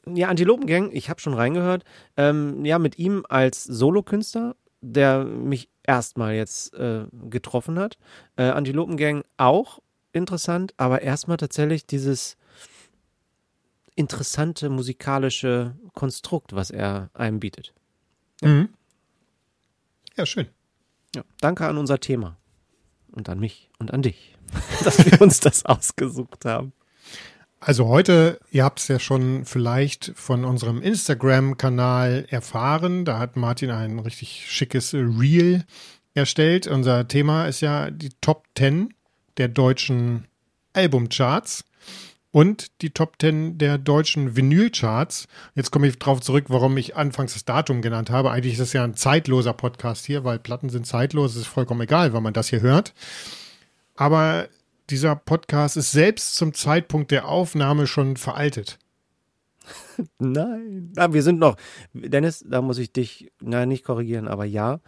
Ja, 0.07 0.29
Antilopengang, 0.29 0.91
ich 0.91 1.09
habe 1.09 1.19
schon 1.21 1.33
reingehört. 1.33 1.83
Ähm, 2.17 2.65
ja, 2.65 2.79
mit 2.79 2.97
ihm 2.97 3.25
als 3.29 3.63
Solokünstler, 3.63 4.55
der 4.81 5.23
mich 5.23 5.69
erstmal 5.83 6.33
jetzt 6.33 6.73
äh, 6.73 7.05
getroffen 7.29 7.77
hat. 7.79 7.97
Äh, 8.35 8.43
Antilopengang 8.43 9.23
auch 9.37 9.79
interessant, 10.11 10.73
aber 10.77 11.01
erstmal 11.01 11.37
tatsächlich 11.37 11.85
dieses 11.85 12.35
interessante 14.01 14.69
musikalische 14.69 15.75
Konstrukt, 15.93 16.53
was 16.53 16.71
er 16.71 17.09
einem 17.13 17.39
bietet. 17.39 17.73
Mhm. 18.41 18.69
Ja, 20.17 20.25
schön. 20.25 20.47
Ja, 21.15 21.23
danke 21.39 21.67
an 21.67 21.77
unser 21.77 21.99
Thema. 21.99 22.37
Und 23.11 23.29
an 23.29 23.39
mich 23.39 23.69
und 23.79 23.93
an 23.93 24.01
dich, 24.01 24.35
dass 24.83 25.05
wir 25.05 25.21
uns 25.21 25.39
das 25.39 25.65
ausgesucht 25.65 26.45
haben. 26.45 26.73
Also 27.59 27.87
heute, 27.87 28.39
ihr 28.49 28.63
habt 28.63 28.79
es 28.79 28.87
ja 28.87 28.97
schon 28.97 29.45
vielleicht 29.45 30.13
von 30.15 30.45
unserem 30.45 30.81
Instagram-Kanal 30.81 32.25
erfahren. 32.29 33.05
Da 33.05 33.19
hat 33.19 33.35
Martin 33.35 33.69
ein 33.69 33.99
richtig 33.99 34.47
schickes 34.49 34.95
Reel 34.95 35.63
erstellt. 36.15 36.65
Unser 36.65 37.07
Thema 37.07 37.45
ist 37.45 37.61
ja 37.61 37.91
die 37.91 38.09
Top 38.19 38.47
10 38.57 38.95
der 39.37 39.47
deutschen 39.47 40.27
Albumcharts 40.73 41.65
und 42.31 42.81
die 42.81 42.91
Top 42.91 43.15
10 43.19 43.57
der 43.57 43.77
deutschen 43.77 44.35
Vinylcharts. 44.35 45.27
Jetzt 45.55 45.71
komme 45.71 45.87
ich 45.87 45.99
drauf 45.99 46.21
zurück, 46.21 46.45
warum 46.47 46.77
ich 46.77 46.95
anfangs 46.95 47.33
das 47.33 47.45
Datum 47.45 47.81
genannt 47.81 48.09
habe. 48.09 48.31
Eigentlich 48.31 48.53
ist 48.53 48.61
das 48.61 48.73
ja 48.73 48.83
ein 48.83 48.95
zeitloser 48.95 49.53
Podcast 49.53 50.05
hier, 50.05 50.23
weil 50.23 50.39
Platten 50.39 50.69
sind 50.69 50.87
zeitlos. 50.87 51.31
Es 51.31 51.41
ist 51.41 51.47
vollkommen 51.47 51.81
egal, 51.81 52.13
wann 52.13 52.23
man 52.23 52.33
das 52.33 52.49
hier 52.49 52.61
hört. 52.61 52.93
Aber 53.95 54.47
dieser 54.89 55.15
Podcast 55.15 55.77
ist 55.77 55.91
selbst 55.91 56.35
zum 56.35 56.53
Zeitpunkt 56.53 57.11
der 57.11 57.27
Aufnahme 57.27 57.87
schon 57.87 58.17
veraltet. 58.17 58.79
Nein. 60.19 60.93
Ah, 60.97 61.13
wir 61.13 61.23
sind 61.23 61.39
noch, 61.39 61.55
Dennis, 61.93 62.43
da 62.47 62.61
muss 62.61 62.77
ich 62.77 62.91
dich, 62.91 63.31
na, 63.39 63.65
nicht 63.65 63.85
korrigieren, 63.85 64.27
aber 64.27 64.45
ja, 64.45 64.79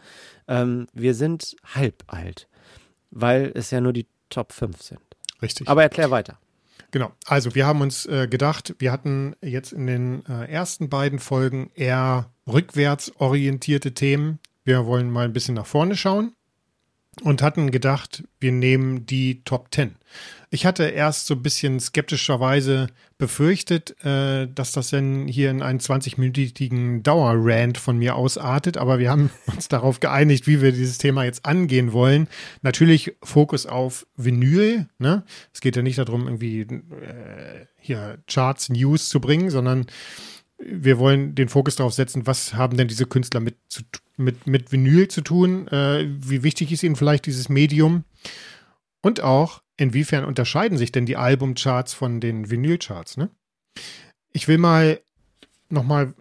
ähm, 0.48 0.88
wir 0.94 1.14
sind 1.14 1.56
halb 1.76 2.04
alt, 2.08 2.48
weil 3.12 3.52
es 3.54 3.72
ja 3.72 3.82
nur 3.82 3.94
die 3.94 4.08
Top 4.30 4.52
5 4.52 4.82
sind. 4.82 5.02
Richtig. 5.42 5.68
Aber 5.68 5.84
erklär 5.84 6.10
weiter. 6.10 6.40
Genau. 6.94 7.12
Also 7.26 7.56
wir 7.56 7.66
haben 7.66 7.82
uns 7.82 8.06
äh, 8.06 8.28
gedacht, 8.28 8.76
wir 8.78 8.92
hatten 8.92 9.36
jetzt 9.42 9.74
in 9.74 9.88
den 9.88 10.26
äh, 10.28 10.46
ersten 10.46 10.90
beiden 10.90 11.18
Folgen 11.18 11.72
eher 11.74 12.30
rückwärts 12.48 13.12
orientierte 13.18 13.96
Themen. 13.96 14.38
Wir 14.64 14.86
wollen 14.86 15.10
mal 15.10 15.26
ein 15.26 15.34
bisschen 15.34 15.56
nach 15.56 15.66
vorne 15.66 15.96
schauen 15.96 16.36
und 17.22 17.42
hatten 17.42 17.72
gedacht, 17.72 18.24
wir 18.40 18.52
nehmen 18.52 19.06
die 19.06 19.44
Top 19.44 19.68
10. 19.74 19.96
Ich 20.50 20.66
hatte 20.66 20.84
erst 20.84 21.26
so 21.26 21.34
ein 21.34 21.42
bisschen 21.42 21.80
skeptischerweise 21.80 22.88
befürchtet, 23.18 23.96
äh, 24.06 24.48
dass 24.48 24.72
das 24.72 24.90
denn 24.90 25.28
hier 25.28 25.50
in 25.50 25.64
einen 25.64 25.80
20-minütigen 25.80 27.02
Dauerrant 27.02 27.78
von 27.78 27.98
mir 27.98 28.16
ausartet, 28.16 28.78
aber 28.78 29.00
wir 29.00 29.10
haben 29.10 29.32
uns 29.48 29.68
darauf 29.68 30.00
geeinigt, 30.00 30.46
wie 30.46 30.62
wir 30.62 30.72
dieses 30.72 30.98
Thema 30.98 31.24
jetzt 31.24 31.46
angehen 31.46 31.92
wollen. 31.94 32.28
Natürlich 32.62 33.16
Fokus 33.24 33.66
auf 33.66 34.06
Vinyl. 34.16 34.88
Ne? 35.00 35.24
Es 35.54 35.62
geht 35.62 35.76
ja 35.76 35.82
nicht 35.82 35.98
darum, 35.98 36.26
irgendwie 36.26 36.62
äh, 36.62 37.66
hier 37.80 38.20
Charts, 38.28 38.70
News 38.70 39.10
zu 39.10 39.20
bringen, 39.20 39.50
sondern 39.50 39.88
wir 40.58 40.98
wollen 41.00 41.36
den 41.36 41.50
Fokus 41.50 41.76
darauf 41.76 41.94
setzen, 41.94 42.28
was 42.28 42.54
haben 42.54 42.78
denn 42.78 42.88
diese 42.88 43.06
Künstler 43.06 43.40
mit, 43.40 43.56
zu, 43.68 43.82
mit, 44.18 44.48
mit 44.48 44.72
Vinyl 44.72 45.08
zu 45.08 45.22
tun? 45.22 45.68
Äh, 45.68 46.06
wie 46.08 46.44
wichtig 46.44 46.72
ist 46.72 46.84
ihnen 46.84 46.96
vielleicht 46.96 47.26
dieses 47.26 47.50
Medium? 47.50 48.04
Und 49.02 49.22
auch, 49.22 49.62
inwiefern 49.78 50.26
unterscheiden 50.26 50.78
sich 50.78 50.92
denn 50.92 51.06
die 51.06 51.18
Albumcharts 51.18 51.94
von 51.94 52.20
den 52.20 52.50
Vinylcharts? 52.50 53.18
Ne? 53.18 53.30
Ich 54.32 54.48
will 54.48 54.58
mal 54.58 55.02
nochmal 55.70 56.14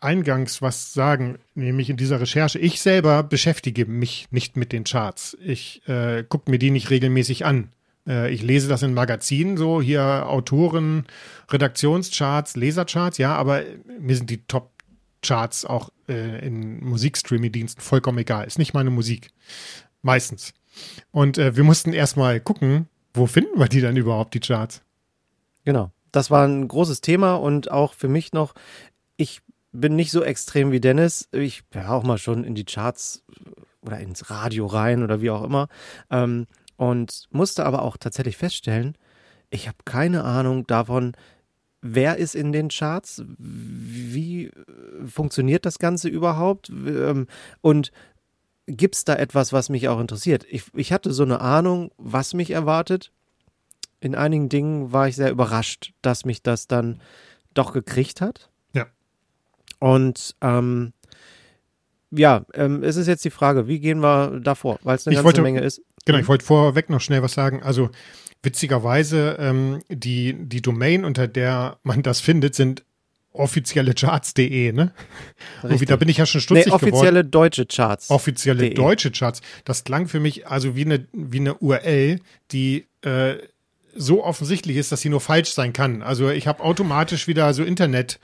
eingangs 0.00 0.62
was 0.62 0.92
sagen, 0.92 1.38
nämlich 1.54 1.90
in 1.90 1.96
dieser 1.96 2.20
Recherche. 2.20 2.58
Ich 2.58 2.80
selber 2.80 3.22
beschäftige 3.22 3.86
mich 3.86 4.26
nicht 4.30 4.56
mit 4.56 4.72
den 4.72 4.84
Charts. 4.84 5.36
Ich 5.42 5.86
äh, 5.88 6.24
gucke 6.28 6.50
mir 6.50 6.58
die 6.58 6.70
nicht 6.70 6.90
regelmäßig 6.90 7.44
an. 7.44 7.70
Äh, 8.06 8.32
ich 8.32 8.42
lese 8.42 8.68
das 8.68 8.82
in 8.82 8.94
Magazinen, 8.94 9.56
so 9.56 9.80
hier 9.80 10.26
Autoren, 10.28 11.06
Redaktionscharts, 11.50 12.56
Lesercharts, 12.56 13.18
ja, 13.18 13.34
aber 13.34 13.62
mir 13.98 14.16
sind 14.16 14.30
die 14.30 14.44
Top-Charts 14.46 15.64
auch 15.64 15.90
äh, 16.08 16.44
in 16.46 16.84
Musikstreaming-Diensten 16.84 17.80
vollkommen 17.80 18.18
egal. 18.18 18.46
Ist 18.46 18.58
nicht 18.58 18.74
meine 18.74 18.90
Musik. 18.90 19.30
Meistens. 20.02 20.54
Und 21.10 21.38
äh, 21.38 21.56
wir 21.56 21.64
mussten 21.64 21.92
erstmal 21.92 22.40
gucken, 22.40 22.88
wo 23.12 23.26
finden 23.26 23.58
wir 23.58 23.68
die 23.68 23.80
dann 23.80 23.96
überhaupt, 23.96 24.34
die 24.34 24.40
Charts? 24.40 24.82
Genau. 25.64 25.90
Das 26.12 26.30
war 26.30 26.46
ein 26.46 26.66
großes 26.66 27.00
Thema 27.02 27.34
und 27.34 27.70
auch 27.70 27.94
für 27.94 28.08
mich 28.08 28.32
noch, 28.32 28.54
ich 29.16 29.42
bin 29.72 29.94
nicht 29.94 30.10
so 30.10 30.22
extrem 30.22 30.72
wie 30.72 30.80
Dennis. 30.80 31.28
Ich 31.32 31.62
höre 31.72 31.90
auch 31.90 32.02
mal 32.02 32.18
schon 32.18 32.44
in 32.44 32.54
die 32.54 32.64
Charts 32.64 33.22
oder 33.82 33.98
ins 34.00 34.30
Radio 34.30 34.66
rein 34.66 35.02
oder 35.02 35.20
wie 35.20 35.30
auch 35.30 35.44
immer. 35.44 35.68
Ähm, 36.10 36.46
und 36.80 37.28
musste 37.30 37.66
aber 37.66 37.82
auch 37.82 37.98
tatsächlich 37.98 38.38
feststellen, 38.38 38.96
ich 39.50 39.68
habe 39.68 39.76
keine 39.84 40.24
Ahnung 40.24 40.66
davon, 40.66 41.12
wer 41.82 42.16
ist 42.16 42.34
in 42.34 42.52
den 42.52 42.68
Charts, 42.70 43.22
wie 43.36 44.46
äh, 44.46 44.52
funktioniert 45.06 45.66
das 45.66 45.78
Ganze 45.78 46.08
überhaupt 46.08 46.70
ähm, 46.70 47.26
und 47.60 47.92
gibt 48.66 48.94
es 48.94 49.04
da 49.04 49.14
etwas, 49.16 49.52
was 49.52 49.68
mich 49.68 49.88
auch 49.88 50.00
interessiert? 50.00 50.46
Ich, 50.48 50.64
ich 50.74 50.90
hatte 50.90 51.12
so 51.12 51.22
eine 51.22 51.42
Ahnung, 51.42 51.90
was 51.98 52.32
mich 52.32 52.50
erwartet. 52.52 53.12
In 54.00 54.14
einigen 54.14 54.48
Dingen 54.48 54.90
war 54.90 55.06
ich 55.06 55.16
sehr 55.16 55.30
überrascht, 55.30 55.92
dass 56.00 56.24
mich 56.24 56.42
das 56.42 56.66
dann 56.66 57.02
doch 57.52 57.74
gekriegt 57.74 58.22
hat. 58.22 58.48
Ja. 58.72 58.86
Und 59.80 60.34
ähm, 60.40 60.94
ja, 62.12 62.44
ähm, 62.54 62.82
es 62.82 62.96
ist 62.96 63.06
jetzt 63.06 63.24
die 63.24 63.30
Frage, 63.30 63.66
wie 63.68 63.80
gehen 63.80 64.00
wir 64.00 64.40
davor, 64.40 64.78
weil 64.82 64.96
es 64.96 65.06
eine 65.06 65.12
Ich 65.14 65.18
ganze 65.18 65.26
wollte- 65.26 65.42
Menge 65.42 65.60
ist. 65.60 65.82
Genau, 66.04 66.18
ich 66.18 66.28
wollte 66.28 66.44
vorweg 66.44 66.90
noch 66.90 67.00
schnell 67.00 67.22
was 67.22 67.32
sagen. 67.34 67.62
Also 67.62 67.90
witzigerweise, 68.42 69.36
ähm, 69.38 69.82
die, 69.88 70.34
die 70.34 70.62
Domain, 70.62 71.04
unter 71.04 71.28
der 71.28 71.78
man 71.82 72.02
das 72.02 72.20
findet, 72.20 72.54
sind 72.54 72.84
offizielle 73.32 73.94
Charts.de, 73.94 74.72
ne? 74.72 74.92
Und 75.62 75.70
Richtig. 75.70 75.88
da 75.88 75.96
bin 75.96 76.08
ich 76.08 76.16
ja 76.16 76.26
schon 76.26 76.40
Nee, 76.40 76.42
stutzig 76.42 76.64
geworden. 76.66 76.84
offizielle 76.84 77.24
deutsche 77.24 77.66
Charts. 77.66 78.10
Offizielle 78.10 78.60
De. 78.64 78.74
deutsche 78.74 79.10
Charts. 79.12 79.40
Das 79.64 79.84
klang 79.84 80.08
für 80.08 80.20
mich 80.20 80.48
also 80.48 80.74
wie 80.74 80.84
eine, 80.84 81.06
wie 81.12 81.38
eine 81.38 81.54
URL, 81.54 82.18
die 82.50 82.86
äh, 83.02 83.34
so 83.94 84.24
offensichtlich 84.24 84.76
ist, 84.76 84.90
dass 84.90 85.00
sie 85.00 85.08
nur 85.10 85.20
falsch 85.20 85.50
sein 85.50 85.72
kann. 85.72 86.02
Also 86.02 86.30
ich 86.30 86.46
habe 86.46 86.62
automatisch 86.62 87.28
wieder 87.28 87.52
so 87.54 87.62
Internet. 87.62 88.18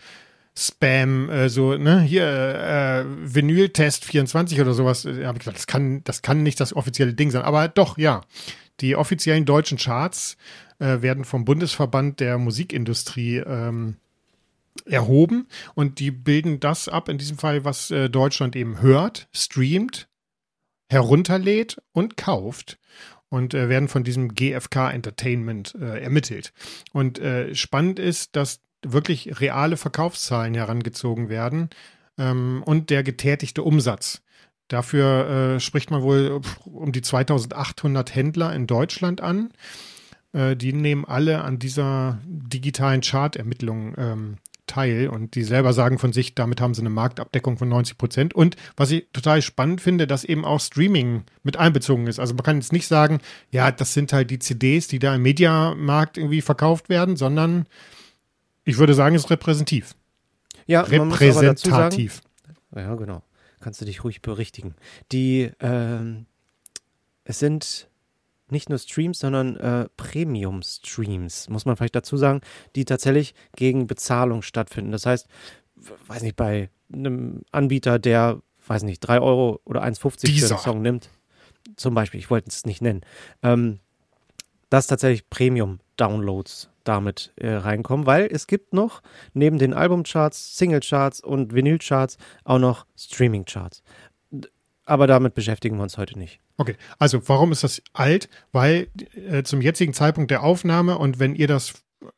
Spam, 0.59 1.29
äh, 1.29 1.49
so, 1.51 1.77
ne, 1.77 2.01
hier, 2.01 2.25
äh, 2.25 3.05
Vinyltest 3.07 4.05
24 4.07 4.61
oder 4.61 4.73
sowas, 4.73 5.05
äh, 5.05 5.27
habe 5.27 5.37
ich 5.37 5.41
gesagt, 5.41 5.59
das 5.59 5.67
kann, 5.67 6.03
das 6.05 6.23
kann 6.23 6.43
nicht 6.43 6.61
das 6.61 6.75
offizielle 6.75 7.13
Ding 7.13 7.31
sein. 7.31 7.43
Aber 7.43 7.69
doch, 7.69 7.99
ja. 7.99 8.23
Die 8.81 8.97
offiziellen 8.97 9.45
deutschen 9.45 9.79
Charts 9.79 10.37
äh, 10.79 11.01
werden 11.01 11.25
vom 11.25 11.45
Bundesverband 11.45 12.21
der 12.21 12.39
Musikindustrie 12.39 13.37
ähm, 13.39 13.97
erhoben 14.85 15.47
und 15.75 15.99
die 15.99 16.11
bilden 16.11 16.61
das 16.61 16.89
ab, 16.89 17.09
in 17.09 17.19
diesem 17.19 17.39
Fall, 17.39 17.65
was 17.65 17.91
äh, 17.91 18.11
Deutschland 18.11 18.57
eben 18.57 18.81
hört, 18.81 19.29
streamt, 19.33 20.09
herunterlädt 20.91 21.83
und 21.93 22.17
kauft 22.17 22.79
und 23.29 23.55
äh, 23.55 23.69
werden 23.69 23.89
von 23.89 24.05
diesem 24.05 24.35
GfK 24.35 24.91
Entertainment 24.91 25.75
äh, 25.81 26.03
ermittelt. 26.03 26.53
Und 26.93 27.19
äh, 27.19 27.55
spannend 27.55 27.99
ist, 27.99 28.37
dass 28.37 28.61
wirklich 28.93 29.41
reale 29.41 29.77
Verkaufszahlen 29.77 30.55
herangezogen 30.55 31.29
werden 31.29 31.71
ähm, 32.19 32.63
und 32.65 32.91
der 32.91 33.03
getätigte 33.03 33.63
Umsatz. 33.63 34.23
Dafür 34.69 35.55
äh, 35.57 35.61
spricht 35.61 35.91
man 35.91 36.03
wohl 36.03 36.41
um 36.65 36.93
die 36.93 37.03
2800 37.03 38.15
Händler 38.15 38.53
in 38.53 38.67
Deutschland 38.67 39.21
an. 39.21 39.51
Äh, 40.33 40.57
die 40.57 40.73
nehmen 40.73 41.05
alle 41.05 41.43
an 41.43 41.59
dieser 41.59 42.19
digitalen 42.25 43.01
Chartermittlung 43.01 43.95
ähm, 43.97 44.37
teil 44.67 45.09
und 45.09 45.37
die 45.37 45.45
selber 45.45 45.73
sagen 45.73 45.99
von 45.99 46.13
sich, 46.13 46.35
damit 46.35 46.61
haben 46.61 46.75
sie 46.75 46.83
eine 46.83 46.91
Marktabdeckung 46.91 47.57
von 47.57 47.69
90 47.69 47.97
Prozent. 47.97 48.35
Und 48.35 48.57
was 48.77 48.91
ich 48.91 49.07
total 49.13 49.41
spannend 49.43 49.81
finde, 49.81 50.07
dass 50.09 50.25
eben 50.25 50.45
auch 50.45 50.61
Streaming 50.61 51.23
mit 51.43 51.57
einbezogen 51.57 52.07
ist. 52.09 52.19
Also 52.19 52.35
man 52.35 52.43
kann 52.43 52.57
jetzt 52.57 52.73
nicht 52.73 52.89
sagen, 52.89 53.21
ja, 53.51 53.71
das 53.71 53.95
sind 53.95 54.13
halt 54.13 54.31
die 54.31 54.41
CDs, 54.41 54.89
die 54.89 54.99
da 54.99 55.15
im 55.15 55.23
Mediamarkt 55.23 56.19
irgendwie 56.19 56.43
verkauft 56.43 56.89
werden, 56.89 57.17
sondern 57.17 57.67
ich 58.67 58.79
würde 58.79 58.95
sagen, 58.95 59.15
es 59.15 59.25
ist 59.25 59.31
repräsentativ. 59.31 59.95
ja, 60.67 60.83
dazu 60.83 61.71
sagen, 61.71 61.85
Repräsentativ. 61.85 62.21
Ja, 62.75 62.95
genau. 62.95 63.23
Kannst 63.61 63.81
du 63.81 63.85
dich 63.85 64.05
ruhig 64.05 64.21
berichtigen. 64.21 64.75
Die, 65.13 65.51
ähm, 65.61 66.27
es 67.25 67.39
sind 67.39 67.89
nicht 68.51 68.69
nur 68.69 68.79
Streams, 68.79 69.21
sondern 69.21 69.57
äh, 69.57 69.89
Premium-Streams, 69.97 71.49
muss 71.49 71.65
man 71.65 71.77
vielleicht 71.77 71.97
dazu 71.97 72.17
sagen, 72.17 72.41
die 72.75 72.85
tatsächlich 72.85 73.35
gegen 73.57 73.87
Bezahlung 73.87 74.43
stattfinden. 74.43 74.93
Das 74.93 75.07
heißt, 75.07 75.27
weiß 76.07 76.23
nicht, 76.23 76.37
bei 76.37 76.69
einem 76.93 77.43
Anbieter, 77.53 77.99
der, 77.99 78.41
weiß 78.67 78.83
nicht, 78.83 79.01
3 79.01 79.21
Euro 79.21 79.61
oder 79.65 79.83
1,50 79.83 80.41
für 80.41 80.55
einen 80.55 80.63
Song 80.63 80.83
nimmt, 80.83 81.09
zum 81.77 81.95
Beispiel, 81.95 82.21
ich 82.21 82.31
wollte 82.31 82.49
es 82.49 82.67
nicht 82.67 82.83
nennen, 82.83 83.01
ähm, 83.43 83.81
dass 84.71 84.87
tatsächlich 84.87 85.29
Premium-Downloads 85.97 86.71
damit 86.85 87.33
äh, 87.37 87.51
reinkommen, 87.51 88.07
weil 88.07 88.29
es 88.31 88.47
gibt 88.47 88.73
noch 88.73 89.03
neben 89.35 89.59
den 89.59 89.75
Albumcharts, 89.75 90.57
Singlecharts 90.57 91.21
und 91.21 91.55
Vinylcharts 91.55 92.17
auch 92.45 92.59
noch 92.59 92.87
Streamingcharts. 92.97 93.83
Aber 94.85 95.09
damit 95.09 95.35
beschäftigen 95.35 95.77
wir 95.77 95.83
uns 95.83 95.99
heute 95.99 96.17
nicht. 96.17 96.39
Okay, 96.59 96.77
also 96.99 97.29
warum 97.29 97.51
ist 97.51 97.65
das 97.65 97.83
alt? 97.93 98.29
Weil 98.53 98.89
äh, 99.15 99.43
zum 99.43 99.61
jetzigen 99.61 99.93
Zeitpunkt 99.95 100.31
der 100.31 100.45
Aufnahme 100.45 100.97
und 100.99 101.19
wenn 101.19 101.35
ihr 101.35 101.49
das 101.49 101.75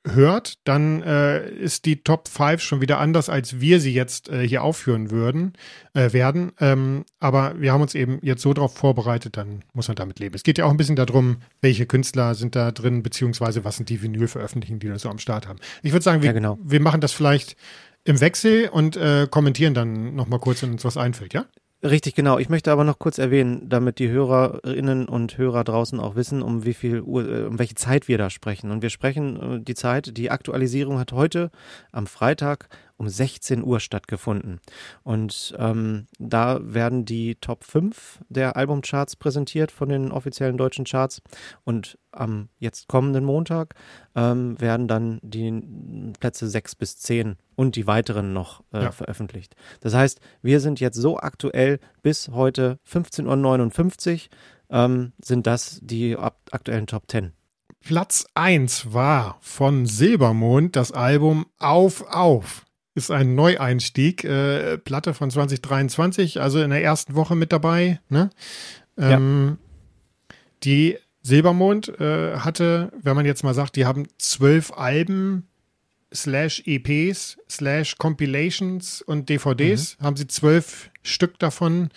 hört, 0.07 0.55
dann 0.65 1.03
äh, 1.03 1.49
ist 1.51 1.85
die 1.85 2.03
Top 2.03 2.29
5 2.29 2.61
schon 2.61 2.81
wieder 2.81 2.99
anders, 2.99 3.29
als 3.29 3.61
wir 3.61 3.81
sie 3.81 3.93
jetzt 3.93 4.29
äh, 4.29 4.47
hier 4.47 4.63
aufführen 4.63 5.11
würden, 5.11 5.53
äh, 5.95 6.13
werden. 6.13 6.53
Ähm, 6.59 7.05
aber 7.21 7.61
wir 7.61 7.73
haben 7.73 7.83
uns 7.83 7.95
eben 7.95 8.19
jetzt 8.23 8.43
so 8.43 8.53
darauf 8.53 8.77
vorbereitet, 8.77 9.37
dann 9.37 9.63
muss 9.73 9.89
man 9.89 9.97
damit 9.97 10.19
leben. 10.19 10.35
Es 10.35 10.43
geht 10.43 10.59
ja 10.59 10.65
auch 10.65 10.71
ein 10.71 10.77
bisschen 10.77 10.97
darum, 10.97 11.39
welche 11.61 11.87
Künstler 11.87 12.35
sind 12.35 12.57
da 12.57 12.73
drin, 12.73 13.03
beziehungsweise 13.03 13.65
was 13.65 13.77
sind 13.77 13.89
die 13.89 14.03
Vinyl-Veröffentlichungen, 14.03 14.81
die 14.81 14.89
wir 14.89 14.99
so 14.99 15.11
am 15.11 15.19
Start 15.19 15.47
haben. 15.47 15.59
Ich 15.83 15.93
würde 15.93 16.03
sagen, 16.05 16.23
wir, 16.23 16.27
Ja, 16.27 16.33
genau. 16.33 16.59
wir 16.63 16.81
machen 16.81 17.01
das 17.01 17.13
vielleicht 17.13 17.57
im 18.05 18.21
Wechsel 18.21 18.69
und 18.69 18.97
äh, 18.97 19.27
kommentieren 19.31 19.75
dann 19.75 20.15
nochmal 20.15 20.41
kurz, 20.41 20.63
wenn 20.63 20.73
uns 20.73 20.85
was 20.85 20.97
einfällt, 20.97 21.35
ja? 21.35 21.47
Richtig, 21.83 22.17
genau. 22.17 22.39
Ich 22.39 22.49
möchte 22.49 22.73
aber 22.73 22.83
noch 22.83 22.99
kurz 22.99 23.19
erwähnen, 23.19 23.69
damit 23.69 24.01
die 24.01 24.09
Hörerinnen 24.09 25.09
und 25.09 25.39
Hörer 25.39 25.63
draußen 25.63 26.01
auch 26.01 26.17
wissen, 26.17 26.43
um 26.43 26.65
wie 26.65 26.75
viel 26.75 27.03
Uhr, 27.03 27.29
äh, 27.29 27.45
um 27.45 27.61
welche 27.61 27.77
Zeit 27.77 28.09
wir 28.09 28.19
da 28.19 28.31
sprechen. 28.31 28.73
Und 28.73 28.83
wir 28.83 28.91
sprechen 28.91 29.59
äh, 29.59 29.61
die 29.61 29.77
Zeit, 29.77 30.17
die 30.17 30.33
Aktualisierung 30.33 30.99
hat 30.99 31.13
heute 31.13 31.53
am 31.93 32.09
Freitag 32.09 32.69
um 32.99 33.09
16 33.09 33.65
Uhr 33.65 33.81
stattgefunden. 33.81 34.61
Und 35.03 35.55
ähm, 35.59 36.07
da 36.19 36.59
werden 36.63 37.05
die 37.05 37.37
Top 37.37 37.65
5 37.65 38.21
der 38.29 38.57
Albumcharts 38.57 39.17
präsentiert 39.17 39.73
von 39.73 39.89
den 39.89 40.11
offiziellen 40.13 40.59
deutschen 40.59 40.85
Charts. 40.85 41.23
Und 41.65 41.99
am 42.13 42.49
jetzt 42.59 42.89
kommenden 42.89 43.25
Montag 43.25 43.75
ähm, 44.15 44.61
werden 44.61 44.89
dann 44.89 45.21
die 45.23 45.63
Plätze 46.19 46.49
6 46.49 46.75
bis 46.75 46.99
10 46.99 47.37
und 47.55 47.77
die 47.77 47.87
weiteren 47.87 48.33
noch 48.33 48.63
äh, 48.73 48.83
Ja. 48.85 48.93
veröffentlicht. 48.93 49.55
Das 49.81 49.95
heißt, 49.95 50.21
wir 50.43 50.61
sind 50.61 50.81
jetzt 50.81 50.97
so 50.97 51.19
aktuell 51.19 51.79
bis 52.03 52.29
heute 52.29 52.79
15.59 52.91 54.15
Uhr 54.15 54.29
ähm, 54.71 55.13
sind 55.23 55.47
das 55.47 55.79
die 55.83 56.17
aktuellen 56.17 56.87
Top 56.87 57.05
10. 57.09 57.33
Platz 57.81 58.27
1 58.35 58.93
war 58.93 59.39
von 59.41 59.87
Silbermond 59.87 60.75
das 60.77 60.91
Album 60.93 61.47
Auf 61.59 62.03
Auf. 62.13 62.67
Ist 62.95 63.11
ein 63.11 63.35
Neueinstieg, 63.35 64.25
äh, 64.25 64.79
Platte 64.79 65.15
von 65.15 65.31
2023, 65.31 66.41
also 66.41 66.61
in 66.61 66.71
der 66.71 66.83
ersten 66.83 67.15
Woche 67.15 67.37
mit 67.37 67.53
dabei. 67.53 68.01
Ne? 68.09 68.31
Ähm, 68.97 69.59
Die 70.65 70.97
Silbermond 71.23 71.89
äh, 72.01 72.39
hatte, 72.39 72.91
wenn 73.01 73.15
man 73.15 73.27
jetzt 73.27 73.45
mal 73.45 73.55
sagt, 73.55 73.77
die 73.77 73.87
haben 73.87 74.09
zwölf 74.19 74.73
Alben 74.73 75.47
slash 76.13 76.63
EPs 76.65 77.37
slash 77.51 77.97
Compilations 77.99 79.03
und 79.03 79.29
DVDs, 79.29 79.99
haben 80.01 80.17
sie 80.17 80.27
zwölf 80.27 80.91
Stück 81.03 81.39
davon 81.39 81.91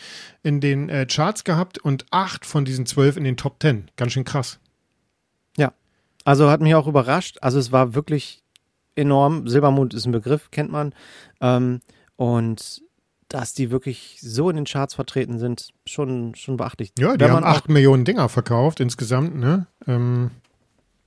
in 0.44 0.60
den 0.60 0.89
äh, 0.89 1.06
Charts 1.06 1.44
gehabt 1.46 1.78
und 1.80 2.06
acht 2.12 2.46
von 2.46 2.66
diesen 2.66 2.86
zwölf 2.86 3.16
in 3.18 3.24
den 3.24 3.38
Top 3.38 3.60
Ten. 3.60 3.89
Ganz 3.96 4.12
schön 4.12 4.26
krass. 4.26 4.60
Also 6.24 6.50
hat 6.52 6.62
mich 6.62 6.76
auch 6.76 6.88
überrascht. 6.88 7.38
Also 7.42 7.58
es 7.58 7.72
war 7.72 7.96
wirklich 7.96 8.41
enorm. 8.96 9.48
Silbermond 9.48 9.94
ist 9.94 10.06
ein 10.06 10.12
Begriff, 10.12 10.52
kennt 10.52 10.72
man. 10.72 10.94
Ähm, 11.42 11.82
und 12.16 12.82
dass 13.28 13.54
die 13.54 13.72
wirklich 13.72 14.18
so 14.22 14.50
in 14.50 14.58
den 14.58 14.66
Charts 14.66 14.94
vertreten 14.94 15.39
sind, 15.39 15.70
schon, 15.86 16.36
schon 16.36 16.58
beachtlich. 16.58 16.92
Ja, 17.00 17.16
die 17.16 17.22
Wenn 17.22 17.32
haben 17.32 17.44
acht 17.46 17.70
Millionen 17.70 18.04
Dinger 18.04 18.28
verkauft 18.28 18.80
insgesamt, 18.82 19.36
ne? 19.38 19.68
Ähm, 19.88 20.32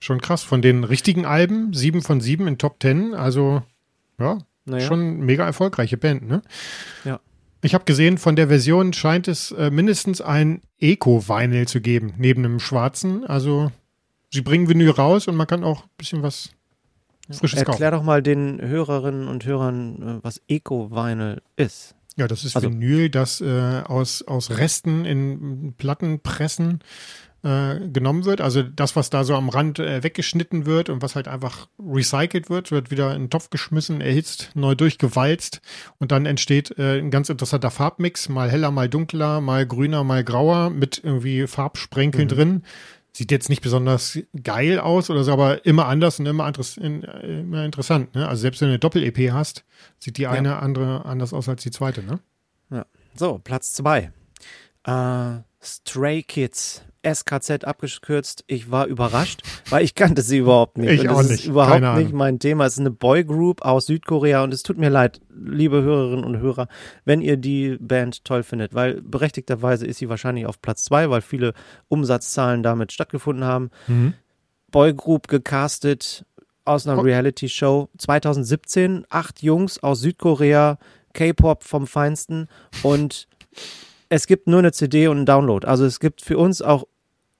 schon 0.00 0.20
krass. 0.20 0.42
Von 0.42 0.62
den 0.62 0.84
richtigen 0.84 1.26
Alben, 1.26 1.74
sieben 1.74 2.00
von 2.02 2.20
sieben 2.20 2.46
in 2.46 2.56
Top 2.58 2.80
Ten, 2.80 3.14
also 3.14 3.62
ja, 4.18 4.38
Naja. 4.64 4.86
schon 4.86 5.20
mega 5.20 5.44
erfolgreiche 5.44 5.98
Band, 5.98 6.26
ne? 6.26 6.40
Ja. 7.04 7.20
Ich 7.60 7.74
habe 7.74 7.84
gesehen, 7.84 8.18
von 8.18 8.36
der 8.36 8.48
Version 8.48 8.92
scheint 8.92 9.26
es 9.28 9.50
äh, 9.52 9.70
mindestens 9.70 10.20
ein 10.20 10.60
Eco-Vinyl 10.80 11.66
zu 11.66 11.80
geben, 11.80 12.12
neben 12.18 12.44
einem 12.44 12.60
schwarzen. 12.60 13.24
Also 13.26 13.72
sie 14.30 14.42
bringen 14.42 14.68
Vinyl 14.68 14.90
raus 14.90 15.28
und 15.28 15.36
man 15.36 15.46
kann 15.46 15.64
auch 15.64 15.84
ein 15.84 15.90
bisschen 15.96 16.22
was 16.22 16.50
Frisches 17.30 17.58
Erklär 17.60 17.90
kaufen. 17.90 18.00
doch 18.00 18.04
mal 18.04 18.22
den 18.22 18.60
Hörerinnen 18.60 19.28
und 19.28 19.44
Hörern, 19.46 20.02
äh, 20.20 20.24
was 20.24 20.40
Eco-Vinyl 20.48 21.40
ist. 21.56 21.94
Ja, 22.16 22.28
das 22.28 22.44
ist 22.44 22.54
Also- 22.56 22.70
Vinyl, 22.70 23.10
das 23.10 23.40
äh, 23.40 23.82
aus, 23.84 24.22
aus 24.22 24.50
Resten 24.50 25.04
in 25.04 25.74
Plattenpressen 25.76 26.80
äh, 27.42 27.88
genommen 27.88 28.24
wird. 28.24 28.40
Also 28.40 28.62
das, 28.62 28.94
was 28.96 29.10
da 29.10 29.24
so 29.24 29.34
am 29.34 29.48
Rand 29.48 29.78
äh, 29.78 30.02
weggeschnitten 30.02 30.64
wird 30.64 30.88
und 30.88 31.02
was 31.02 31.14
halt 31.16 31.28
einfach 31.28 31.68
recycelt 31.78 32.48
wird, 32.50 32.70
wird 32.70 32.90
wieder 32.90 33.14
in 33.14 33.24
den 33.24 33.30
Topf 33.30 33.50
geschmissen, 33.50 34.00
erhitzt, 34.00 34.50
neu 34.54 34.74
durchgewalzt 34.74 35.60
und 35.98 36.10
dann 36.12 36.24
entsteht 36.24 36.78
ein 36.78 37.10
ganz 37.10 37.28
interessanter 37.28 37.70
Farbmix, 37.70 38.28
mal 38.30 38.50
heller, 38.50 38.70
mal 38.70 38.88
dunkler, 38.88 39.40
mal 39.42 39.66
grüner, 39.66 40.04
mal 40.04 40.24
grauer 40.24 40.70
mit 40.70 41.00
irgendwie 41.04 41.46
Farbsprenkeln 41.46 42.28
drin. 42.28 42.62
Sieht 43.16 43.30
jetzt 43.30 43.48
nicht 43.48 43.62
besonders 43.62 44.18
geil 44.42 44.80
aus 44.80 45.08
oder 45.08 45.22
so, 45.22 45.32
aber 45.32 45.64
immer 45.64 45.86
anders 45.86 46.18
und 46.18 46.26
immer, 46.26 46.46
interess 46.48 46.76
immer 46.76 47.64
interessant. 47.64 48.14
Ne? 48.14 48.28
Also 48.28 48.42
selbst 48.42 48.60
wenn 48.60 48.68
du 48.68 48.72
eine 48.72 48.78
Doppel-EP 48.80 49.32
hast, 49.32 49.64
sieht 49.98 50.18
die 50.18 50.26
eine 50.26 50.48
ja. 50.50 50.58
andere 50.58 51.04
anders 51.04 51.32
aus 51.32 51.48
als 51.48 51.62
die 51.62 51.70
zweite. 51.70 52.02
Ne? 52.02 52.18
Ja. 52.70 52.86
So, 53.14 53.38
Platz 53.38 53.72
zwei. 53.72 54.12
Uh, 54.86 55.42
Stray 55.62 56.22
Kids 56.22 56.82
SKZ 57.04 57.64
abgekürzt. 57.64 58.44
Ich 58.46 58.70
war 58.70 58.86
überrascht, 58.86 59.42
weil 59.70 59.84
ich 59.84 59.94
kannte 59.94 60.22
sie 60.22 60.38
überhaupt 60.38 60.78
nicht. 60.78 60.90
Ich 61.02 61.08
auch 61.08 61.18
das 61.18 61.28
nicht. 61.30 61.40
ist 61.40 61.46
überhaupt 61.46 61.80
Keine 61.82 62.02
nicht 62.02 62.12
mein 62.12 62.38
Thema. 62.38 62.64
Es 62.66 62.74
ist 62.74 62.80
eine 62.80 62.90
Boygroup 62.90 63.62
aus 63.62 63.86
Südkorea 63.86 64.42
und 64.42 64.54
es 64.54 64.62
tut 64.62 64.78
mir 64.78 64.88
leid, 64.90 65.20
liebe 65.34 65.82
Hörerinnen 65.82 66.24
und 66.24 66.38
Hörer, 66.38 66.68
wenn 67.04 67.20
ihr 67.20 67.36
die 67.36 67.76
Band 67.80 68.24
toll 68.24 68.42
findet, 68.42 68.74
weil 68.74 69.00
berechtigterweise 69.02 69.86
ist 69.86 69.98
sie 69.98 70.08
wahrscheinlich 70.08 70.46
auf 70.46 70.60
Platz 70.62 70.84
zwei, 70.84 71.10
weil 71.10 71.20
viele 71.20 71.52
Umsatzzahlen 71.88 72.62
damit 72.62 72.92
stattgefunden 72.92 73.44
haben. 73.44 73.70
Mhm. 73.86 74.14
Boygroup 74.70 75.28
gecastet 75.28 76.24
aus 76.64 76.86
einer 76.86 76.98
Oh. 76.98 77.02
Reality-Show 77.02 77.90
2017. 77.98 79.04
Acht 79.10 79.42
Jungs 79.42 79.82
aus 79.82 80.00
Südkorea, 80.00 80.78
K-Pop 81.12 81.62
vom 81.62 81.86
Feinsten 81.86 82.48
und 82.82 83.28
es 84.08 84.26
gibt 84.26 84.46
nur 84.48 84.58
eine 84.60 84.72
CD 84.72 85.08
und 85.08 85.18
einen 85.18 85.26
Download. 85.26 85.66
Also 85.66 85.84
es 85.84 86.00
gibt 86.00 86.22
für 86.22 86.38
uns 86.38 86.62
auch 86.62 86.84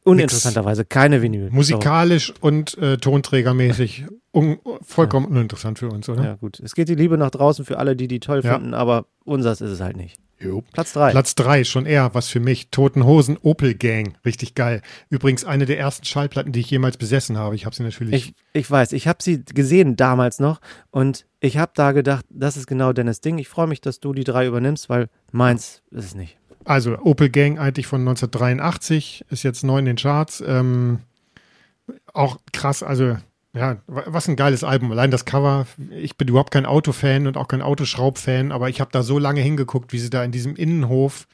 uninteressanterweise 0.05 0.85
keine 0.85 1.23
Vinyl. 1.23 1.51
Musikalisch 1.51 2.33
und 2.41 2.77
äh, 2.79 2.99
tonträgermäßig 2.99 4.05
un 4.33 4.59
vollkommen 4.83 5.27
uninteressant 5.27 5.79
für 5.79 5.89
uns, 5.89 6.07
So. 6.07 6.13
oder? 6.13 6.25
Ja 6.25 6.35
gut, 6.35 6.61
es 6.61 6.75
geht 6.75 6.89
die 6.89 6.95
Liebe 6.95 7.19
nach 7.19 7.31
draußen 7.31 7.65
für 7.65 7.79
alle, 7.79 7.97
die 7.97 8.09
die 8.09 8.21
toll 8.21 8.41
Ja. 8.45 8.55
finden, 8.55 8.75
aber 8.75 9.07
unsers 9.25 9.61
ist 9.61 9.71
es 9.71 9.81
halt 9.81 9.97
nicht. 9.97 10.19
Jo. 10.41 10.63
Platz 10.73 10.93
drei. 10.93 11.13
Platz 11.13 11.37
drei 11.37 11.63
schon 11.65 11.87
eher 11.87 12.13
was 12.13 12.29
für 12.29 12.41
mich. 12.41 12.69
Toten 12.71 13.05
Hosen 13.07 13.39
Opel 13.41 13.75
Gang. 13.75 14.15
Richtig 14.27 14.55
geil. 14.55 14.83
Übrigens 15.09 15.45
eine 15.45 15.65
der 15.65 15.79
ersten 15.79 16.05
Schallplatten, 16.05 16.53
die 16.53 16.61
ich 16.61 16.71
jemals 16.71 16.97
besessen 16.97 17.39
habe. 17.39 17.55
Ich 17.55 17.65
habe 17.65 17.75
sie 17.75 17.85
natürlich. 17.85 18.15
Ich, 18.15 18.35
ich 18.53 18.71
weiß, 18.71 18.93
ich 18.93 19.07
habe 19.07 19.23
sie 19.23 19.43
gesehen 19.45 19.95
damals 19.97 20.41
noch 20.41 20.61
und 20.91 21.25
ich 21.41 21.57
habe 21.57 21.73
da 21.77 21.93
gedacht, 21.93 22.27
das 22.31 22.57
ist 22.57 22.67
genau 22.67 22.93
Dennis 22.93 23.21
Ding. 23.21 23.39
Ich 23.39 23.49
freue 23.49 23.69
mich, 23.69 23.81
dass 23.81 24.01
du 24.01 24.13
die 24.13 24.25
drei 24.25 24.47
übernimmst, 24.47 24.89
weil 24.91 25.09
meins 25.31 25.83
ist 25.93 26.05
es 26.07 26.15
nicht. 26.17 26.37
Also 26.65 26.99
Opel 26.99 27.29
Gang 27.31 27.59
eigentlich 27.59 27.87
von 27.87 28.01
1983, 28.01 29.25
ist 29.31 29.43
jetzt 29.43 29.65
neu 29.65 29.79
in 29.79 29.85
den 29.85 29.97
Charts. 29.97 30.43
Ähm, 30.47 31.01
auch 32.13 32.39
krass, 32.53 32.83
also 32.83 33.17
ja, 33.55 33.77
wa- 33.87 34.05
was 34.07 34.29
ein 34.29 34.37
geiles 34.37 34.65
Album. 34.65 34.91
Allein 34.91 35.11
das 35.11 35.25
Cover. 35.27 35.67
Ich 35.91 36.17
bin 36.17 36.29
überhaupt 36.29 36.51
kein 36.53 36.67
Autofan 36.67 37.27
und 37.27 37.37
auch 37.37 37.49
kein 37.49 37.63
Autoschraubfan, 37.63 38.51
aber 38.53 38.69
ich 38.69 38.81
habe 38.81 38.91
da 38.93 39.03
so 39.03 39.19
lange 39.19 39.41
hingeguckt, 39.43 39.93
wie 39.93 39.99
sie 39.99 40.11
da 40.11 40.25
in 40.25 40.33
diesem 40.33 40.57
Innenhof 40.57 41.27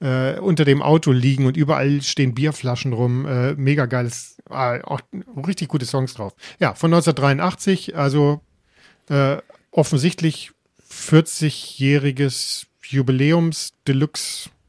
äh, 0.00 0.38
unter 0.38 0.64
dem 0.64 0.82
Auto 0.82 1.12
liegen 1.12 1.46
und 1.46 1.56
überall 1.56 2.02
stehen 2.02 2.34
Bierflaschen 2.34 2.92
rum. 2.92 3.26
Äh, 3.26 3.54
mega 3.54 3.86
geiles, 3.86 4.36
äh, 4.50 4.82
auch 4.82 5.00
richtig 5.46 5.68
gute 5.68 5.86
Songs 5.86 6.14
drauf. 6.14 6.34
Ja, 6.60 6.74
von 6.74 6.92
1983, 6.92 7.96
also 7.96 8.40
äh, 9.08 9.38
offensichtlich 9.70 10.52
40-jähriges 10.90 12.66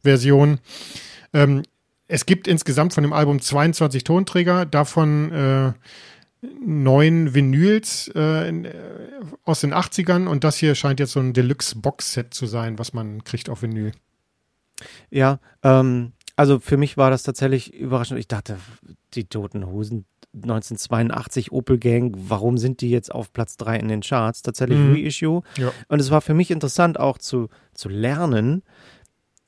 Jubiläums-Deluxe-Version. 0.06 0.60
Ähm, 1.34 1.64
es 2.08 2.26
gibt 2.26 2.48
insgesamt 2.48 2.94
von 2.94 3.04
dem 3.04 3.14
Album 3.14 3.42
22 3.42 4.04
Tonträger, 4.04 4.66
davon 4.66 5.32
äh, 5.32 5.74
neun 6.64 7.34
Vinyls 7.34 8.12
äh, 8.14 8.48
in, 8.48 8.66
äh, 8.66 8.74
aus 9.44 9.62
den 9.62 9.74
80ern 9.74 10.28
und 10.28 10.44
das 10.44 10.58
hier 10.58 10.76
scheint 10.76 11.00
jetzt 11.00 11.14
so 11.14 11.20
ein 11.20 11.34
Deluxe-Box-Set 11.34 12.34
zu 12.34 12.46
sein, 12.46 12.78
was 12.78 12.94
man 12.94 13.24
kriegt 13.24 13.50
auf 13.50 13.64
Vinyl. 13.64 13.92
Ja, 15.10 15.40
ähm, 15.64 16.14
also 16.36 16.60
für 16.60 16.78
mich 16.78 16.98
war 16.98 17.10
das 17.10 17.24
tatsächlich 17.24 17.74
überraschend. 17.74 18.20
Ich 18.20 18.28
dachte, 18.28 18.58
die 19.14 19.24
Toten 19.26 19.66
Hosen 19.66 20.06
1982 20.36 21.54
Opel 21.54 21.80
Gang, 21.80 22.14
warum 22.18 22.58
sind 22.58 22.82
die 22.82 22.90
jetzt 22.90 23.10
auf 23.12 23.32
Platz 23.32 23.56
3 23.56 23.78
in 23.78 23.88
den 23.88 24.02
Charts? 24.02 24.42
Tatsächlich 24.42 24.78
Mhm. 24.78 24.94
Reissue. 24.94 25.42
Ja. 25.58 25.72
Und 25.88 26.02
es 26.02 26.12
war 26.12 26.20
für 26.22 26.34
mich 26.34 26.52
interessant 26.52 27.00
auch 27.00 27.18
zu, 27.18 27.48
zu 27.74 27.88
lernen, 27.88 28.64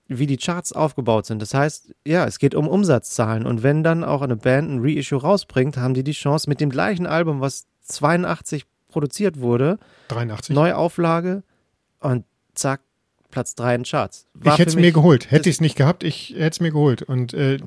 wie 0.08 0.28
die 0.28 0.38
Charts 0.38 0.74
aufgebaut 0.74 1.26
sind. 1.26 1.42
Das 1.42 1.54
heißt, 1.54 1.94
ja, 2.06 2.26
es 2.26 2.40
geht 2.40 2.56
um 2.56 2.68
Umsatzzahlen. 2.68 3.46
Und 3.46 3.64
wenn 3.64 3.84
dann 3.84 4.04
auch 4.04 4.22
eine 4.22 4.36
Band 4.36 4.70
ein 4.70 4.80
Reissue 4.82 5.20
rausbringt, 5.20 5.78
haben 5.78 5.94
die 5.94 6.04
die 6.04 6.14
Chance 6.14 6.50
mit 6.50 6.62
dem 6.62 6.70
gleichen 6.70 7.06
Album, 7.06 7.42
was 7.42 7.68
82 7.84 8.66
produziert 8.90 9.40
wurde, 9.40 9.80
83. 10.10 10.56
Neuauflage 10.56 11.44
und 12.00 12.24
zack, 12.54 12.82
Platz 13.32 13.56
3 13.56 13.76
in 13.76 13.84
Charts. 13.84 14.28
War 14.34 14.54
ich 14.54 14.60
hätte 14.60 14.70
es 14.70 14.76
mir 14.76 14.92
geholt. 14.92 15.30
Hätte 15.32 15.50
ich 15.50 15.58
es 15.58 15.62
nicht 15.62 15.76
gehabt, 15.76 16.04
ich 16.04 16.30
hätte 16.30 16.48
es 16.50 16.60
mir 16.62 16.72
geholt. 16.72 17.02
Und 17.02 17.34
äh, 17.34 17.60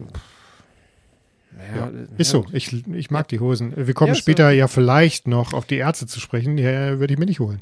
Ja, 1.77 1.91
ist 2.17 2.31
so. 2.31 2.47
Ich, 2.53 2.73
ich 2.89 3.11
mag 3.11 3.29
die 3.29 3.41
Hosen. 3.41 3.75
Wir 3.77 3.93
kommen 3.93 4.15
Ja, 4.15 4.15
später 4.15 4.51
ja 4.51 4.67
vielleicht 4.67 5.29
noch 5.29 5.53
auf 5.53 5.67
die 5.67 5.77
Ärzte 5.77 6.07
zu 6.07 6.21
sprechen. 6.21 6.57
Die 6.57 6.63
äh, 6.65 6.99
würde 6.99 7.13
ich 7.13 7.19
mir 7.19 7.27
nicht 7.27 7.41
holen. 7.41 7.61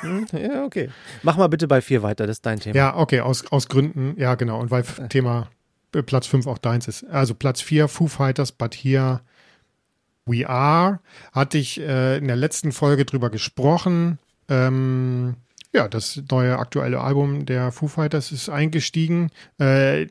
Hm, 0.00 0.26
Ja, 0.32 0.64
okay. 0.64 0.90
Mach 1.22 1.36
mal 1.36 1.48
bitte 1.48 1.68
bei 1.68 1.80
vier 1.80 2.02
weiter, 2.02 2.26
das 2.26 2.36
ist 2.38 2.46
dein 2.46 2.60
Thema. 2.60 2.76
Ja, 2.76 2.96
okay, 2.96 3.20
aus, 3.20 3.50
aus 3.50 3.68
Gründen. 3.68 4.14
Ja, 4.18 4.34
genau. 4.34 4.60
Und 4.60 4.70
weil 4.70 4.82
Thema 5.08 5.48
äh, 5.94 6.02
Platz 6.02 6.26
5 6.26 6.46
auch 6.46 6.58
deins 6.58 6.88
ist. 6.88 7.04
Also 7.04 7.34
Platz 7.34 7.60
4, 7.60 7.88
Foo 7.88 8.06
Fighters, 8.06 8.52
but 8.52 8.74
here 8.74 9.20
we 10.26 10.48
are. 10.48 11.00
Hatte 11.32 11.58
ich 11.58 11.80
äh, 11.80 12.18
in 12.18 12.26
der 12.26 12.36
letzten 12.36 12.72
Folge 12.72 13.04
drüber 13.04 13.30
gesprochen. 13.30 14.18
Ähm, 14.48 15.34
ja, 15.72 15.88
das 15.88 16.20
neue 16.30 16.58
aktuelle 16.58 17.00
Album 17.00 17.46
der 17.46 17.72
Foo 17.72 17.88
Fighters 17.88 18.32
ist 18.32 18.48
eingestiegen. 18.48 19.30
Äh, 19.58 20.06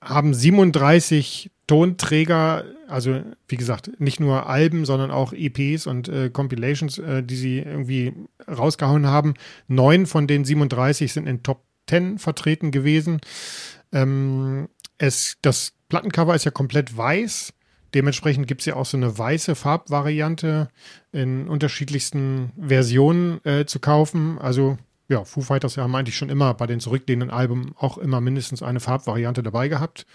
haben 0.00 0.34
37 0.34 1.50
Tonträger, 1.66 2.64
also 2.88 3.22
wie 3.48 3.56
gesagt, 3.56 3.98
nicht 3.98 4.20
nur 4.20 4.46
Alben, 4.48 4.84
sondern 4.84 5.10
auch 5.10 5.32
EPs 5.32 5.86
und 5.86 6.08
äh, 6.08 6.28
Compilations, 6.30 6.98
äh, 6.98 7.22
die 7.22 7.36
sie 7.36 7.58
irgendwie 7.60 8.12
rausgehauen 8.48 9.06
haben. 9.06 9.34
Neun 9.68 10.06
von 10.06 10.26
den 10.26 10.44
37 10.44 11.12
sind 11.12 11.26
in 11.26 11.42
Top 11.42 11.62
10 11.88 12.18
vertreten 12.18 12.70
gewesen. 12.72 13.20
Ähm, 13.92 14.68
es, 14.98 15.36
das 15.42 15.72
Plattencover 15.88 16.34
ist 16.34 16.44
ja 16.44 16.50
komplett 16.50 16.96
weiß. 16.96 17.52
Dementsprechend 17.94 18.46
gibt 18.46 18.62
es 18.62 18.66
ja 18.66 18.76
auch 18.76 18.86
so 18.86 18.96
eine 18.96 19.16
weiße 19.18 19.54
Farbvariante 19.54 20.68
in 21.12 21.48
unterschiedlichsten 21.48 22.52
Versionen 22.58 23.44
äh, 23.44 23.66
zu 23.66 23.80
kaufen. 23.80 24.38
Also 24.38 24.78
ja, 25.12 25.24
Foo 25.24 25.42
Fighters 25.42 25.76
haben 25.76 25.94
eigentlich 25.94 26.16
schon 26.16 26.30
immer 26.30 26.54
bei 26.54 26.66
den 26.66 26.80
zurückliegenden 26.80 27.30
Alben 27.30 27.74
auch 27.78 27.98
immer 27.98 28.20
mindestens 28.20 28.62
eine 28.62 28.80
Farbvariante 28.80 29.42
dabei 29.42 29.68
gehabt. 29.68 30.06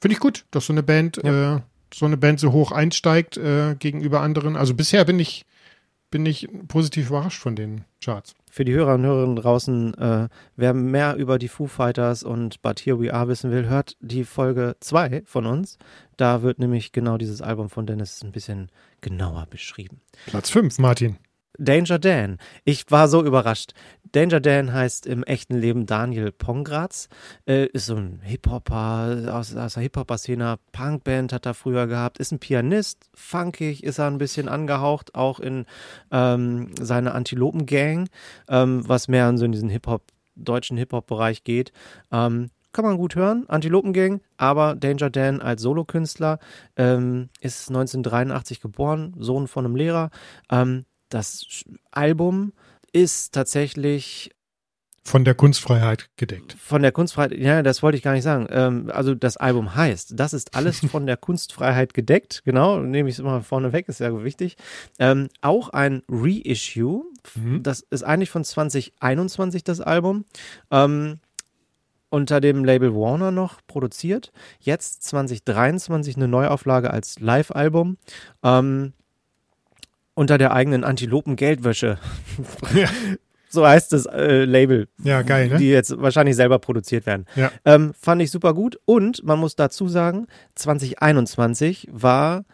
Finde 0.00 0.14
ich 0.14 0.20
gut, 0.20 0.46
dass 0.52 0.66
so 0.66 0.72
eine 0.72 0.84
Band, 0.84 1.18
äh, 1.24 1.58
so 1.92 2.06
eine 2.06 2.16
Band 2.16 2.40
so 2.40 2.52
hoch 2.52 2.70
einsteigt 2.70 3.36
äh, 3.36 3.74
gegenüber 3.78 4.20
anderen. 4.20 4.56
Also 4.56 4.74
bisher 4.74 5.04
bin 5.04 5.18
ich, 5.18 5.44
bin 6.10 6.24
ich 6.24 6.48
positiv 6.68 7.08
überrascht 7.08 7.42
von 7.42 7.56
den 7.56 7.84
Charts. 8.00 8.34
Für 8.50 8.64
die 8.64 8.72
Hörer 8.72 8.94
und 8.94 9.04
Hörerinnen 9.04 9.36
draußen, 9.36 9.94
äh, 9.94 10.28
wer 10.54 10.72
mehr 10.72 11.16
über 11.16 11.38
die 11.38 11.48
Foo 11.48 11.66
Fighters 11.66 12.22
und 12.22 12.62
But 12.62 12.78
Here 12.80 13.00
We 13.00 13.12
Are 13.12 13.26
wissen 13.26 13.50
will, 13.50 13.66
hört 13.66 13.96
die 14.00 14.24
Folge 14.24 14.76
2 14.78 15.22
von 15.26 15.46
uns. 15.46 15.78
Da 16.16 16.42
wird 16.42 16.60
nämlich 16.60 16.92
genau 16.92 17.18
dieses 17.18 17.42
Album 17.42 17.68
von 17.70 17.86
Dennis 17.86 18.22
ein 18.22 18.32
bisschen 18.32 18.70
genauer 19.00 19.46
beschrieben. 19.50 20.00
Platz 20.26 20.48
5, 20.50 20.78
Martin. 20.78 21.18
Danger 21.58 21.98
Dan. 21.98 22.38
Ich 22.64 22.90
war 22.90 23.08
so 23.08 23.24
überrascht. 23.24 23.72
Danger 24.12 24.40
Dan 24.40 24.72
heißt 24.72 25.06
im 25.06 25.22
echten 25.24 25.58
Leben 25.58 25.84
Daniel 25.84 26.32
Pongratz. 26.32 27.08
Äh, 27.46 27.66
ist 27.66 27.86
so 27.86 27.96
ein 27.96 28.20
Hip-Hopper 28.22 29.34
aus, 29.34 29.54
aus 29.54 29.74
der 29.74 29.82
Hip-Hopper-Szene. 29.82 30.58
Punkband 30.72 31.32
hat 31.32 31.46
er 31.46 31.54
früher 31.54 31.86
gehabt. 31.86 32.18
Ist 32.18 32.32
ein 32.32 32.38
Pianist. 32.38 33.10
Funkig 33.14 33.84
ist 33.84 33.98
er 33.98 34.06
ein 34.06 34.18
bisschen 34.18 34.48
angehaucht. 34.48 35.14
Auch 35.14 35.40
in 35.40 35.66
ähm, 36.10 36.70
seine 36.80 37.12
Antilopen-Gang, 37.12 38.08
ähm, 38.48 38.88
was 38.88 39.08
mehr 39.08 39.28
in 39.28 39.36
so 39.36 39.44
in 39.44 39.52
diesen 39.52 39.68
Hip-Hop, 39.68 40.04
deutschen 40.36 40.76
Hip-Hop-Bereich 40.78 41.44
geht. 41.44 41.72
Ähm, 42.12 42.50
kann 42.72 42.84
man 42.84 42.98
gut 42.98 43.16
hören, 43.16 43.44
Antilopengang, 43.48 44.20
aber 44.36 44.76
Danger 44.76 45.10
Dan 45.10 45.40
als 45.40 45.62
Solokünstler 45.62 46.38
ähm, 46.76 47.28
ist 47.40 47.68
1983 47.70 48.60
geboren, 48.60 49.14
Sohn 49.18 49.48
von 49.48 49.64
einem 49.64 49.74
Lehrer. 49.74 50.10
Ähm, 50.50 50.84
das 51.08 51.64
Album 51.90 52.52
ist 52.92 53.32
tatsächlich 53.34 54.30
Von 55.04 55.24
der 55.24 55.34
Kunstfreiheit 55.34 56.08
gedeckt. 56.16 56.56
von 56.60 56.82
der 56.82 56.92
Kunstfreiheit, 56.92 57.32
ja, 57.38 57.62
das 57.62 57.82
wollte 57.82 57.96
ich 57.96 58.02
gar 58.02 58.12
nicht 58.12 58.24
sagen. 58.24 58.46
Ähm, 58.50 58.90
also 58.92 59.14
das 59.14 59.36
Album 59.36 59.74
heißt, 59.74 60.12
das 60.16 60.32
ist 60.34 60.54
alles 60.54 60.80
von 60.90 61.06
der 61.06 61.16
Kunstfreiheit 61.16 61.94
gedeckt, 61.94 62.42
genau, 62.44 62.78
nehme 62.80 63.08
ich 63.08 63.14
es 63.16 63.18
immer 63.18 63.42
vorne 63.42 63.72
weg, 63.72 63.88
ist 63.88 64.00
ja 64.00 64.22
wichtig. 64.24 64.56
Ähm, 64.98 65.28
auch 65.40 65.70
ein 65.70 66.02
Reissue, 66.08 67.04
Mhm. 67.34 67.62
das 67.62 67.80
ist 67.90 68.04
eigentlich 68.04 68.30
von 68.30 68.42
2021 68.44 69.64
das 69.64 69.80
Album. 69.82 70.24
Ähm, 70.70 71.18
unter 72.10 72.40
dem 72.40 72.64
Label 72.64 72.94
Warner 72.94 73.30
noch 73.32 73.60
produziert. 73.66 74.32
Jetzt 74.60 75.02
2023 75.02 76.16
eine 76.16 76.26
Neuauflage 76.26 76.90
als 76.90 77.20
Live-Album. 77.20 77.98
Ähm, 78.42 78.94
unter 80.18 80.36
der 80.36 80.52
eigenen 80.52 80.84
Antilopen-Geldwäsche. 80.84 81.98
Ja. 82.74 82.88
So 83.50 83.66
heißt 83.66 83.94
das 83.94 84.04
äh, 84.04 84.44
Label. 84.44 84.88
Ja, 85.02 85.22
geil, 85.22 85.48
ne? 85.48 85.56
Die 85.56 85.70
jetzt 85.70 85.96
wahrscheinlich 85.98 86.36
selber 86.36 86.58
produziert 86.58 87.06
werden. 87.06 87.24
Ja. 87.34 87.50
Ähm, 87.64 87.94
fand 87.98 88.20
ich 88.20 88.30
super 88.30 88.52
gut. 88.52 88.78
Und 88.84 89.24
man 89.24 89.38
muss 89.38 89.56
dazu 89.56 89.88
sagen, 89.88 90.26
2021 90.54 91.88
war 91.90 92.44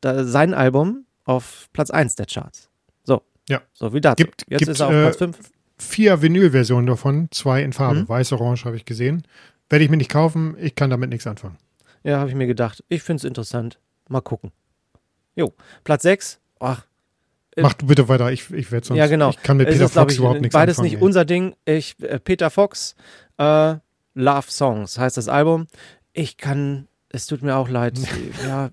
da 0.00 0.22
sein 0.24 0.54
Album 0.54 1.04
auf 1.24 1.68
Platz 1.72 1.90
1 1.90 2.14
der 2.14 2.26
Charts. 2.26 2.70
So. 3.02 3.22
Ja. 3.48 3.60
So 3.74 3.92
wie 3.92 4.00
dazu. 4.00 4.22
Gibt- 4.22 4.44
Jetzt 4.48 4.58
gibt, 4.60 4.70
ist 4.70 4.78
er 4.78 4.86
auf 4.86 4.92
äh, 4.92 5.02
Platz 5.02 5.16
5. 5.16 5.36
Vier 5.78 6.22
Vinylversionen 6.22 6.86
davon, 6.86 7.26
zwei 7.32 7.62
in 7.64 7.72
Farbe. 7.72 8.02
Mhm. 8.02 8.08
Weiß-Orange 8.08 8.66
habe 8.66 8.76
ich 8.76 8.84
gesehen. 8.84 9.24
Werde 9.68 9.84
ich 9.84 9.90
mir 9.90 9.96
nicht 9.96 10.12
kaufen, 10.12 10.56
ich 10.60 10.76
kann 10.76 10.90
damit 10.90 11.10
nichts 11.10 11.26
anfangen. 11.26 11.56
Ja, 12.04 12.18
habe 12.20 12.30
ich 12.30 12.36
mir 12.36 12.46
gedacht. 12.46 12.84
Ich 12.88 13.02
finde 13.02 13.18
es 13.18 13.24
interessant. 13.24 13.80
Mal 14.08 14.20
gucken. 14.20 14.52
Jo. 15.34 15.52
Platz 15.82 16.02
6. 16.04 16.38
Ach, 16.60 16.86
Mach 17.62 17.74
du 17.74 17.86
bitte 17.86 18.08
weiter, 18.08 18.30
ich, 18.30 18.50
ich 18.50 18.70
werde 18.70 18.86
sonst. 18.86 18.98
Ja, 18.98 19.06
genau. 19.06 19.30
Ich 19.30 19.42
kann 19.42 19.56
mit 19.56 19.68
Peter 19.68 19.88
Fox 19.88 20.12
ich, 20.12 20.18
überhaupt 20.18 20.40
nichts 20.40 20.52
Beides 20.52 20.78
anfangen. 20.78 20.92
nicht 20.92 21.02
unser 21.02 21.24
Ding. 21.24 21.54
Ich, 21.64 21.96
äh, 22.02 22.18
Peter 22.18 22.50
Fox, 22.50 22.94
äh, 23.38 23.76
Love 24.14 24.50
Songs 24.50 24.98
heißt 24.98 25.16
das 25.16 25.28
Album. 25.28 25.66
Ich 26.12 26.36
kann, 26.36 26.88
es 27.08 27.26
tut 27.26 27.42
mir 27.42 27.56
auch 27.56 27.68
leid. 27.68 27.98
ja, 28.46 28.70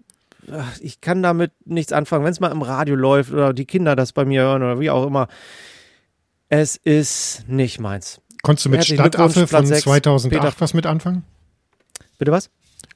ich 0.81 1.01
kann 1.01 1.23
damit 1.23 1.51
nichts 1.65 1.93
anfangen. 1.93 2.25
Wenn 2.25 2.31
es 2.31 2.39
mal 2.39 2.51
im 2.51 2.61
Radio 2.61 2.95
läuft 2.95 3.31
oder 3.31 3.53
die 3.53 3.65
Kinder 3.65 3.95
das 3.95 4.11
bei 4.11 4.25
mir 4.25 4.41
hören 4.41 4.63
oder 4.63 4.79
wie 4.79 4.89
auch 4.89 5.05
immer. 5.05 5.27
Es 6.49 6.75
ist 6.75 7.45
nicht 7.47 7.79
meins. 7.79 8.21
Konntest 8.41 8.65
du 8.65 8.69
mit 8.69 8.85
Stadtaffe 8.85 9.47
von 9.47 9.47
Platz 9.47 9.67
sechs, 9.69 9.83
2008 9.83 10.41
Peter. 10.41 10.53
was 10.59 10.73
mit 10.73 10.85
anfangen? 10.85 11.23
Bitte 12.17 12.31
was? 12.31 12.49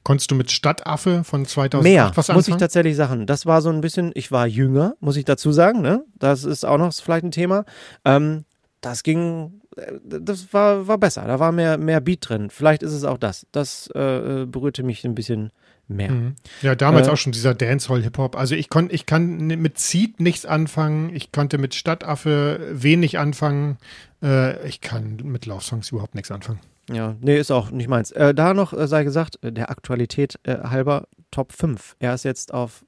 Konntest 0.04 0.30
du 0.30 0.34
mit 0.34 0.50
Stadtaffe 0.50 1.22
von 1.24 1.44
2008 1.44 1.82
Mehr, 1.82 2.12
was 2.14 2.28
muss 2.28 2.46
ich 2.46 2.54
anfangen? 2.54 2.60
tatsächlich 2.60 2.96
sagen. 2.96 3.26
Das 3.26 3.44
war 3.46 3.60
so 3.60 3.68
ein 3.68 3.80
bisschen, 3.80 4.10
ich 4.14 4.32
war 4.32 4.46
jünger, 4.46 4.94
muss 5.00 5.16
ich 5.16 5.24
dazu 5.24 5.52
sagen. 5.52 5.82
Ne? 5.82 6.04
Das 6.18 6.44
ist 6.44 6.64
auch 6.64 6.78
noch 6.78 6.94
vielleicht 6.94 7.24
ein 7.24 7.30
Thema. 7.30 7.64
Ähm, 8.04 8.44
das 8.80 9.02
ging, 9.02 9.60
äh, 9.76 9.92
das 10.02 10.52
war, 10.52 10.86
war 10.86 10.98
besser. 10.98 11.26
Da 11.26 11.40
war 11.40 11.52
mehr, 11.52 11.76
mehr 11.78 12.00
Beat 12.00 12.28
drin. 12.28 12.48
Vielleicht 12.50 12.82
ist 12.82 12.92
es 12.92 13.04
auch 13.04 13.18
das. 13.18 13.46
Das 13.52 13.88
äh, 13.88 14.46
berührte 14.46 14.82
mich 14.82 15.04
ein 15.04 15.14
bisschen 15.14 15.50
mehr. 15.88 16.10
Mhm. 16.10 16.36
Ja, 16.62 16.74
damals 16.74 17.08
Äh, 17.08 17.10
auch 17.10 17.16
schon 17.16 17.32
dieser 17.32 17.54
Dancehall-Hip-Hop. 17.54 18.36
Also 18.36 18.54
ich, 18.54 18.68
kon, 18.70 18.88
ich 18.90 19.04
kann 19.06 19.38
mit 19.46 19.78
Seed 19.78 20.20
nichts 20.20 20.46
anfangen. 20.46 21.14
Ich 21.14 21.32
konnte 21.32 21.58
mit 21.58 21.74
Stadtaffe 21.74 22.60
wenig 22.72 23.18
anfangen. 23.18 23.78
Äh, 24.22 24.66
ich 24.66 24.80
kann 24.80 25.16
mit 25.24 25.44
Love-Songs 25.46 25.90
überhaupt 25.90 26.14
nichts 26.14 26.30
anfangen. 26.30 26.60
Ja, 26.90 27.16
nee, 27.20 27.38
ist 27.38 27.50
auch 27.50 27.70
nicht 27.70 27.88
meins. 27.88 28.10
Äh, 28.12 28.34
da 28.34 28.54
noch 28.54 28.72
äh, 28.72 28.88
sei 28.88 29.04
gesagt, 29.04 29.38
äh, 29.42 29.52
der 29.52 29.70
Aktualität 29.70 30.38
äh, 30.44 30.58
halber 30.58 31.06
Top 31.30 31.52
5. 31.52 31.96
Er 31.98 32.14
ist 32.14 32.24
jetzt 32.24 32.54
auf 32.54 32.84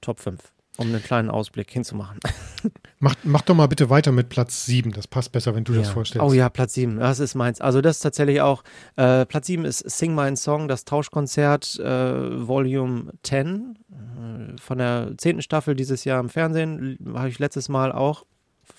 Top 0.00 0.20
5, 0.20 0.40
um 0.78 0.88
einen 0.88 1.02
kleinen 1.02 1.30
Ausblick 1.30 1.70
hinzumachen. 1.70 2.18
Mach, 3.04 3.16
mach 3.24 3.40
doch 3.42 3.56
mal 3.56 3.66
bitte 3.66 3.90
weiter 3.90 4.12
mit 4.12 4.28
Platz 4.28 4.64
7. 4.66 4.92
Das 4.92 5.08
passt 5.08 5.32
besser, 5.32 5.56
wenn 5.56 5.64
du 5.64 5.72
das 5.74 5.88
Ja. 5.88 5.92
vorstellst. 5.92 6.24
Oh 6.24 6.32
ja, 6.32 6.48
Platz 6.48 6.74
7, 6.74 7.00
das 7.00 7.18
ist 7.18 7.34
meins. 7.34 7.60
Also 7.60 7.80
das 7.80 7.96
ist 7.96 8.02
tatsächlich 8.02 8.40
auch, 8.40 8.62
äh, 8.94 9.26
Platz 9.26 9.48
7 9.48 9.64
ist 9.64 9.78
Sing 9.90 10.14
My 10.14 10.36
Song, 10.36 10.68
das 10.68 10.84
Tauschkonzert 10.84 11.80
äh, 11.80 12.46
Volume 12.46 13.10
10 13.24 13.76
äh, 13.90 14.60
von 14.60 14.78
der 14.78 15.14
zehnten 15.18 15.42
Staffel 15.42 15.74
dieses 15.74 16.04
Jahr 16.04 16.20
im 16.20 16.28
Fernsehen. 16.28 16.96
Habe 17.12 17.28
ich 17.28 17.40
letztes 17.40 17.68
Mal 17.68 17.90
auch 17.90 18.24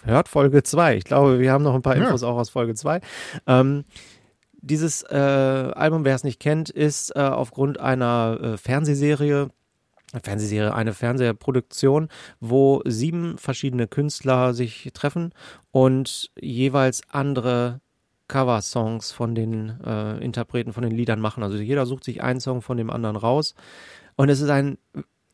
hört, 0.05 0.30
Folge 0.30 0.63
2. 0.63 0.95
Ich 0.95 1.03
glaube, 1.03 1.39
wir 1.39 1.51
haben 1.51 1.63
noch 1.65 1.76
ein 1.76 1.82
paar 1.82 1.97
Ja. 1.97 2.05
Infos 2.05 2.24
auch 2.24 2.38
aus 2.38 2.49
Folge 2.49 2.76
2. 2.76 3.01
Ähm, 3.45 3.84
dieses 4.64 5.03
äh, 5.03 5.16
Album, 5.16 6.05
wer 6.05 6.16
es 6.16 6.24
nicht 6.24 6.39
kennt, 6.39 6.70
ist 6.70 7.16
äh, 7.16 7.20
aufgrund 7.20 7.80
einer 7.80 8.39
äh, 8.41 8.57
Fernsehserie 8.57 9.49
Fernsehserie, 10.22 10.76
eine 10.76 10.93
Fernsehproduktion, 10.93 12.07
wo 12.39 12.84
sieben 12.86 13.39
verschiedene 13.39 13.88
Künstler 13.88 14.53
sich 14.53 14.91
treffen 14.93 15.34
und 15.72 16.30
jeweils 16.39 17.01
andere 17.09 17.82
Cover-Songs 18.28 19.11
von 19.11 19.34
den 19.34 19.80
äh, 19.84 20.24
Interpreten, 20.24 20.72
von 20.72 20.84
den 20.84 20.91
Liedern 20.91 21.20
machen. 21.20 21.41
Also 21.41 21.57
jeder 21.57 21.88
sucht 21.88 22.03
sich 22.03 22.22
einen 22.22 22.39
Song 22.39 22.61
von 22.61 22.78
dem 22.78 22.91
anderen 22.91 23.16
raus. 23.16 23.55
Und 24.16 24.30
es 24.30 24.39
ist 24.39 24.49
ein 24.49 24.78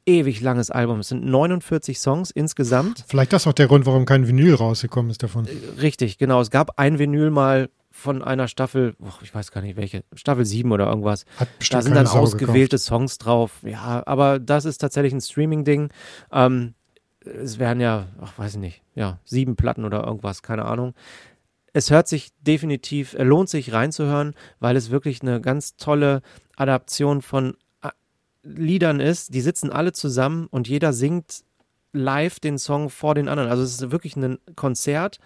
ewig 0.06 0.42
langes 0.42 0.72
Album. 0.72 1.00
Es 1.00 1.10
sind 1.10 1.26
49 1.26 2.00
Songs 2.00 2.32
insgesamt. 2.32 3.04
Vielleicht 3.08 3.34
das 3.34 3.48
auch 3.48 3.54
der 3.54 3.68
Grund, 3.68 3.86
warum 3.86 4.06
kein 4.06 4.28
Vinyl 4.28 4.56
rausgekommen 4.56 5.12
ist 5.12 5.22
davon. 5.22 5.48
Richtig, 5.80 6.18
genau. 6.18 6.42
Es 6.42 6.50
gab 6.50 6.80
ein 6.80 7.00
Vinyl 7.00 7.30
mal 7.30 7.70
von 8.00 8.24
einer 8.24 8.48
Staffel, 8.48 8.96
boah, 8.98 9.14
ich 9.22 9.34
weiß 9.34 9.52
gar 9.52 9.62
nicht 9.62 9.76
welche, 9.76 10.04
Staffel 10.14 10.46
7 10.46 10.72
oder 10.72 10.88
irgendwas. 10.88 11.26
Da 11.70 11.82
sind 11.82 11.96
dann 11.96 12.08
ausgewählte 12.08 12.78
Songs 12.78 13.18
drauf. 13.18 13.60
Ja, 13.64 14.04
aber 14.06 14.40
das 14.40 14.66
ist 14.66 14.80
tatsächlich 14.80 15.14
ein 15.14 15.22
Streaming-Ding. 15.22 15.90
Ähm, 16.32 16.74
es 17.24 17.60
wären 17.60 17.80
ja, 17.80 18.08
ach, 18.22 18.38
weiß 18.38 18.56
ich 18.56 18.60
nicht, 18.60 18.82
ja, 18.96 19.20
sieben 19.26 19.56
Platten 19.56 19.86
oder 19.86 20.06
irgendwas, 20.06 20.42
keine 20.42 20.66
Ahnung. 20.66 20.94
Es 21.74 21.92
hört 21.92 22.08
sich 22.08 22.30
definitiv, 22.42 23.16
lohnt 23.20 23.50
sich 23.50 23.74
reinzuhören, 23.74 24.34
weil 24.60 24.76
es 24.76 24.90
wirklich 24.90 25.22
eine 25.22 25.40
ganz 25.42 25.76
tolle 25.76 26.22
Adaption 26.56 27.22
von 27.22 27.56
äh, 27.84 27.90
Liedern 28.44 29.00
ist. 29.00 29.34
Die 29.34 29.42
sitzen 29.42 29.72
alle 29.72 29.92
zusammen 29.92 30.48
und 30.48 30.68
jeder 30.68 30.94
singt 30.94 31.44
live 31.92 32.40
den 32.40 32.58
Song 32.58 32.90
vor 32.90 33.16
den 33.16 33.28
anderen. 33.28 33.50
Also 33.50 33.64
es 33.64 33.82
ist 33.82 33.92
wirklich 33.92 34.16
ein 34.16 34.40
Konzert 34.56 35.20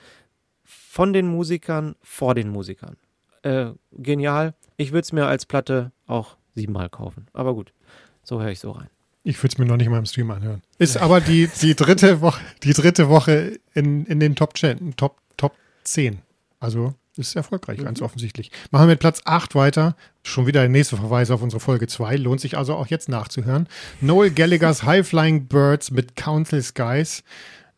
von 0.93 1.11
den 1.11 1.27
Musikern 1.27 1.95
vor 2.03 2.35
den 2.35 2.49
Musikern. 2.49 2.97
Äh, 3.41 3.71
genial. 3.93 4.53
Ich 4.77 4.91
würde 4.91 5.01
es 5.01 5.11
mir 5.11 5.25
als 5.25 5.47
Platte 5.47 5.91
auch 6.05 6.37
siebenmal 6.53 6.87
kaufen. 6.87 7.25
Aber 7.33 7.55
gut, 7.55 7.73
so 8.21 8.39
höre 8.39 8.51
ich 8.51 8.59
so 8.59 8.69
rein. 8.69 8.89
Ich 9.23 9.39
würde 9.39 9.53
es 9.53 9.57
mir 9.57 9.65
noch 9.65 9.77
nicht 9.77 9.89
mal 9.89 9.97
im 9.97 10.05
Stream 10.05 10.29
anhören. 10.29 10.61
Ist 10.77 10.97
aber 10.97 11.19
die, 11.19 11.49
die, 11.63 11.73
dritte, 11.73 12.21
Woche, 12.21 12.39
die 12.61 12.73
dritte 12.73 13.09
Woche 13.09 13.59
in, 13.73 14.05
in 14.05 14.19
den 14.19 14.35
Top 14.35 14.55
10, 14.55 14.95
Top, 14.95 15.17
Top 15.35 15.55
10. 15.83 16.19
Also 16.59 16.93
ist 17.17 17.35
erfolgreich, 17.35 17.79
ganz 17.79 17.99
offensichtlich. 17.99 18.51
Machen 18.69 18.83
wir 18.83 18.91
mit 18.91 18.99
Platz 18.99 19.21
8 19.25 19.55
weiter. 19.55 19.95
Schon 20.21 20.45
wieder 20.45 20.59
der 20.59 20.69
nächste 20.69 20.97
Verweis 20.97 21.31
auf 21.31 21.41
unsere 21.41 21.59
Folge 21.59 21.87
2. 21.87 22.17
Lohnt 22.17 22.39
sich 22.39 22.55
also 22.55 22.75
auch 22.75 22.85
jetzt 22.85 23.09
nachzuhören. 23.09 23.67
Noel 23.99 24.29
Gallagher's 24.29 24.83
High 24.83 25.07
Flying 25.07 25.47
Birds 25.47 25.89
mit 25.89 26.15
Council 26.15 26.61
Skies 26.61 27.23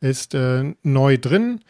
ist 0.01 0.33
äh, 0.33 0.75
neu 0.83 1.17
drin. 1.17 1.61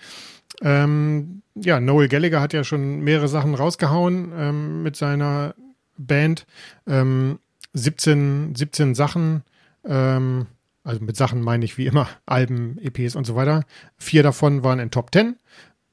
Ähm, 0.61 1.41
ja, 1.55 1.79
Noel 1.79 2.07
Gallagher 2.07 2.41
hat 2.41 2.53
ja 2.53 2.63
schon 2.63 3.01
mehrere 3.01 3.27
Sachen 3.27 3.55
rausgehauen 3.55 4.31
ähm, 4.35 4.83
mit 4.83 4.95
seiner 4.95 5.55
Band. 5.97 6.45
Ähm, 6.87 7.39
17, 7.73 8.55
17 8.55 8.95
Sachen. 8.95 9.43
Ähm, 9.85 10.47
also 10.83 11.03
mit 11.03 11.15
Sachen 11.17 11.41
meine 11.41 11.65
ich 11.65 11.77
wie 11.77 11.87
immer 11.87 12.07
Alben, 12.25 12.77
EPs 12.79 13.15
und 13.15 13.25
so 13.25 13.35
weiter. 13.35 13.63
Vier 13.97 14.23
davon 14.23 14.63
waren 14.63 14.79
in 14.79 14.91
Top 14.91 15.11
10. 15.13 15.35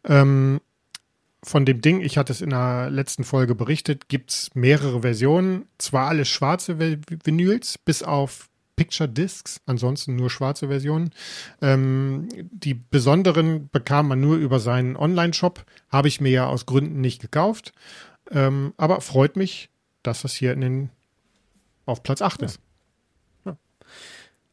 Ähm, 0.04 0.60
von 1.44 1.64
dem 1.64 1.80
Ding, 1.80 2.00
ich 2.00 2.18
hatte 2.18 2.32
es 2.32 2.40
in 2.40 2.50
der 2.50 2.88
letzten 2.88 3.24
Folge 3.24 3.56
berichtet, 3.56 4.08
gibt 4.08 4.30
es 4.30 4.50
mehrere 4.54 5.02
Versionen. 5.02 5.64
Zwar 5.78 6.08
alle 6.08 6.24
schwarze 6.24 6.74
Vi- 6.74 7.00
Vinyls, 7.24 7.78
bis 7.78 8.04
auf 8.04 8.48
Picture 8.82 9.08
Discs, 9.08 9.60
ansonsten 9.64 10.16
nur 10.16 10.28
schwarze 10.28 10.66
Versionen. 10.66 11.10
Ähm, 11.60 12.26
die 12.50 12.74
besonderen 12.74 13.68
bekam 13.70 14.08
man 14.08 14.20
nur 14.20 14.38
über 14.38 14.58
seinen 14.58 14.96
Online-Shop. 14.96 15.64
Habe 15.88 16.08
ich 16.08 16.20
mir 16.20 16.32
ja 16.32 16.46
aus 16.48 16.66
Gründen 16.66 17.00
nicht 17.00 17.22
gekauft. 17.22 17.72
Ähm, 18.32 18.74
aber 18.76 19.00
freut 19.00 19.36
mich, 19.36 19.70
dass 20.02 20.22
das 20.22 20.34
hier 20.34 20.52
in 20.52 20.60
den, 20.62 20.90
auf 21.86 22.02
Platz 22.02 22.22
8 22.22 22.42
ist. 22.42 22.58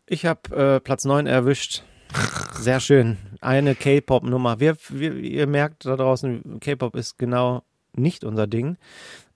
Ich 0.05 0.27
habe 0.27 0.55
äh, 0.55 0.79
Platz 0.79 1.05
9 1.05 1.25
erwischt. 1.25 1.81
Sehr 2.53 2.79
schön. 2.79 3.17
Eine 3.41 3.73
K-Pop-Nummer. 3.73 4.59
Wir, 4.59 4.77
wir, 4.89 5.15
ihr 5.15 5.47
merkt 5.47 5.85
da 5.85 5.95
draußen, 5.95 6.59
K-Pop 6.59 6.95
ist 6.95 7.17
genau 7.17 7.63
nicht 7.93 8.23
unser 8.23 8.45
Ding. 8.45 8.77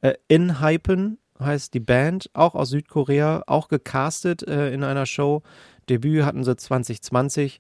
Äh, 0.02 0.14
In 0.28 0.62
Hypen 0.62 1.18
heißt 1.44 1.74
die 1.74 1.80
Band, 1.80 2.30
auch 2.34 2.56
aus 2.56 2.70
Südkorea, 2.70 3.44
auch 3.48 3.68
gecastet 3.68 4.44
äh, 4.48 4.74
in 4.74 4.84
einer 4.84 5.06
Show. 5.06 5.42
Debüt 5.90 6.24
hatten 6.26 6.44
sie 6.44 6.56
2020. 6.56 7.60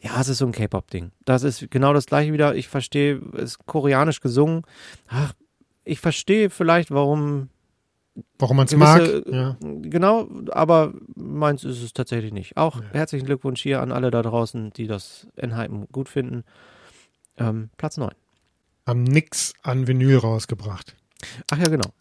Ja, 0.00 0.20
es 0.20 0.28
ist 0.28 0.38
so 0.38 0.46
ein 0.46 0.52
K-Pop-Ding. 0.52 1.12
Das 1.24 1.42
ist 1.42 1.70
genau 1.70 1.92
das 1.94 2.06
gleiche 2.06 2.32
wieder. 2.32 2.54
Ich 2.54 2.68
verstehe, 2.68 3.20
es 3.34 3.42
ist 3.52 3.66
koreanisch 3.66 4.20
gesungen. 4.20 4.62
Ach, 5.08 5.32
ich 5.84 6.00
verstehe 6.00 6.50
vielleicht, 6.50 6.90
warum 6.90 7.48
Warum 8.38 8.58
man 8.58 8.66
es 8.66 8.76
mag. 8.76 9.02
Ja. 9.28 9.56
Genau, 9.60 10.28
aber 10.52 10.92
meins 11.16 11.64
ist 11.64 11.82
es 11.82 11.92
tatsächlich 11.94 12.32
nicht. 12.32 12.56
Auch 12.56 12.76
Ja. 12.80 12.86
herzlichen 12.92 13.26
Glückwunsch 13.26 13.60
hier 13.60 13.80
an 13.82 13.90
alle 13.90 14.12
da 14.12 14.22
draußen, 14.22 14.70
die 14.72 14.86
das 14.86 15.26
Enhypen 15.34 15.88
gut 15.90 16.08
finden. 16.08 16.44
Ähm, 17.38 17.70
Platz 17.76 17.96
9. 17.96 18.12
Haben 18.86 19.02
nix 19.02 19.52
an 19.62 19.88
Vinyl 19.88 20.18
rausgebracht. 20.18 20.94
Ach 21.50 21.58
ja, 21.58 21.64
genau. 21.64 21.92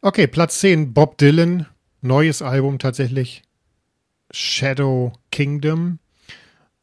Okay, 0.00 0.26
Platz 0.26 0.60
10, 0.60 0.94
Bob 0.94 1.18
Dylan. 1.18 1.66
Neues 2.02 2.42
Album 2.42 2.78
tatsächlich. 2.78 3.42
Shadow 4.32 5.12
Kingdom. 5.30 5.98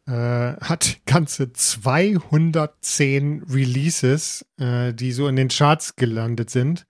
Äh, 0.05 0.11
hat 0.11 0.99
ganze 1.05 1.51
210 1.51 3.43
Releases, 3.49 4.45
äh, 4.57 4.93
die 4.93 5.11
so 5.11 5.27
in 5.27 5.35
den 5.35 5.49
Charts 5.49 5.95
gelandet 5.95 6.49
sind. 6.49 6.85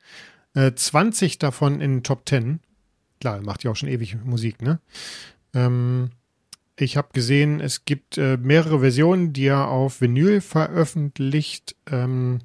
Äh, 0.53 0.73
20 0.73 1.39
davon 1.39 1.81
in 1.81 1.97
den 1.97 2.03
Top 2.03 2.27
10. 2.27 2.59
Klar, 3.19 3.41
macht 3.41 3.63
ja 3.63 3.71
auch 3.71 3.75
schon 3.75 3.89
ewig 3.89 4.17
Musik, 4.23 4.61
ne? 4.61 4.79
Ähm, 5.53 6.11
Ich 6.79 6.95
habe 6.95 7.07
gesehen, 7.13 7.59
es 7.59 7.85
gibt 7.85 8.19
äh, 8.19 8.37
mehrere 8.37 8.81
Versionen, 8.81 9.33
die 9.33 9.45
er 9.47 9.67
auf 9.69 9.99
Vinyl 10.01 10.41
veröffentlicht. 10.41 11.75
Ähm, 11.89 12.39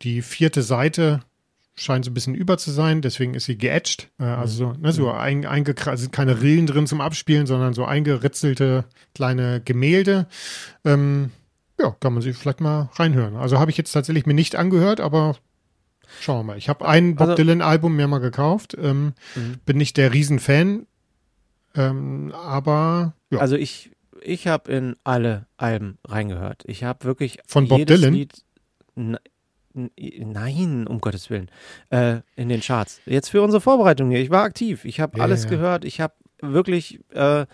die 0.00 0.22
vierte 0.22 0.62
Seite 0.62 1.20
scheint 1.76 2.04
so 2.04 2.10
ein 2.10 2.14
bisschen 2.14 2.34
über 2.34 2.56
zu 2.58 2.70
sein, 2.70 3.02
deswegen 3.02 3.34
ist 3.34 3.46
sie 3.46 3.58
geätscht. 3.58 4.08
Äh, 4.20 4.24
also 4.24 4.72
so, 4.72 4.80
ne, 4.80 4.92
so 4.92 5.10
ein, 5.10 5.44
eingekra- 5.44 5.96
sind 5.96 6.12
keine 6.12 6.40
Rillen 6.40 6.66
drin 6.66 6.86
zum 6.86 7.00
Abspielen, 7.00 7.46
sondern 7.46 7.74
so 7.74 7.84
eingeritzelte 7.84 8.84
kleine 9.14 9.60
Gemälde. 9.64 10.26
Ähm, 10.84 11.30
ja, 11.80 11.90
kann 11.98 12.12
man 12.12 12.22
sich 12.22 12.36
vielleicht 12.36 12.60
mal 12.60 12.90
reinhören. 12.94 13.34
Also 13.36 13.58
habe 13.58 13.70
ich 13.72 13.76
jetzt 13.76 13.90
tatsächlich 13.92 14.26
mir 14.26 14.34
nicht 14.34 14.54
angehört, 14.54 15.00
aber 15.00 15.36
schauen 16.20 16.38
wir 16.38 16.44
mal. 16.52 16.58
Ich 16.58 16.68
habe 16.68 16.86
ein 16.86 17.16
Bob 17.16 17.30
Also- 17.30 17.42
Dylan-Album 17.42 17.96
mir 17.96 18.06
mal 18.06 18.18
gekauft. 18.20 18.76
Ähm, 18.80 19.14
Mhm. 19.34 19.56
Bin 19.66 19.76
nicht 19.76 19.96
der 19.96 20.12
Riesenfan, 20.12 20.86
ähm, 21.74 22.32
aber 22.36 23.14
ja. 23.30 23.40
Also 23.40 23.56
ich, 23.56 23.90
ich 24.22 24.46
habe 24.46 24.70
in 24.70 24.94
alle 25.02 25.46
Alben 25.56 25.98
reingehört. 26.06 26.62
Ich 26.66 26.84
habe 26.84 27.04
wirklich 27.04 27.38
Von 27.48 27.66
Bob 27.66 27.84
Dylan? 27.84 28.14
Lied. 28.14 28.44
Nein, 29.74 30.86
um 30.86 31.00
Gottes 31.00 31.30
Willen. 31.30 31.50
Äh, 31.90 32.20
in 32.36 32.48
den 32.48 32.60
Charts. 32.60 33.00
Jetzt 33.06 33.30
für 33.30 33.42
unsere 33.42 33.60
Vorbereitung 33.60 34.10
hier. 34.10 34.20
Ich 34.20 34.30
war 34.30 34.44
aktiv. 34.44 34.84
Ich 34.84 35.00
habe 35.00 35.18
Ja, 35.18 35.24
alles 35.24 35.44
ja. 35.44 35.50
gehört. 35.50 35.84
Ich 35.84 36.00
habe 36.00 36.14
wirklich 36.40 37.00
äh, 37.12 37.46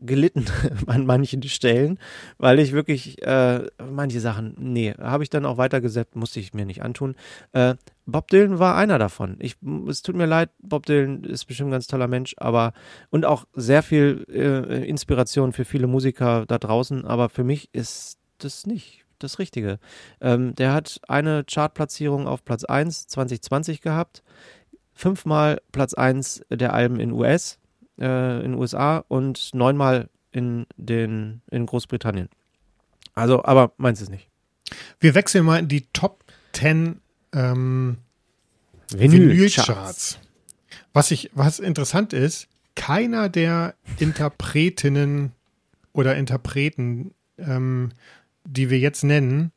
gelitten 0.00 0.46
an 0.86 1.06
manchen 1.06 1.42
Stellen, 1.42 1.98
weil 2.38 2.58
ich 2.58 2.72
wirklich 2.72 3.22
äh, 3.22 3.66
manche 3.90 4.20
Sachen, 4.20 4.54
nee, 4.58 4.94
habe 4.98 5.22
ich 5.22 5.30
dann 5.30 5.46
auch 5.46 5.58
weitergesetzt, 5.58 6.16
musste 6.16 6.40
ich 6.40 6.54
mir 6.54 6.64
nicht 6.64 6.82
antun. 6.82 7.14
Äh, 7.52 7.74
Bob 8.06 8.28
Dylan 8.28 8.58
war 8.58 8.76
einer 8.76 8.98
davon. 8.98 9.36
Ich, 9.38 9.56
es 9.88 10.02
tut 10.02 10.16
mir 10.16 10.26
leid, 10.26 10.50
Bob 10.60 10.86
Dylan 10.86 11.24
ist 11.24 11.44
bestimmt 11.44 11.68
ein 11.68 11.72
ganz 11.72 11.86
toller 11.86 12.08
Mensch, 12.08 12.34
aber 12.38 12.72
und 13.10 13.24
auch 13.24 13.44
sehr 13.54 13.82
viel 13.82 14.24
äh, 14.28 14.88
Inspiration 14.88 15.52
für 15.52 15.64
viele 15.64 15.86
Musiker 15.86 16.46
da 16.46 16.58
draußen, 16.58 17.04
aber 17.04 17.28
für 17.28 17.44
mich 17.44 17.68
ist 17.72 18.18
das 18.38 18.66
nicht 18.66 18.99
das 19.22 19.38
Richtige. 19.38 19.78
Ähm, 20.20 20.54
der 20.54 20.72
hat 20.72 21.00
eine 21.08 21.44
Chartplatzierung 21.44 22.26
auf 22.26 22.44
Platz 22.44 22.64
1 22.64 23.06
2020 23.08 23.80
gehabt, 23.80 24.22
fünfmal 24.92 25.60
Platz 25.72 25.94
1 25.94 26.42
der 26.50 26.74
Alben 26.74 27.00
in 27.00 27.12
US, 27.12 27.58
äh, 27.98 28.44
in 28.44 28.54
USA 28.54 29.04
und 29.08 29.54
neunmal 29.54 30.08
in 30.32 30.66
den 30.76 31.42
in 31.50 31.66
Großbritannien. 31.66 32.28
Also, 33.14 33.44
aber 33.44 33.72
meins 33.76 34.00
ist 34.00 34.10
nicht. 34.10 34.28
wir 35.00 35.14
wechseln 35.14 35.44
mal 35.44 35.58
in 35.58 35.68
die 35.68 35.86
Top 35.92 36.24
10 36.52 37.00
ähm, 37.32 37.98
Vinylcharts. 38.90 39.66
Vinylcharts. 39.68 40.18
Was 40.92 41.10
ich, 41.10 41.30
was 41.34 41.58
interessant 41.58 42.12
ist, 42.12 42.48
keiner 42.74 43.28
der 43.28 43.74
Interpretinnen 43.98 45.32
oder 45.92 46.16
Interpreten, 46.16 47.14
ähm, 47.38 47.90
die 48.50 48.70
wir 48.70 48.78
jetzt 48.78 49.04
nennen, 49.04 49.52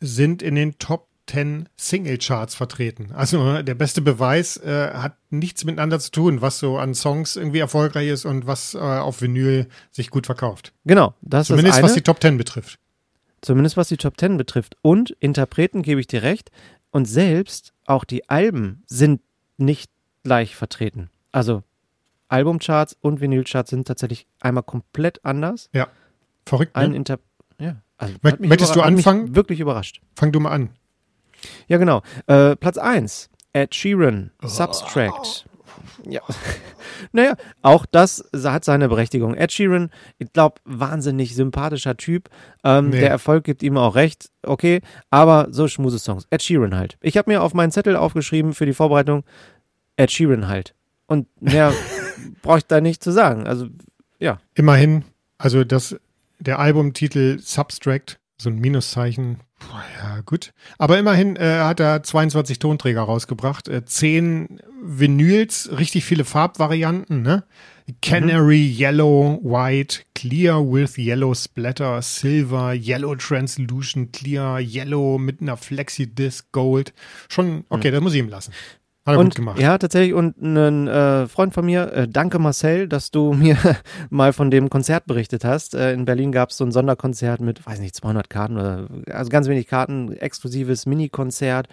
sind 0.00 0.42
in 0.42 0.54
den 0.54 0.78
Top 0.78 1.08
10 1.28 1.68
Singlecharts 1.76 2.54
vertreten. 2.54 3.12
Also 3.12 3.62
der 3.62 3.74
beste 3.74 4.00
Beweis 4.00 4.56
äh, 4.56 4.90
hat 4.92 5.16
nichts 5.30 5.64
miteinander 5.64 6.00
zu 6.00 6.10
tun, 6.10 6.40
was 6.40 6.58
so 6.58 6.78
an 6.78 6.94
Songs 6.94 7.36
irgendwie 7.36 7.58
erfolgreich 7.58 8.08
ist 8.08 8.24
und 8.24 8.46
was 8.46 8.74
äh, 8.74 8.78
auf 8.78 9.20
Vinyl 9.20 9.68
sich 9.90 10.10
gut 10.10 10.26
verkauft. 10.26 10.72
Genau, 10.84 11.14
das 11.20 11.48
Zumindest 11.48 11.74
ist 11.74 11.78
eine. 11.78 11.84
was 11.84 11.94
die 11.94 12.02
Top 12.02 12.20
10 12.22 12.38
betrifft. 12.38 12.78
Zumindest 13.42 13.76
was 13.76 13.88
die 13.88 13.98
Top 13.98 14.18
10 14.18 14.36
betrifft. 14.36 14.76
Und 14.82 15.10
Interpreten 15.20 15.82
gebe 15.82 16.00
ich 16.00 16.06
dir 16.06 16.22
recht. 16.22 16.50
Und 16.90 17.04
selbst 17.04 17.74
auch 17.84 18.04
die 18.04 18.28
Alben 18.30 18.82
sind 18.86 19.20
nicht 19.58 19.90
gleich 20.24 20.56
vertreten. 20.56 21.10
Also 21.30 21.62
Albumcharts 22.28 22.96
und 23.00 23.20
Vinylcharts 23.20 23.70
sind 23.70 23.86
tatsächlich 23.86 24.26
einmal 24.40 24.62
komplett 24.62 25.24
anders. 25.24 25.68
Verrückt, 26.46 26.74
Ein 26.74 26.90
ne? 26.90 26.96
Inter 26.96 27.18
ja, 27.60 27.76
also 27.98 28.14
Mö- 28.22 28.46
möchtest 28.46 28.74
du 28.74 28.80
anfangen? 28.80 29.34
Wirklich 29.36 29.60
überrascht. 29.60 30.00
Fang 30.16 30.32
du 30.32 30.40
mal 30.40 30.50
an. 30.52 30.70
Ja, 31.68 31.76
genau. 31.78 32.02
Äh, 32.26 32.56
Platz 32.56 32.78
1, 32.78 33.28
Ed 33.52 33.74
Sheeran, 33.74 34.30
Substract. 34.42 35.46
Ja. 36.08 36.20
naja, 37.12 37.34
auch 37.62 37.86
das 37.86 38.24
hat 38.42 38.64
seine 38.64 38.88
Berechtigung. 38.88 39.34
Ed 39.34 39.52
Sheeran, 39.52 39.90
ich 40.18 40.32
glaube, 40.32 40.56
wahnsinnig 40.64 41.34
sympathischer 41.34 41.96
Typ. 41.96 42.28
Ähm, 42.64 42.90
Nee. 42.90 43.00
Der 43.00 43.10
Erfolg 43.10 43.44
gibt 43.44 43.62
ihm 43.62 43.76
auch 43.76 43.94
recht, 43.94 44.30
okay, 44.42 44.80
aber 45.10 45.48
so 45.50 45.68
Schmuse-Songs. 45.68 46.26
Ed 46.30 46.42
Sheeran 46.42 46.76
halt. 46.76 46.96
Ich 47.02 47.16
habe 47.16 47.30
mir 47.30 47.42
auf 47.42 47.54
meinen 47.54 47.70
Zettel 47.72 47.94
aufgeschrieben 47.96 48.54
für 48.54 48.66
die 48.66 48.72
Vorbereitung, 48.74 49.24
Ed 49.96 50.10
Sheeran 50.10 50.48
halt. 50.48 50.74
Und 51.06 51.26
mehr 51.40 51.72
brauche 52.42 52.58
ich 52.58 52.66
da 52.66 52.80
nicht 52.80 53.02
zu 53.02 53.10
sagen. 53.12 53.46
Also, 53.46 53.66
Immerhin, 54.54 55.04
also 55.38 55.62
das, 55.62 55.94
der 56.38 56.58
Albumtitel 56.58 57.38
Substract, 57.40 58.18
so 58.36 58.50
ein 58.50 58.58
Minuszeichen, 58.58 59.40
boah, 59.58 59.84
ja 60.00 60.20
gut. 60.20 60.52
Aber 60.78 60.98
immerhin 60.98 61.36
äh, 61.36 61.60
hat 61.60 61.80
er 61.80 62.02
22 62.02 62.58
Tonträger 62.58 63.02
rausgebracht, 63.02 63.68
äh, 63.68 63.84
10 63.84 64.60
Vinyls, 64.80 65.70
richtig 65.76 66.04
viele 66.04 66.24
Farbvarianten, 66.24 67.22
ne? 67.22 67.44
Canary, 68.02 68.76
Yellow, 68.78 69.40
White, 69.42 70.00
Clear 70.14 70.60
with 70.60 70.98
Yellow 70.98 71.34
Splatter, 71.34 72.02
Silver, 72.02 72.74
Yellow 72.74 73.16
Translution, 73.16 74.12
Clear, 74.12 74.60
Yellow 74.60 75.16
mit 75.18 75.40
einer 75.40 75.56
Flexi-Disc, 75.56 76.52
Gold. 76.52 76.92
Schon, 77.30 77.64
okay, 77.70 77.90
das 77.90 78.02
muss 78.02 78.12
ich 78.12 78.18
ihm 78.18 78.28
lassen. 78.28 78.52
Hat 79.08 79.16
er 79.16 79.20
und 79.20 79.26
gut 79.26 79.34
gemacht. 79.36 79.58
ja, 79.58 79.78
tatsächlich. 79.78 80.12
Und 80.12 80.40
ein 80.42 80.86
äh, 80.86 81.26
Freund 81.26 81.54
von 81.54 81.64
mir, 81.64 81.92
äh, 81.92 82.08
danke 82.08 82.38
Marcel, 82.38 82.88
dass 82.88 83.10
du 83.10 83.32
mir 83.34 83.56
mal 84.10 84.32
von 84.32 84.50
dem 84.50 84.68
Konzert 84.68 85.06
berichtet 85.06 85.44
hast. 85.44 85.74
Äh, 85.74 85.94
in 85.94 86.04
Berlin 86.04 86.30
gab 86.30 86.50
es 86.50 86.58
so 86.58 86.64
ein 86.64 86.72
Sonderkonzert 86.72 87.40
mit, 87.40 87.66
weiß 87.66 87.80
nicht, 87.80 87.94
200 87.94 88.28
Karten 88.28 88.58
oder 88.58 88.86
also 89.10 89.30
ganz 89.30 89.48
wenig 89.48 89.66
Karten, 89.66 90.12
exklusives 90.12 90.84
Mini-Konzert. 90.84 91.68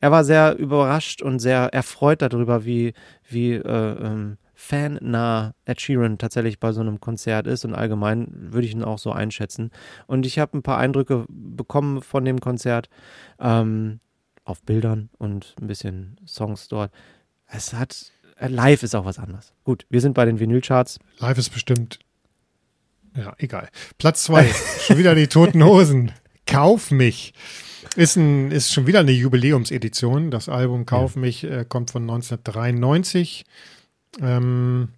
Er 0.00 0.10
war 0.10 0.24
sehr 0.24 0.56
überrascht 0.56 1.22
und 1.22 1.40
sehr 1.40 1.72
erfreut 1.72 2.22
darüber, 2.22 2.64
wie, 2.64 2.92
wie 3.28 3.54
äh, 3.54 3.62
ähm, 4.04 4.36
fannah 4.54 5.54
Ed 5.64 5.80
Sheeran 5.80 6.18
tatsächlich 6.18 6.60
bei 6.60 6.72
so 6.72 6.80
einem 6.80 7.00
Konzert 7.00 7.46
ist 7.46 7.64
und 7.64 7.74
allgemein 7.74 8.28
würde 8.30 8.66
ich 8.66 8.74
ihn 8.74 8.84
auch 8.84 8.98
so 8.98 9.10
einschätzen. 9.10 9.70
Und 10.06 10.26
ich 10.26 10.38
habe 10.38 10.58
ein 10.58 10.62
paar 10.62 10.78
Eindrücke 10.78 11.24
bekommen 11.28 12.02
von 12.02 12.24
dem 12.24 12.40
Konzert. 12.40 12.90
Ähm, 13.40 14.00
auf 14.48 14.62
Bildern 14.62 15.10
und 15.18 15.54
ein 15.60 15.66
bisschen 15.66 16.16
Songs 16.26 16.68
dort. 16.68 16.90
Es 17.46 17.72
hat, 17.72 18.12
äh, 18.38 18.48
live 18.48 18.82
ist 18.82 18.94
auch 18.94 19.04
was 19.04 19.18
anderes. 19.18 19.52
Gut, 19.64 19.84
wir 19.90 20.00
sind 20.00 20.14
bei 20.14 20.24
den 20.24 20.40
Vinylcharts. 20.40 20.98
Live 21.18 21.38
ist 21.38 21.50
bestimmt. 21.50 21.98
Ja, 23.14 23.34
egal. 23.38 23.68
Platz 23.98 24.24
zwei. 24.24 24.50
schon 24.80 24.98
wieder 24.98 25.14
die 25.14 25.26
Toten 25.26 25.62
Hosen. 25.62 26.12
Kauf 26.46 26.90
mich. 26.90 27.34
Ist, 27.96 28.16
ein, 28.16 28.50
ist 28.50 28.72
schon 28.72 28.86
wieder 28.86 29.00
eine 29.00 29.12
Jubiläumsedition. 29.12 30.30
Das 30.30 30.48
Album 30.48 30.86
Kauf 30.86 31.16
mich 31.16 31.44
äh, 31.44 31.64
kommt 31.68 31.90
von 31.90 32.02
1993. 32.02 33.44
Ähm, 34.20 34.88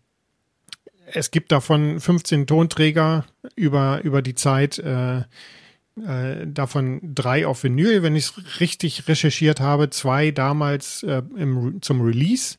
es 1.12 1.30
gibt 1.30 1.50
davon 1.50 1.98
15 1.98 2.46
Tonträger 2.46 3.24
über, 3.56 4.00
über 4.02 4.22
die 4.22 4.34
Zeit. 4.34 4.78
Äh, 4.78 5.22
äh, 6.06 6.46
davon 6.46 7.00
drei 7.14 7.46
auf 7.46 7.62
Vinyl, 7.64 8.02
wenn 8.02 8.16
ich 8.16 8.24
es 8.24 8.60
richtig 8.60 9.06
recherchiert 9.08 9.60
habe. 9.60 9.90
Zwei 9.90 10.30
damals 10.30 11.02
äh, 11.02 11.22
im, 11.36 11.80
zum 11.82 12.00
Release. 12.00 12.56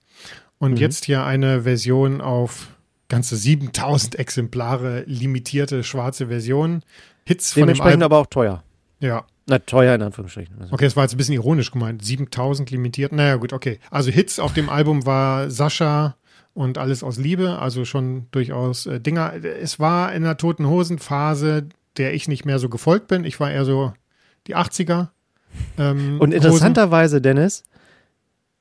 Und 0.59 0.71
Mhm. 0.73 0.77
jetzt 0.77 1.05
hier 1.05 1.23
eine 1.25 1.63
Version 1.63 2.21
auf 2.21 2.67
ganze 3.09 3.35
7000 3.35 4.15
Exemplare 4.19 5.03
limitierte 5.07 5.83
schwarze 5.83 6.27
Version. 6.27 6.83
Hits 7.25 7.53
von 7.53 7.61
dem 7.61 7.67
Dementsprechend 7.67 8.03
Album. 8.03 8.15
aber 8.15 8.17
auch 8.19 8.27
teuer. 8.27 8.63
Ja, 8.99 9.25
Na, 9.47 9.57
teuer 9.59 9.95
in 9.95 10.01
Anführungsstrichen. 10.03 10.55
Also, 10.61 10.73
okay, 10.73 10.85
das 10.85 10.95
war 10.95 11.03
jetzt 11.03 11.13
ein 11.13 11.17
bisschen 11.17 11.33
ironisch 11.33 11.71
gemeint. 11.71 12.05
7000 12.05 12.69
limitiert. 12.71 13.11
Naja, 13.11 13.35
gut, 13.37 13.53
okay. 13.53 13.79
Also 13.89 14.11
Hits 14.11 14.39
auf 14.39 14.53
dem 14.53 14.69
Album 14.69 15.05
war 15.05 15.49
Sascha 15.49 16.15
und 16.53 16.77
alles 16.77 17.01
aus 17.03 17.17
Liebe, 17.17 17.57
also 17.59 17.83
schon 17.85 18.27
durchaus 18.31 18.85
äh, 18.85 18.99
Dinger. 18.99 19.33
Es 19.43 19.79
war 19.79 20.13
in 20.13 20.23
der 20.23 20.37
Toten 20.37 20.67
Hosen 20.67 20.99
Phase, 20.99 21.67
der 21.97 22.13
ich 22.13 22.27
nicht 22.27 22.45
mehr 22.45 22.59
so 22.59 22.69
gefolgt 22.69 23.07
bin. 23.07 23.23
Ich 23.25 23.39
war 23.39 23.51
eher 23.51 23.65
so 23.65 23.93
die 24.47 24.55
80er. 24.55 25.09
Ähm, 25.77 26.19
Und 26.19 26.29
Hosen. 26.29 26.31
interessanterweise, 26.33 27.21
Dennis, 27.21 27.63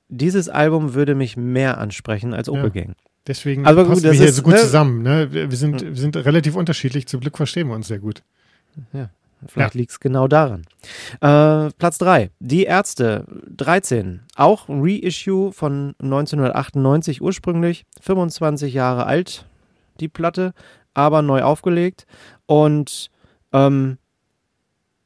dieses 0.08 0.48
Album 0.48 0.94
würde 0.94 1.14
mich 1.14 1.36
mehr 1.36 1.78
ansprechen 1.78 2.34
als 2.34 2.48
Opel 2.48 2.64
Ja. 2.74 2.84
Gang. 2.84 2.96
Deswegen 3.26 3.66
Aber 3.66 3.84
gut, 3.84 3.94
passen 3.94 4.02
das 4.04 4.12
wir 4.12 4.18
hier 4.20 4.28
ist, 4.28 4.36
so 4.36 4.42
gut 4.42 4.54
ne? 4.54 4.60
zusammen. 4.60 5.02
Ne? 5.02 5.32
Wir, 5.32 5.50
sind, 5.56 5.82
wir 5.82 5.94
sind 5.94 6.16
relativ 6.16 6.56
unterschiedlich. 6.56 7.06
Zum 7.06 7.20
Glück 7.20 7.36
verstehen 7.36 7.68
wir 7.68 7.74
uns 7.74 7.86
sehr 7.88 7.98
gut. 7.98 8.22
Vielleicht 9.46 9.74
liegt 9.74 9.90
es 9.92 10.00
genau 10.00 10.26
daran. 10.26 10.62
Äh, 11.20 11.70
Platz 11.78 11.98
3. 11.98 12.30
Die 12.40 12.64
Ärzte 12.64 13.26
13. 13.56 14.20
Auch 14.36 14.66
Reissue 14.68 15.52
von 15.52 15.94
1998 16.02 17.22
ursprünglich. 17.22 17.84
25 18.00 18.74
Jahre 18.74 19.06
alt, 19.06 19.46
die 20.00 20.08
Platte, 20.08 20.52
aber 20.94 21.22
neu 21.22 21.42
aufgelegt. 21.42 22.06
Und 22.46 23.10
ähm, 23.53 23.98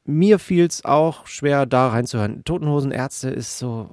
mir 0.05 0.39
fiel 0.39 0.65
es 0.65 0.85
auch 0.85 1.25
schwer, 1.27 1.65
da 1.65 1.87
reinzuhören. 1.89 2.43
Totenhosen 2.43 2.91
Ärzte 2.91 3.29
ist 3.29 3.57
so, 3.57 3.89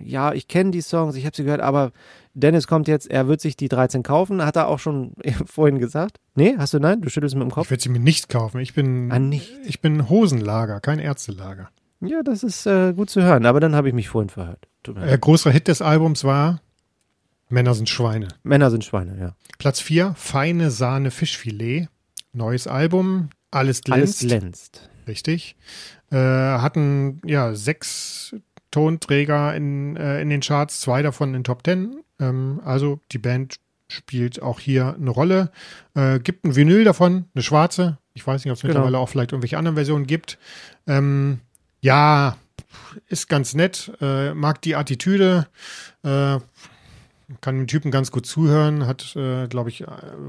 ja, 0.00 0.32
ich 0.32 0.46
kenne 0.48 0.70
die 0.70 0.80
Songs, 0.82 1.16
ich 1.16 1.26
habe 1.26 1.34
sie 1.36 1.44
gehört, 1.44 1.60
aber 1.60 1.92
Dennis 2.34 2.66
kommt 2.66 2.88
jetzt, 2.88 3.10
er 3.10 3.26
wird 3.28 3.40
sich 3.40 3.56
die 3.56 3.68
13 3.68 4.02
kaufen, 4.02 4.44
hat 4.44 4.56
er 4.56 4.68
auch 4.68 4.78
schon 4.78 5.12
vorhin 5.46 5.78
gesagt. 5.78 6.18
Nee, 6.34 6.54
hast 6.58 6.74
du 6.74 6.78
nein? 6.78 7.00
Du 7.02 7.10
schüttelst 7.10 7.34
mit 7.34 7.42
dem 7.42 7.50
Kopf. 7.50 7.66
Ich 7.66 7.70
werde 7.70 7.82
sie 7.82 7.88
mir 7.88 7.98
nicht 8.00 8.28
kaufen. 8.28 8.60
Ich 8.60 8.72
bin, 8.74 9.10
Ah, 9.12 9.18
nicht? 9.18 9.52
ich 9.64 9.80
bin 9.80 10.08
Hosenlager, 10.08 10.80
kein 10.80 10.98
Ärztelager. 10.98 11.70
Ja, 12.00 12.22
das 12.22 12.42
ist 12.42 12.66
äh, 12.66 12.92
gut 12.94 13.10
zu 13.10 13.22
hören, 13.22 13.44
aber 13.46 13.60
dann 13.60 13.74
habe 13.76 13.88
ich 13.88 13.94
mich 13.94 14.08
vorhin 14.08 14.30
verhört. 14.30 14.66
Äh, 14.96 15.18
großer 15.18 15.50
Hit 15.50 15.68
des 15.68 15.82
Albums 15.82 16.24
war 16.24 16.60
Männer 17.48 17.74
sind 17.74 17.88
Schweine. 17.88 18.28
Männer 18.44 18.70
sind 18.70 18.82
Schweine, 18.84 19.16
ja. 19.20 19.34
Platz 19.58 19.80
4, 19.80 20.14
Feine 20.16 20.70
Sahne 20.70 21.10
Fischfilet. 21.10 21.88
Neues 22.32 22.66
Album, 22.66 23.28
alles 23.52 23.80
Alles 23.90 24.18
glänzt. 24.18 24.20
glänzt. 24.20 24.90
Richtig. 25.06 25.56
Äh, 26.10 26.16
hatten 26.16 27.20
ja 27.24 27.54
sechs 27.54 28.34
Tonträger 28.70 29.54
in, 29.54 29.96
äh, 29.96 30.20
in 30.20 30.30
den 30.30 30.40
Charts, 30.40 30.80
zwei 30.80 31.02
davon 31.02 31.34
in 31.34 31.44
Top 31.44 31.62
Ten. 31.62 32.00
Ähm, 32.20 32.60
also 32.64 33.00
die 33.12 33.18
Band 33.18 33.56
spielt 33.88 34.40
auch 34.42 34.58
hier 34.60 34.94
eine 34.98 35.10
Rolle. 35.10 35.50
Äh, 35.94 36.18
gibt 36.20 36.44
ein 36.44 36.56
Vinyl 36.56 36.84
davon, 36.84 37.26
eine 37.34 37.42
schwarze. 37.42 37.98
Ich 38.14 38.26
weiß 38.26 38.44
nicht, 38.44 38.50
ob 38.50 38.56
es 38.56 38.62
Genau. 38.62 38.72
mittlerweile 38.74 38.98
auch 38.98 39.08
vielleicht 39.08 39.32
irgendwelche 39.32 39.58
anderen 39.58 39.76
Versionen 39.76 40.06
gibt. 40.06 40.38
Ähm, 40.86 41.40
ja, 41.80 42.36
ist 43.08 43.28
ganz 43.28 43.54
nett. 43.54 43.92
Äh, 44.00 44.32
mag 44.34 44.62
die 44.62 44.76
Attitüde. 44.76 45.46
Äh, 46.02 46.38
kann 47.40 47.56
dem 47.58 47.66
Typen 47.66 47.90
ganz 47.90 48.10
gut 48.10 48.26
zuhören, 48.26 48.86
hat, 48.86 49.16
äh, 49.16 49.46
glaube 49.48 49.70
ich, 49.70 49.82
äh, 49.82 49.86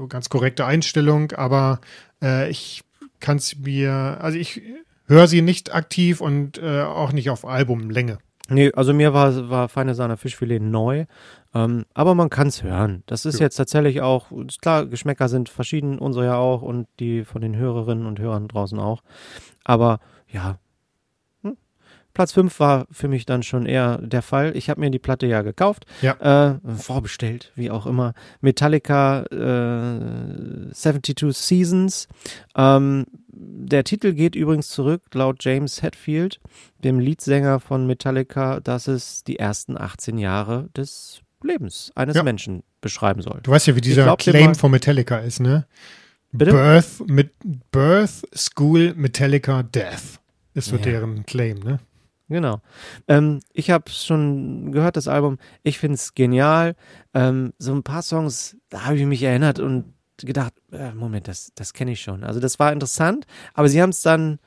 ganz 0.08 0.28
korrekte 0.30 0.64
Einstellung, 0.64 1.32
aber 1.32 1.80
äh, 2.22 2.48
ich 2.50 2.82
kann 3.24 3.38
es 3.38 3.56
mir, 3.58 3.90
also 4.20 4.36
ich 4.38 4.60
höre 5.06 5.26
sie 5.26 5.40
nicht 5.40 5.74
aktiv 5.74 6.20
und 6.20 6.58
äh, 6.58 6.82
auch 6.82 7.12
nicht 7.12 7.30
auf 7.30 7.46
Albumlänge. 7.46 8.18
Nee, 8.50 8.70
also 8.74 8.92
mir 8.92 9.14
war, 9.14 9.48
war 9.48 9.70
Feine 9.70 9.94
Sahne 9.94 10.18
Fischfilet 10.18 10.60
neu, 10.60 11.06
ähm, 11.54 11.86
aber 11.94 12.14
man 12.14 12.28
kann 12.28 12.48
es 12.48 12.62
hören. 12.62 13.02
Das 13.06 13.24
ist 13.24 13.38
Ja. 13.40 13.46
jetzt 13.46 13.56
tatsächlich 13.56 14.02
auch, 14.02 14.26
klar, 14.60 14.84
Geschmäcker 14.84 15.30
sind 15.30 15.48
verschieden, 15.48 15.98
unsere 15.98 16.26
ja 16.26 16.36
auch 16.36 16.60
und 16.60 16.86
die 17.00 17.24
von 17.24 17.40
den 17.40 17.56
Hörerinnen 17.56 18.04
und 18.04 18.18
Hörern 18.18 18.46
draußen 18.48 18.78
auch. 18.78 19.02
Aber 19.64 19.98
ja. 20.30 20.58
Platz 22.14 22.32
5 22.32 22.58
war 22.60 22.86
für 22.90 23.08
mich 23.08 23.26
dann 23.26 23.42
schon 23.42 23.66
eher 23.66 23.98
der 23.98 24.22
Fall. 24.22 24.56
Ich 24.56 24.70
habe 24.70 24.80
mir 24.80 24.90
die 24.90 24.98
Platte 24.98 25.26
ja 25.26 25.42
gekauft, 25.42 25.84
Ja. 26.00 26.52
äh, 26.54 26.58
vorbestellt, 26.76 27.52
wie 27.56 27.70
auch 27.70 27.86
immer. 27.86 28.14
Metallica 28.40 29.24
äh, 29.24 30.72
72 30.72 31.36
Seasons. 31.36 32.08
Ähm, 32.56 33.06
der 33.36 33.84
Titel 33.84 34.12
geht 34.12 34.36
übrigens 34.36 34.68
zurück, 34.68 35.02
laut 35.12 35.44
James 35.44 35.82
Hetfield, 35.82 36.40
dem 36.84 36.98
Leadsänger 37.00 37.60
von 37.60 37.86
Metallica, 37.86 38.60
dass 38.60 38.86
es 38.86 39.24
die 39.24 39.38
ersten 39.38 39.76
18 39.76 40.18
Jahre 40.18 40.68
des 40.76 41.20
Lebens 41.42 41.90
eines 41.94 42.16
Ja. 42.16 42.22
Menschen 42.22 42.62
beschreiben 42.80 43.22
soll. 43.22 43.40
Du 43.42 43.50
weißt 43.50 43.66
ja, 43.66 43.76
wie 43.76 43.80
dieser 43.80 44.04
glaub 44.04 44.20
Claim 44.20 44.54
von 44.54 44.70
Metallica 44.70 45.18
ist, 45.18 45.40
ne? 45.40 45.66
Bitte? 46.32 46.52
Birth, 46.52 47.06
mit 47.08 47.32
Birth, 47.70 48.22
School, 48.34 48.94
Metallica, 48.96 49.62
Death. 49.62 50.18
Ist 50.54 50.68
so 50.68 50.76
Ja. 50.76 50.82
deren 50.82 51.26
Claim, 51.26 51.58
ne? 51.58 51.80
Genau. 52.28 52.60
Ähm, 53.06 53.40
ich 53.52 53.70
habe 53.70 53.90
schon 53.90 54.72
gehört, 54.72 54.96
das 54.96 55.08
Album. 55.08 55.38
Ich 55.62 55.78
finde 55.78 55.96
es 55.96 56.14
genial. 56.14 56.74
Ähm, 57.12 57.52
so 57.58 57.74
ein 57.74 57.82
paar 57.82 58.02
Songs, 58.02 58.56
da 58.70 58.86
habe 58.86 58.96
ich 58.96 59.04
mich 59.04 59.22
erinnert 59.22 59.58
und 59.58 59.92
gedacht, 60.18 60.54
äh, 60.72 60.92
Moment, 60.92 61.28
das, 61.28 61.52
das 61.54 61.72
kenne 61.72 61.92
ich 61.92 62.00
schon. 62.00 62.24
Also 62.24 62.40
das 62.40 62.58
war 62.58 62.72
interessant, 62.72 63.26
aber 63.52 63.68
sie 63.68 63.82
haben 63.82 63.90
es 63.90 64.02
dann 64.02 64.38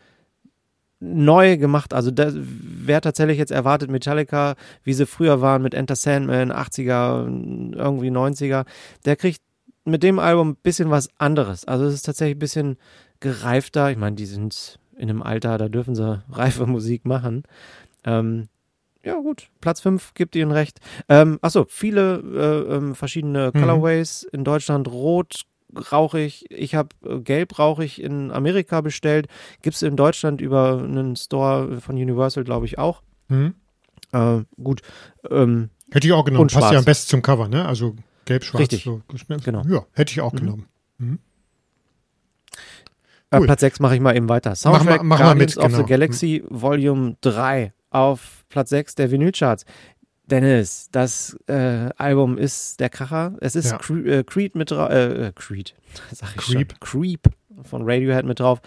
neu 0.99 1.57
gemacht. 1.57 1.93
Also 1.93 2.11
wer 2.15 3.01
tatsächlich 3.01 3.38
jetzt 3.38 3.51
erwartet 3.51 3.91
Metallica, 3.91 4.55
wie 4.84 4.93
sie 4.93 5.05
früher 5.05 5.41
waren 5.41 5.61
mit 5.61 5.73
Enter 5.73 5.95
Sandman, 5.95 6.51
80er, 6.51 7.75
irgendwie 7.75 8.09
90er, 8.09 8.65
der 9.05 9.15
kriegt 9.15 9.41
mit 9.86 10.03
dem 10.03 10.19
Album 10.19 10.49
ein 10.49 10.55
bisschen 10.55 10.89
was 10.89 11.09
anderes. 11.17 11.65
Also 11.65 11.86
es 11.86 11.93
ist 11.93 12.05
tatsächlich 12.05 12.38
ein 12.38 12.39
bisschen 12.39 12.78
gereifter. 13.19 13.91
Ich 13.91 13.97
meine, 13.97 14.15
die 14.15 14.25
sind 14.25 14.80
in 14.98 15.10
einem 15.10 15.22
Alter, 15.22 15.58
da 15.58 15.70
dürfen 15.70 15.95
sie 15.95 16.24
reife 16.32 16.66
Musik 16.66 17.06
machen. 17.06 17.43
Ähm, 18.04 18.48
ja, 19.04 19.16
gut. 19.16 19.48
Platz 19.62 19.80
5 19.82 20.14
gibt 20.16 20.36
ihnen 20.36 20.52
recht. 20.52 20.80
Ähm, 21.08 21.39
achso, 21.41 21.66
viele 21.70 22.18
äh, 22.70 22.76
ähm, 22.76 22.95
verschiedene 22.95 23.52
Mhm. 23.54 23.60
Colorways. 23.60 24.24
In 24.24 24.43
Deutschland 24.43 24.88
rot, 24.89 25.43
rauchig. 25.91 26.45
Ich 26.50 26.76
habe 26.76 26.89
äh, 27.06 27.20
gelb 27.20 27.58
rauchig 27.58 28.02
in 28.02 28.32
Amerika 28.32 28.82
bestellt. 28.82 29.28
Gibt 29.62 29.76
es 29.78 29.82
in 29.82 29.95
Deutschland 29.95 30.41
über 30.41 30.80
einen 30.84 31.16
Store 31.16 31.80
von 31.80 31.95
Universal, 31.95 32.43
glaube 32.43 32.66
ich, 32.66 32.78
auch. 32.80 33.02
Hm? 33.30 33.54
Äh, 34.12 34.39
gut. 34.62 34.82
Ähm, 35.30 35.70
Hätte 35.91 36.08
ich 36.08 36.14
auch 36.14 36.26
genommen. 36.26 36.48
Passt 36.50 36.72
ja 36.74 36.80
am 36.80 36.86
besten 36.86 37.10
zum 37.10 37.22
Cover, 37.22 37.48
ne? 37.48 37.66
Also 37.66 37.95
gelb-schwarz. 38.26 38.62
Richtig. 38.62 38.84
So. 38.84 39.02
Genau. 39.43 39.62
Ja, 39.70 39.86
hätte 39.93 40.12
ich 40.12 40.20
auch 40.22 40.34
Mhm. 40.34 40.38
genommen. 40.38 40.68
äh, 41.00 41.04
Cool. 43.34 43.45
Platz 43.45 43.59
6 43.61 43.80
mache 43.80 43.95
ich 43.95 44.01
mal 44.01 44.15
eben 44.15 44.30
weiter. 44.30 44.51
Mach 44.51 44.55
Soundtrack 44.57 45.03
mal- 45.03 45.03
mach 45.03 45.19
mal 45.19 45.25
Guardians 45.25 45.55
mit, 45.55 45.65
of 45.65 45.71
genau. 45.71 45.78
the 45.80 45.89
Galaxy 45.89 46.43
Volume 46.49 47.17
3 47.21 47.73
auf 47.89 48.45
Platz 48.49 48.69
6 48.69 48.95
der 48.95 49.11
Vinylcharts. 49.11 49.65
Dennis, 50.25 50.89
das 50.91 51.38
äh, 51.47 51.89
Album 51.97 52.38
ist 52.38 52.80
der 52.80 52.89
Kracher. 52.89 53.36
Es 53.39 53.55
ist 53.55 53.71
Ja. 53.71 53.78
Cre 53.78 54.19
äh, 54.19 54.23
Creed 54.23 54.55
mit 54.55 54.71
drauf. 54.71 54.89
Äh, 54.89 55.28
äh, 55.28 55.32
Creed, 55.34 55.73
sag 56.11 56.30
ich 56.36 56.41
Creep. 56.41 56.71
schon. 56.73 56.80
Creep 56.80 57.21
von 57.63 57.82
Radiohead 57.89 58.25
mit 58.25 58.39
drauf. 58.39 58.59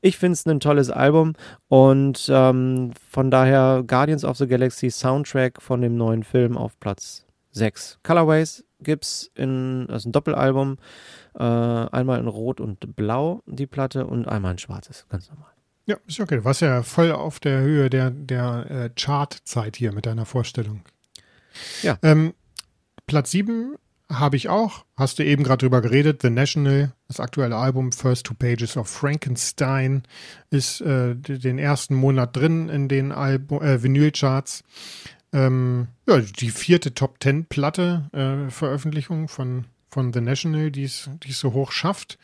Ich 0.00 0.16
finde 0.16 0.32
es 0.34 0.46
ein 0.46 0.60
tolles 0.60 0.90
Album 0.90 1.34
und 1.68 2.28
ähm, 2.32 2.92
von 3.10 3.30
daher 3.30 3.82
Guardians 3.86 4.24
of 4.24 4.36
the 4.38 4.46
Galaxy 4.46 4.90
Soundtrack 4.90 5.60
von 5.60 5.80
dem 5.82 5.96
neuen 5.96 6.22
Film 6.22 6.56
auf 6.56 6.78
Platz 6.80 7.24
6. 7.50 7.98
Colorways 8.04 8.64
gibt's 8.80 9.30
in, 9.34 9.86
das 9.88 10.02
ist 10.02 10.06
ein 10.06 10.12
Doppelalbum, 10.12 10.78
äh, 11.34 11.42
einmal 11.42 12.18
in 12.20 12.28
Rot 12.28 12.60
und 12.60 12.96
Blau 12.96 13.42
die 13.46 13.66
Platte 13.66 14.06
und 14.06 14.26
einmal 14.28 14.52
in 14.52 14.58
Schwarzes, 14.58 15.06
ganz 15.08 15.28
normal. 15.30 15.50
Ja, 15.86 15.96
ist 16.06 16.20
okay. 16.20 16.36
Du 16.36 16.44
warst 16.44 16.60
ja 16.60 16.82
voll 16.82 17.12
auf 17.12 17.40
der 17.40 17.60
Höhe 17.60 17.88
der, 17.88 18.10
der 18.10 18.70
äh, 18.70 18.90
Chartzeit 18.94 19.76
hier 19.76 19.92
mit 19.92 20.04
deiner 20.04 20.26
Vorstellung. 20.26 20.82
Ja. 21.82 21.98
Ähm, 22.02 22.34
Platz 23.06 23.30
7 23.30 23.76
habe 24.10 24.36
ich 24.36 24.48
auch. 24.48 24.84
Hast 24.96 25.18
du 25.18 25.24
eben 25.24 25.44
gerade 25.44 25.64
drüber 25.64 25.80
geredet. 25.80 26.20
The 26.22 26.30
National, 26.30 26.92
das 27.08 27.20
aktuelle 27.20 27.56
Album 27.56 27.92
First 27.92 28.26
Two 28.26 28.34
Pages 28.34 28.76
of 28.76 28.88
Frankenstein, 28.88 30.02
ist 30.50 30.80
äh, 30.82 31.14
den 31.14 31.58
ersten 31.58 31.94
Monat 31.94 32.36
drin 32.36 32.68
in 32.68 32.88
den 32.88 33.12
Album, 33.12 33.62
äh, 33.62 33.82
Vinylcharts. 33.82 34.64
Ähm, 35.32 35.88
ja, 36.06 36.18
die 36.18 36.50
vierte 36.50 36.94
Top 36.94 37.20
Ten 37.20 37.44
Platte 37.44 38.08
äh, 38.12 38.50
Veröffentlichung 38.50 39.28
von, 39.28 39.66
von 39.90 40.12
The 40.12 40.20
National, 40.20 40.70
die 40.70 40.84
es 40.84 41.08
so 41.30 41.52
hoch 41.52 41.72
schafft. 41.72 42.18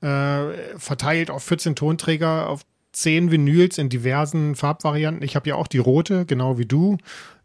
Äh, 0.00 0.78
verteilt 0.78 1.30
auf 1.30 1.42
14 1.44 1.76
Tonträger, 1.76 2.48
auf 2.48 2.64
10 2.92 3.30
Vinyls 3.30 3.78
in 3.78 3.88
diversen 3.88 4.54
Farbvarianten. 4.54 5.22
Ich 5.22 5.36
habe 5.36 5.48
ja 5.48 5.54
auch 5.56 5.66
die 5.66 5.78
rote, 5.78 6.24
genau 6.26 6.58
wie 6.58 6.66
du. 6.66 6.98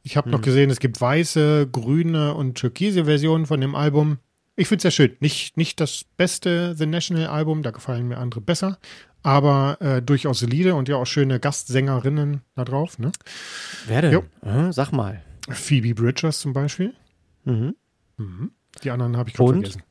Ich 0.03 0.17
habe 0.17 0.29
noch 0.29 0.41
gesehen, 0.41 0.69
es 0.69 0.79
gibt 0.79 0.99
weiße, 0.99 1.69
grüne 1.71 2.33
und 2.33 2.55
türkise 2.55 3.05
Versionen 3.05 3.45
von 3.45 3.61
dem 3.61 3.73
Album. 3.73 4.17
Ich 4.55 4.67
finde 4.67 4.77
es 4.77 4.81
sehr 4.83 4.91
schön. 4.91 5.17
Nicht, 5.19 5.57
nicht 5.57 5.79
das 5.79 6.03
beste 6.17 6.75
The 6.75 6.85
National 6.85 7.27
Album, 7.27 7.63
da 7.63 7.71
gefallen 7.71 8.07
mir 8.07 8.17
andere 8.17 8.41
besser, 8.41 8.77
aber 9.23 9.77
äh, 9.81 10.01
durchaus 10.01 10.39
solide 10.39 10.75
und 10.75 10.87
ja 10.89 10.97
auch 10.97 11.05
schöne 11.07 11.39
Gastsängerinnen 11.39 12.41
da 12.55 12.65
drauf. 12.65 12.99
Ne? 12.99 13.11
Wer 13.87 14.01
denn? 14.03 14.11
Jo. 14.13 14.23
Äh, 14.45 14.71
sag 14.71 14.91
mal. 14.91 15.21
Phoebe 15.49 15.93
Bridgers 15.93 16.39
zum 16.39 16.53
Beispiel. 16.53 16.93
Mhm. 17.45 17.75
Die 18.83 18.91
anderen 18.91 19.17
habe 19.17 19.29
ich 19.29 19.35
gerade 19.35 19.53
vergessen. 19.53 19.81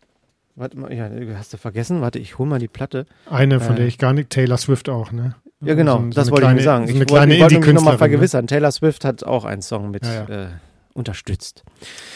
Warte 0.55 0.79
mal, 0.79 0.93
ja, 0.93 1.11
hast 1.37 1.53
du 1.53 1.57
vergessen? 1.57 2.01
Warte, 2.03 2.19
ich 2.19 2.39
hol 2.39 2.47
mal 2.47 2.59
die 2.59 2.69
Platte. 2.69 3.07
Eine, 3.29 3.59
von 3.61 3.75
Äh. 3.75 3.79
der 3.79 3.87
ich 3.87 3.99
gar 3.99 4.13
nicht, 4.13 4.31
Taylor 4.31 4.59
Swift 4.59 4.89
auch, 4.89 5.11
ne? 5.13 5.35
Ja, 5.61 5.75
genau, 5.75 5.99
So- 5.99 6.05
so 6.05 6.11
das 6.11 6.31
wollte 6.31 6.43
kleine- 6.43 6.59
ich 6.59 6.61
mir 6.61 6.65
sagen. 6.65 6.87
So 6.87 6.93
ich 6.93 6.99
wollte, 7.11 7.41
wollte 7.41 7.59
mich 7.61 7.73
nochmal. 7.75 7.95
Ne? 7.95 7.99
vergewissern. 7.99 8.47
Taylor 8.47 8.71
Swift 8.73 9.05
hat 9.05 9.25
auch 9.25 9.45
einen 9.45 9.63
Song 9.63 9.91
mit 9.91 10.05
Ja, 10.05 10.25
Äh, 10.27 10.49
unterstützt. 10.95 11.63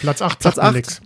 Platz 0.01 0.21
8 0.21 0.41
Platz 0.41 0.57
sagt 0.57 0.64
mir 0.64 0.69
acht. 0.69 0.75
nix. 0.75 1.01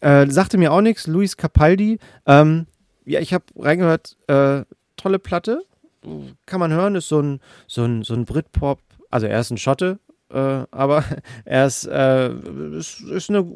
Äh, 0.00 0.30
sagte 0.30 0.58
mir 0.58 0.72
auch 0.72 0.80
nichts. 0.82 1.06
Luis 1.06 1.36
Capaldi. 1.36 1.98
Ähm, 2.26 2.66
ja, 3.04 3.20
ich 3.20 3.32
habe 3.32 3.44
reingehört. 3.56 4.16
Äh, 4.26 4.62
tolle 4.98 5.18
Platte. 5.18 5.62
Kann 6.46 6.60
man 6.60 6.72
hören. 6.72 6.94
Ist 6.94 7.08
so 7.08 7.20
ein, 7.20 7.40
so 7.66 7.84
ein, 7.84 8.02
so 8.02 8.14
ein 8.14 8.26
Britpop. 8.26 8.80
Also 9.10 9.26
er 9.26 9.40
ist 9.40 9.50
ein 9.50 9.58
Schotte. 9.58 9.98
Äh, 10.30 10.66
aber 10.70 11.04
er 11.44 11.66
ist, 11.66 11.86
äh, 11.86 12.30
ist, 12.76 13.00
ist 13.00 13.30
eine 13.30 13.46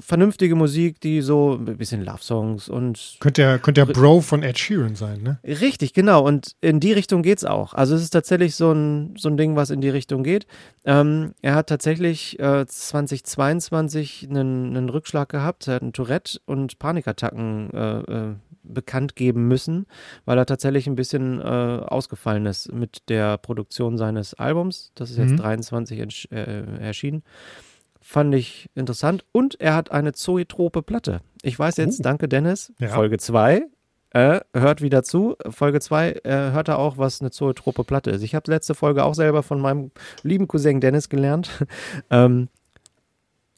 vernünftige 0.00 0.54
Musik, 0.54 1.00
die 1.00 1.20
so 1.20 1.54
ein 1.54 1.76
bisschen 1.76 2.04
Love-Songs 2.04 2.68
und 2.68 3.16
Könnte 3.18 3.42
der, 3.42 3.58
könnte 3.58 3.84
der 3.84 3.92
Bro 3.92 4.20
von 4.20 4.42
Ed 4.42 4.58
Sheeran 4.58 4.94
sein, 4.94 5.22
ne? 5.22 5.40
Richtig, 5.44 5.94
genau. 5.94 6.24
Und 6.24 6.54
in 6.60 6.80
die 6.80 6.92
Richtung 6.92 7.22
geht's 7.22 7.44
auch. 7.44 7.74
Also 7.74 7.94
es 7.94 8.02
ist 8.02 8.10
tatsächlich 8.10 8.54
so 8.54 8.72
ein, 8.72 9.14
so 9.18 9.28
ein 9.28 9.36
Ding, 9.36 9.56
was 9.56 9.70
in 9.70 9.80
die 9.80 9.88
Richtung 9.88 10.22
geht. 10.22 10.46
Ähm, 10.84 11.34
er 11.42 11.54
hat 11.56 11.68
tatsächlich 11.68 12.38
äh, 12.38 12.66
2022 12.66 14.28
einen, 14.30 14.76
einen 14.76 14.88
Rückschlag 14.88 15.28
gehabt. 15.28 15.66
Er 15.66 15.74
hat 15.74 15.82
einen 15.82 15.92
Tourette 15.92 16.38
und 16.46 16.78
Panikattacken 16.78 17.70
äh, 17.72 17.98
äh, 18.00 18.34
bekannt 18.72 19.16
geben 19.16 19.48
müssen, 19.48 19.86
weil 20.24 20.38
er 20.38 20.46
tatsächlich 20.46 20.86
ein 20.86 20.94
bisschen 20.96 21.40
äh, 21.40 21.44
ausgefallen 21.44 22.46
ist 22.46 22.72
mit 22.72 23.08
der 23.08 23.38
Produktion 23.38 23.96
seines 23.98 24.34
Albums. 24.34 24.92
Das 24.94 25.10
ist 25.10 25.18
jetzt 25.18 25.32
Mhm. 25.32 25.36
23 25.38 26.00
entsch- 26.00 26.32
äh, 26.32 26.80
erschienen. 26.80 27.22
Fand 28.00 28.34
ich 28.34 28.68
interessant. 28.74 29.24
Und 29.32 29.60
er 29.60 29.74
hat 29.74 29.92
eine 29.92 30.12
zoetrope 30.12 30.82
Platte. 30.82 31.20
Ich 31.42 31.56
weiß 31.58 31.76
jetzt, 31.76 32.00
Uh. 32.00 32.02
danke 32.02 32.28
Dennis, 32.28 32.72
Ja. 32.80 32.88
Folge 32.88 33.18
2. 33.18 33.62
Äh, 34.14 34.40
hört 34.52 34.82
wieder 34.82 35.02
zu. 35.04 35.36
Folge 35.48 35.80
2 35.80 36.10
äh, 36.24 36.50
hört 36.52 36.68
er 36.68 36.78
auch, 36.78 36.98
was 36.98 37.20
eine 37.22 37.30
zoetrope 37.30 37.84
Platte 37.84 38.10
ist. 38.10 38.22
Ich 38.22 38.34
habe 38.34 38.50
letzte 38.50 38.74
Folge 38.74 39.04
auch 39.04 39.14
selber 39.14 39.42
von 39.42 39.58
meinem 39.60 39.90
lieben 40.22 40.48
Cousin 40.48 40.80
Dennis 40.80 41.08
gelernt. 41.08 41.48
ähm, 42.10 42.48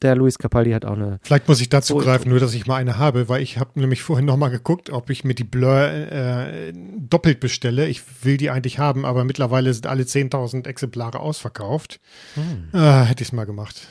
der 0.01 0.15
Luis 0.15 0.37
Capaldi 0.37 0.71
hat 0.71 0.85
auch 0.85 0.93
eine. 0.93 1.19
Vielleicht 1.23 1.47
muss 1.47 1.61
ich 1.61 1.69
dazu 1.69 1.97
greifen, 1.97 2.29
nur 2.29 2.39
dass 2.39 2.53
ich 2.53 2.67
mal 2.67 2.75
eine 2.75 2.97
habe, 2.97 3.29
weil 3.29 3.41
ich 3.41 3.57
habe 3.57 3.79
nämlich 3.79 4.03
vorhin 4.03 4.25
nochmal 4.25 4.49
geguckt, 4.49 4.89
ob 4.89 5.09
ich 5.09 5.23
mir 5.23 5.35
die 5.35 5.43
Blur 5.43 5.81
äh, 5.81 6.73
doppelt 6.73 7.39
bestelle. 7.39 7.87
Ich 7.87 8.01
will 8.23 8.37
die 8.37 8.49
eigentlich 8.49 8.77
haben, 8.77 9.05
aber 9.05 9.23
mittlerweile 9.23 9.73
sind 9.73 9.87
alle 9.87 10.03
10.000 10.03 10.67
Exemplare 10.67 11.19
ausverkauft. 11.19 11.99
Ah, 12.73 13.03
hätte 13.03 13.23
ich 13.23 13.29
es 13.29 13.33
mal 13.33 13.45
gemacht. 13.45 13.87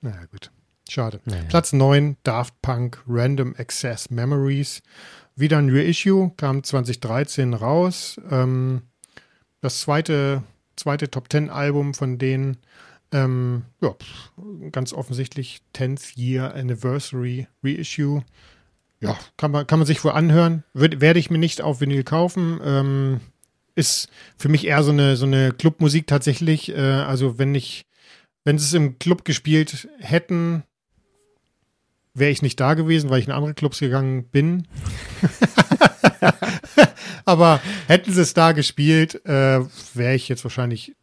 Naja, 0.00 0.24
gut. 0.30 0.50
Schade. 0.88 1.20
Naja. 1.24 1.42
Platz 1.48 1.72
9, 1.72 2.16
Daft 2.22 2.60
Punk 2.62 3.02
Random 3.06 3.54
Access 3.56 4.10
Memories. 4.10 4.82
Wieder 5.36 5.58
ein 5.58 5.70
Reissue, 5.70 6.30
kam 6.36 6.62
2013 6.62 7.54
raus. 7.54 8.20
Ähm, 8.30 8.82
das 9.60 9.80
zweite, 9.80 10.42
zweite 10.76 11.10
Top 11.10 11.30
10 11.30 11.50
Album 11.50 11.94
von 11.94 12.18
denen. 12.18 12.56
Ähm, 13.12 13.64
ja, 13.80 13.94
ganz 14.70 14.92
offensichtlich 14.92 15.60
10th 15.74 16.16
Year 16.16 16.54
Anniversary 16.54 17.48
Reissue. 17.62 18.22
Ja, 19.00 19.18
kann 19.36 19.50
man, 19.50 19.66
kann 19.66 19.78
man 19.78 19.86
sich 19.86 20.04
wohl 20.04 20.12
anhören. 20.12 20.62
Wird, 20.74 21.00
werde 21.00 21.18
ich 21.18 21.30
mir 21.30 21.38
nicht 21.38 21.62
auf 21.62 21.80
Vinyl 21.80 22.04
kaufen. 22.04 22.60
Ähm, 22.62 23.20
ist 23.74 24.08
für 24.36 24.48
mich 24.48 24.66
eher 24.66 24.82
so 24.82 24.92
eine, 24.92 25.16
so 25.16 25.26
eine 25.26 25.52
Clubmusik 25.52 26.06
tatsächlich. 26.06 26.70
Äh, 26.70 26.80
also 26.80 27.38
wenn 27.38 27.54
ich, 27.54 27.86
wenn 28.44 28.58
sie 28.58 28.66
es 28.66 28.74
im 28.74 28.98
Club 28.98 29.24
gespielt 29.24 29.88
hätten, 29.98 30.62
wäre 32.14 32.30
ich 32.30 32.42
nicht 32.42 32.60
da 32.60 32.74
gewesen, 32.74 33.10
weil 33.10 33.20
ich 33.20 33.26
in 33.26 33.32
andere 33.32 33.54
Clubs 33.54 33.80
gegangen 33.80 34.24
bin. 34.24 34.68
Aber 37.24 37.60
hätten 37.86 38.12
sie 38.12 38.20
es 38.20 38.34
da 38.34 38.52
gespielt, 38.52 39.24
äh, 39.24 39.60
wäre 39.94 40.14
ich 40.14 40.28
jetzt 40.28 40.44
wahrscheinlich 40.44 40.94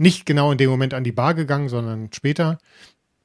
nicht 0.00 0.24
genau 0.24 0.50
in 0.50 0.58
dem 0.58 0.70
Moment 0.70 0.94
an 0.94 1.04
die 1.04 1.12
Bar 1.12 1.34
gegangen, 1.34 1.68
sondern 1.68 2.08
später. 2.12 2.58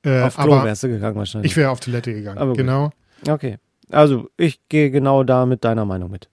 Äh, 0.04 0.22
Auf 0.22 0.36
Klo 0.36 0.62
wärst 0.64 0.84
du 0.84 0.90
gegangen 0.90 1.16
wahrscheinlich. 1.16 1.52
ich 1.52 1.58
wäre 1.58 1.70
auf 1.70 1.80
Toilette 1.80 2.14
gegangen. 2.14 2.38
Aber 2.38 2.50
gut. 2.52 2.58
genau. 2.58 2.92
Okay. 3.28 3.58
Also, 3.90 4.30
ich 4.36 4.60
gehe 4.68 4.92
genau 4.92 5.24
da 5.24 5.46
mit 5.46 5.64
deiner 5.64 5.86
Meinung 5.86 6.12
mit. 6.12 6.30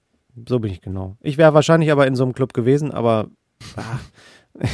So 0.48 0.58
bin 0.58 0.72
ich 0.72 0.80
genau. 0.80 1.16
Ich 1.20 1.38
wäre 1.38 1.54
wahrscheinlich 1.54 1.92
aber 1.92 2.06
in 2.06 2.16
so 2.16 2.24
einem 2.24 2.32
Club 2.32 2.54
gewesen, 2.54 2.90
aber. 2.90 3.28
Ah. 3.76 4.00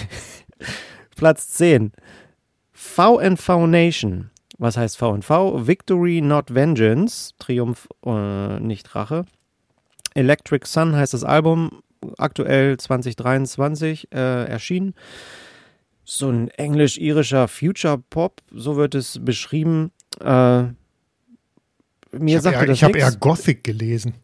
Platz 1.16 1.50
10. 1.50 1.92
VNV 2.72 3.66
Nation. 3.66 4.30
Was 4.56 4.76
heißt 4.76 4.96
VNV? 4.96 5.66
Victory, 5.66 6.22
not 6.22 6.54
Vengeance. 6.54 7.34
Triumph, 7.38 7.88
äh, 8.06 8.58
nicht 8.60 8.94
Rache. 8.94 9.26
Electric 10.14 10.66
Sun 10.66 10.96
heißt 10.96 11.12
das 11.12 11.24
Album. 11.24 11.82
Aktuell 12.16 12.78
2023 12.78 14.08
äh, 14.12 14.44
erschienen. 14.46 14.94
So 16.10 16.30
ein 16.30 16.48
englisch-irischer 16.48 17.48
Future 17.48 17.98
Pop, 18.08 18.40
so 18.50 18.76
wird 18.76 18.94
es 18.94 19.18
beschrieben. 19.22 19.90
Äh, 20.20 20.62
mir 22.12 22.38
habe 22.38 22.50
eher, 22.50 22.64
das 22.66 22.76
ich 22.78 22.82
hab 22.84 22.92
nix. 22.94 23.04
eher 23.04 23.12
Gothic 23.18 23.62
gelesen. 23.62 24.14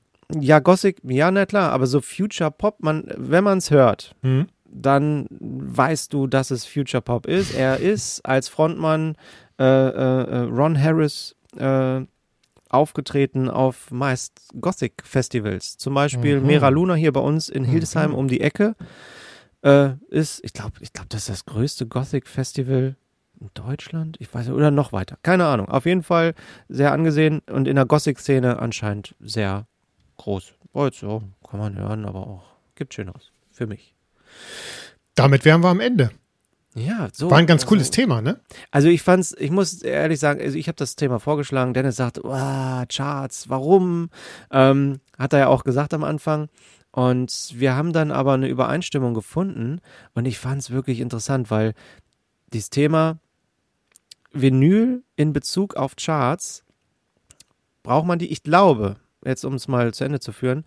Ja, 0.41 0.61
Gothic, 0.61 0.97
ja, 1.05 1.31
na 1.31 1.45
klar, 1.45 1.73
aber 1.73 1.87
so 1.87 2.01
Future 2.01 2.51
Pop, 2.51 2.83
man, 2.83 3.05
wenn 3.19 3.45
man 3.45 3.59
es 3.59 3.71
hört, 3.71 4.15
Hm? 4.23 4.47
dann 4.65 5.27
weißt 5.31 6.11
du, 6.15 6.27
dass 6.27 6.51
es 6.51 6.65
Future 6.65 7.03
Pop 7.03 7.27
ist. 7.27 7.55
Er 7.55 7.79
ist 7.81 8.25
als 8.25 8.49
Frontmann 8.49 9.17
äh, 9.61 9.63
äh, 9.65 10.23
äh, 10.23 10.39
Ron 10.49 10.81
Harris 10.83 11.37
äh, 11.59 12.01
aufgetreten 12.71 13.51
auf 13.51 13.91
meist 13.91 14.41
Gothic-Festivals. 14.59 15.77
Zum 15.77 15.93
Beispiel 15.93 16.41
Mhm. 16.41 16.47
Mera 16.47 16.71
Luna 16.71 16.95
hier 16.95 17.13
bei 17.13 17.21
uns 17.21 17.51
in 17.51 17.65
Hildesheim 17.65 18.11
Mhm. 18.13 18.17
um 18.17 18.29
die 18.29 18.41
Ecke. 18.41 18.75
Äh, 19.65 19.95
ist, 20.11 20.45
ich 20.45 20.53
glaube, 20.53 20.73
ich 20.81 20.93
glaub, 20.93 21.09
das 21.09 21.23
ist 21.23 21.29
das 21.31 21.45
größte 21.47 21.87
Gothic-Festival 21.87 22.97
in 23.41 23.51
Deutschland. 23.55 24.17
Ich 24.21 24.33
weiß 24.33 24.47
nicht, 24.47 24.55
oder 24.55 24.71
noch 24.71 24.93
weiter. 24.93 25.17
Keine 25.23 25.47
Ahnung. 25.47 25.69
Auf 25.69 25.87
jeden 25.87 26.03
Fall 26.03 26.35
sehr 26.69 26.93
angesehen 26.93 27.41
und 27.51 27.67
in 27.67 27.77
der 27.77 27.87
Gothic-Szene 27.87 28.59
anscheinend 28.59 29.15
sehr 29.21 29.67
groß. 30.19 30.53
Oh, 30.75 30.85
jetzt 30.85 30.99
so, 31.01 31.23
kann 31.49 31.61
man 31.61 31.79
hören, 31.79 32.05
aber 32.05 32.27
auch 32.27 32.45
gibt 32.75 32.93
Schöneres. 32.95 33.31
Für 33.51 33.67
mich. 33.67 33.95
Damit 35.15 35.45
wären 35.45 35.63
wir 35.63 35.69
am 35.69 35.81
Ende. 35.81 36.11
Ja, 36.75 37.09
so. 37.13 37.31
War 37.31 37.39
ein 37.39 37.47
ganz 37.47 37.63
also- 37.63 37.69
cooles 37.69 37.91
Thema, 37.91 38.21
ne? 38.21 38.41
Also 38.73 38.89
ich 38.89 39.03
fand's, 39.03 39.35
ich 39.39 39.51
muss 39.53 39.81
ehrlich 39.83 40.19
sagen, 40.19 40.41
also 40.41 40.59
ich 40.59 40.67
habe 40.67 40.77
das 40.77 40.97
Thema 40.97 41.21
vorgeschlagen. 41.21 41.73
Dennis 41.73 41.97
sagt, 41.97 42.23
"Uah, 42.23 42.85
Charts, 42.93 43.49
warum? 43.49 44.11
Ähm, 44.51 44.99
hat 45.17 45.33
er 45.33 45.39
ja 45.39 45.47
auch 45.47 45.63
gesagt 45.63 45.95
am 45.95 46.03
Anfang. 46.03 46.49
Und 46.95 47.51
wir 47.59 47.75
haben 47.75 47.93
dann 47.93 48.13
aber 48.13 48.35
eine 48.35 48.47
Übereinstimmung 48.47 49.15
gefunden. 49.15 49.81
Und 50.15 50.27
ich 50.27 50.39
fand's 50.39 50.71
wirklich 50.71 51.01
interessant, 51.01 51.51
weil 51.51 51.75
dieses 52.53 52.71
Thema 52.71 53.19
Vinyl 54.33 55.03
in 55.17 55.33
Bezug 55.33 55.75
auf 55.75 55.97
Charts 55.97 56.65
braucht 57.83 58.07
man 58.07 58.21
die, 58.21 58.29
ich 58.31 58.45
glaube, 58.45 58.97
jetzt 59.25 59.45
um 59.45 59.55
es 59.55 59.67
mal 59.67 59.93
zu 59.93 60.05
Ende 60.05 60.21
zu 60.21 60.31
führen, 60.31 60.65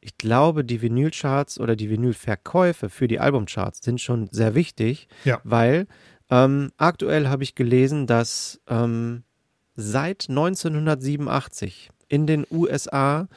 ich 0.00 0.16
glaube, 0.16 0.64
die 0.64 0.80
Vinylcharts 0.80 1.60
oder 1.60 1.76
die 1.76 1.90
Vinylverkäufe 1.90 2.88
für 2.88 3.06
die 3.06 3.20
Albumcharts 3.20 3.80
sind 3.84 4.00
schon 4.00 4.28
sehr 4.30 4.54
wichtig, 4.54 5.08
Ja. 5.24 5.42
weil 5.44 5.86
ähm, 6.30 6.72
aktuell 6.78 7.28
habe 7.28 7.42
ich 7.42 7.54
gelesen, 7.54 8.06
dass 8.06 8.62
ähm, 8.66 9.24
seit 9.74 10.30
1987 10.30 11.90
in 12.08 12.26
den 12.26 12.46
USA 12.50 13.28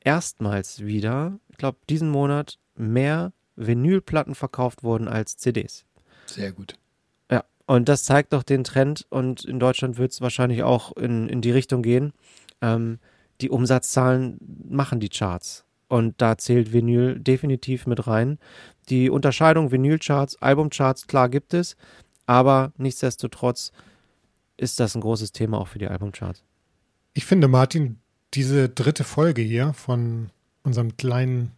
erstmals 0.00 0.84
wieder, 0.84 1.38
glaube 1.58 1.78
diesen 1.88 2.08
Monat, 2.08 2.58
mehr 2.74 3.32
Vinylplatten 3.56 4.34
verkauft 4.34 4.82
wurden 4.82 5.08
als 5.08 5.36
CDs. 5.36 5.84
Sehr 6.26 6.52
gut. 6.52 6.78
Ja, 7.30 7.44
und 7.66 7.88
das 7.88 8.04
zeigt 8.04 8.32
doch 8.32 8.42
den 8.42 8.64
Trend 8.64 9.06
und 9.10 9.44
in 9.44 9.58
Deutschland 9.58 9.98
wird 9.98 10.12
es 10.12 10.20
wahrscheinlich 10.20 10.62
auch 10.62 10.96
in, 10.96 11.28
in 11.28 11.40
die 11.40 11.50
Richtung 11.50 11.82
gehen. 11.82 12.12
Ähm, 12.62 12.98
die 13.40 13.50
Umsatzzahlen 13.50 14.38
machen 14.68 15.00
die 15.00 15.08
Charts. 15.08 15.64
Und 15.88 16.20
da 16.20 16.36
zählt 16.36 16.72
Vinyl 16.72 17.18
definitiv 17.18 17.86
mit 17.86 18.06
rein. 18.06 18.38
Die 18.90 19.10
Unterscheidung 19.10 19.72
Vinylcharts, 19.72 20.40
Albumcharts, 20.42 21.06
klar 21.06 21.28
gibt 21.28 21.54
es, 21.54 21.76
aber 22.26 22.72
nichtsdestotrotz 22.76 23.72
ist 24.58 24.80
das 24.80 24.94
ein 24.94 25.00
großes 25.00 25.32
Thema 25.32 25.58
auch 25.58 25.68
für 25.68 25.78
die 25.78 25.88
Albumcharts. 25.88 26.42
Ich 27.14 27.24
finde, 27.24 27.48
Martin, 27.48 27.98
diese 28.34 28.68
dritte 28.68 29.04
Folge 29.04 29.40
hier 29.40 29.72
von 29.72 30.30
unserem 30.68 30.96
kleinen 30.96 31.52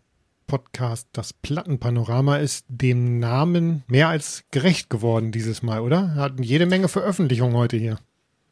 Podcast, 0.46 1.08
das 1.12 1.32
Plattenpanorama, 1.32 2.36
ist 2.36 2.64
dem 2.68 3.18
Namen 3.18 3.84
mehr 3.86 4.08
als 4.08 4.44
gerecht 4.50 4.88
geworden 4.88 5.32
dieses 5.32 5.62
Mal, 5.62 5.80
oder? 5.80 6.14
Wir 6.14 6.22
hatten 6.22 6.42
jede 6.42 6.66
Menge 6.66 6.88
Veröffentlichungen 6.88 7.56
heute 7.56 7.76
hier. 7.76 7.98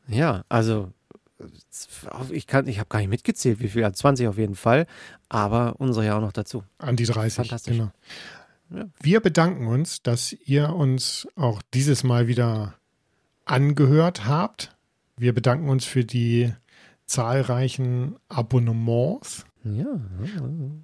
Ja, 0.09 0.44
also 0.48 0.92
ich 2.30 2.46
kann, 2.46 2.66
ich 2.66 2.78
habe 2.78 2.88
gar 2.88 2.98
nicht 2.98 3.09
mitgezählt, 3.09 3.61
wie 3.61 3.68
viel, 3.68 3.84
also 3.84 3.96
20 3.96 4.28
auf 4.28 4.38
jeden 4.38 4.56
Fall, 4.56 4.86
aber 5.28 5.76
unsere 5.78 6.04
ja 6.06 6.16
auch 6.16 6.20
noch 6.20 6.32
dazu. 6.32 6.64
An 6.78 6.96
die 6.96 7.04
30. 7.04 7.34
Fantastisch. 7.34 7.76
Genau. 7.76 7.92
Ja. 8.70 8.84
Wir 9.00 9.20
bedanken 9.20 9.66
uns, 9.66 10.02
dass 10.02 10.32
ihr 10.32 10.74
uns 10.74 11.26
auch 11.36 11.62
dieses 11.74 12.04
Mal 12.04 12.26
wieder 12.26 12.74
angehört 13.44 14.26
habt. 14.26 14.76
Wir 15.16 15.32
bedanken 15.32 15.68
uns 15.68 15.84
für 15.84 16.04
die 16.04 16.52
zahlreichen 17.06 18.16
Abonnements. 18.28 19.44
Ja, 19.64 19.86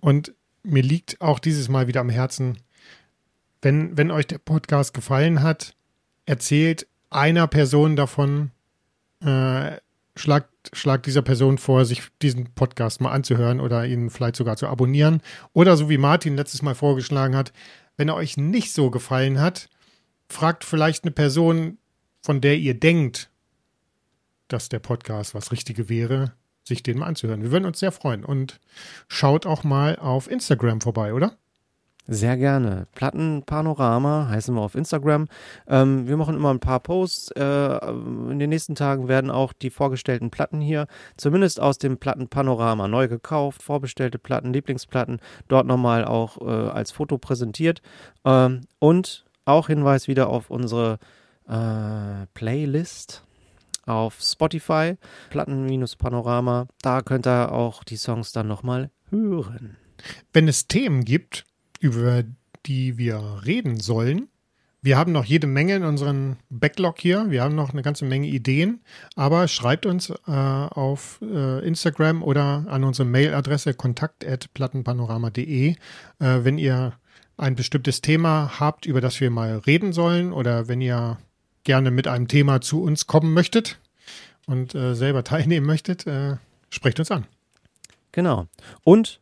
Und 0.00 0.34
mir 0.62 0.82
liegt 0.82 1.20
auch 1.20 1.38
dieses 1.38 1.68
Mal 1.68 1.86
wieder 1.86 2.00
am 2.00 2.10
Herzen, 2.10 2.58
wenn, 3.62 3.96
wenn 3.96 4.10
euch 4.10 4.26
der 4.26 4.38
Podcast 4.38 4.94
gefallen 4.94 5.42
hat, 5.42 5.74
erzählt 6.26 6.86
einer 7.10 7.46
Person 7.46 7.96
davon, 7.96 8.50
äh, 9.20 9.78
schlagt, 10.16 10.50
schlagt 10.72 11.06
dieser 11.06 11.22
Person 11.22 11.58
vor, 11.58 11.84
sich 11.84 12.02
diesen 12.22 12.52
Podcast 12.54 13.00
mal 13.00 13.12
anzuhören 13.12 13.60
oder 13.60 13.86
ihn 13.86 14.10
vielleicht 14.10 14.36
sogar 14.36 14.56
zu 14.56 14.66
abonnieren. 14.68 15.22
Oder 15.52 15.76
so 15.76 15.88
wie 15.88 15.98
Martin 15.98 16.36
letztes 16.36 16.62
Mal 16.62 16.74
vorgeschlagen 16.74 17.36
hat, 17.36 17.52
wenn 17.96 18.08
er 18.08 18.16
euch 18.16 18.36
nicht 18.36 18.72
so 18.72 18.90
gefallen 18.90 19.40
hat, 19.40 19.68
fragt 20.28 20.64
vielleicht 20.64 21.04
eine 21.04 21.12
Person, 21.12 21.78
von 22.22 22.40
der 22.40 22.56
ihr 22.58 22.78
denkt, 22.78 23.30
dass 24.48 24.68
der 24.68 24.78
Podcast 24.78 25.34
was 25.34 25.52
Richtige 25.52 25.88
wäre, 25.88 26.32
sich 26.64 26.82
den 26.82 26.98
mal 26.98 27.06
anzuhören. 27.06 27.42
Wir 27.42 27.52
würden 27.52 27.66
uns 27.66 27.78
sehr 27.78 27.92
freuen. 27.92 28.24
Und 28.24 28.60
schaut 29.08 29.46
auch 29.46 29.64
mal 29.64 29.96
auf 29.96 30.30
Instagram 30.30 30.80
vorbei, 30.80 31.14
oder? 31.14 31.36
Sehr 32.06 32.36
gerne. 32.36 32.86
Plattenpanorama 32.94 34.28
heißen 34.28 34.54
wir 34.54 34.60
auf 34.60 34.74
Instagram. 34.74 35.26
Ähm, 35.66 36.06
wir 36.06 36.18
machen 36.18 36.34
immer 36.34 36.50
ein 36.50 36.60
paar 36.60 36.80
Posts. 36.80 37.30
Äh, 37.30 37.78
in 37.88 38.38
den 38.38 38.50
nächsten 38.50 38.74
Tagen 38.74 39.08
werden 39.08 39.30
auch 39.30 39.54
die 39.54 39.70
vorgestellten 39.70 40.30
Platten 40.30 40.60
hier, 40.60 40.86
zumindest 41.16 41.60
aus 41.60 41.78
dem 41.78 41.96
Plattenpanorama, 41.96 42.88
neu 42.88 43.08
gekauft, 43.08 43.62
vorbestellte 43.62 44.18
Platten, 44.18 44.52
Lieblingsplatten, 44.52 45.18
dort 45.48 45.66
nochmal 45.66 46.04
auch 46.04 46.42
äh, 46.42 46.68
als 46.68 46.90
Foto 46.90 47.16
präsentiert. 47.16 47.80
Ähm, 48.26 48.62
und 48.80 49.24
auch 49.46 49.68
Hinweis 49.68 50.06
wieder 50.06 50.28
auf 50.28 50.50
unsere 50.50 50.98
äh, 51.48 52.26
Playlist. 52.34 53.24
Auf 53.86 54.20
Spotify, 54.20 54.96
Platten-Panorama. 55.30 56.66
Da 56.82 57.02
könnt 57.02 57.26
ihr 57.26 57.52
auch 57.52 57.84
die 57.84 57.96
Songs 57.96 58.32
dann 58.32 58.48
nochmal 58.48 58.90
hören. 59.10 59.76
Wenn 60.32 60.48
es 60.48 60.66
Themen 60.66 61.04
gibt, 61.04 61.44
über 61.80 62.24
die 62.66 62.98
wir 62.98 63.42
reden 63.44 63.80
sollen, 63.80 64.28
wir 64.84 64.98
haben 64.98 65.12
noch 65.12 65.24
jede 65.24 65.46
Menge 65.46 65.76
in 65.76 65.84
unserem 65.84 66.36
Backlog 66.50 67.00
hier. 67.00 67.30
Wir 67.30 67.42
haben 67.42 67.54
noch 67.54 67.72
eine 67.72 67.80
ganze 67.80 68.04
Menge 68.04 68.26
Ideen. 68.26 68.82
Aber 69.16 69.48
schreibt 69.48 69.86
uns 69.86 70.10
äh, 70.10 70.30
auf 70.30 71.20
äh, 71.22 71.66
Instagram 71.66 72.22
oder 72.22 72.66
an 72.68 72.84
unsere 72.84 73.08
Mailadresse 73.08 73.72
kontakt.plattenpanorama.de, 73.72 75.70
äh, 75.70 75.76
wenn 76.18 76.58
ihr 76.58 76.92
ein 77.38 77.54
bestimmtes 77.54 78.02
Thema 78.02 78.60
habt, 78.60 78.84
über 78.84 79.00
das 79.00 79.18
wir 79.22 79.30
mal 79.30 79.56
reden 79.56 79.94
sollen 79.94 80.34
oder 80.34 80.68
wenn 80.68 80.82
ihr 80.82 81.16
gerne 81.64 81.90
mit 81.90 82.06
einem 82.06 82.28
Thema 82.28 82.60
zu 82.60 82.82
uns 82.82 83.06
kommen 83.06 83.34
möchtet 83.34 83.78
und 84.46 84.74
äh, 84.74 84.94
selber 84.94 85.24
teilnehmen 85.24 85.66
möchtet, 85.66 86.06
äh, 86.06 86.36
sprecht 86.70 86.98
uns 86.98 87.10
an. 87.10 87.26
Genau. 88.12 88.46
Und 88.84 89.20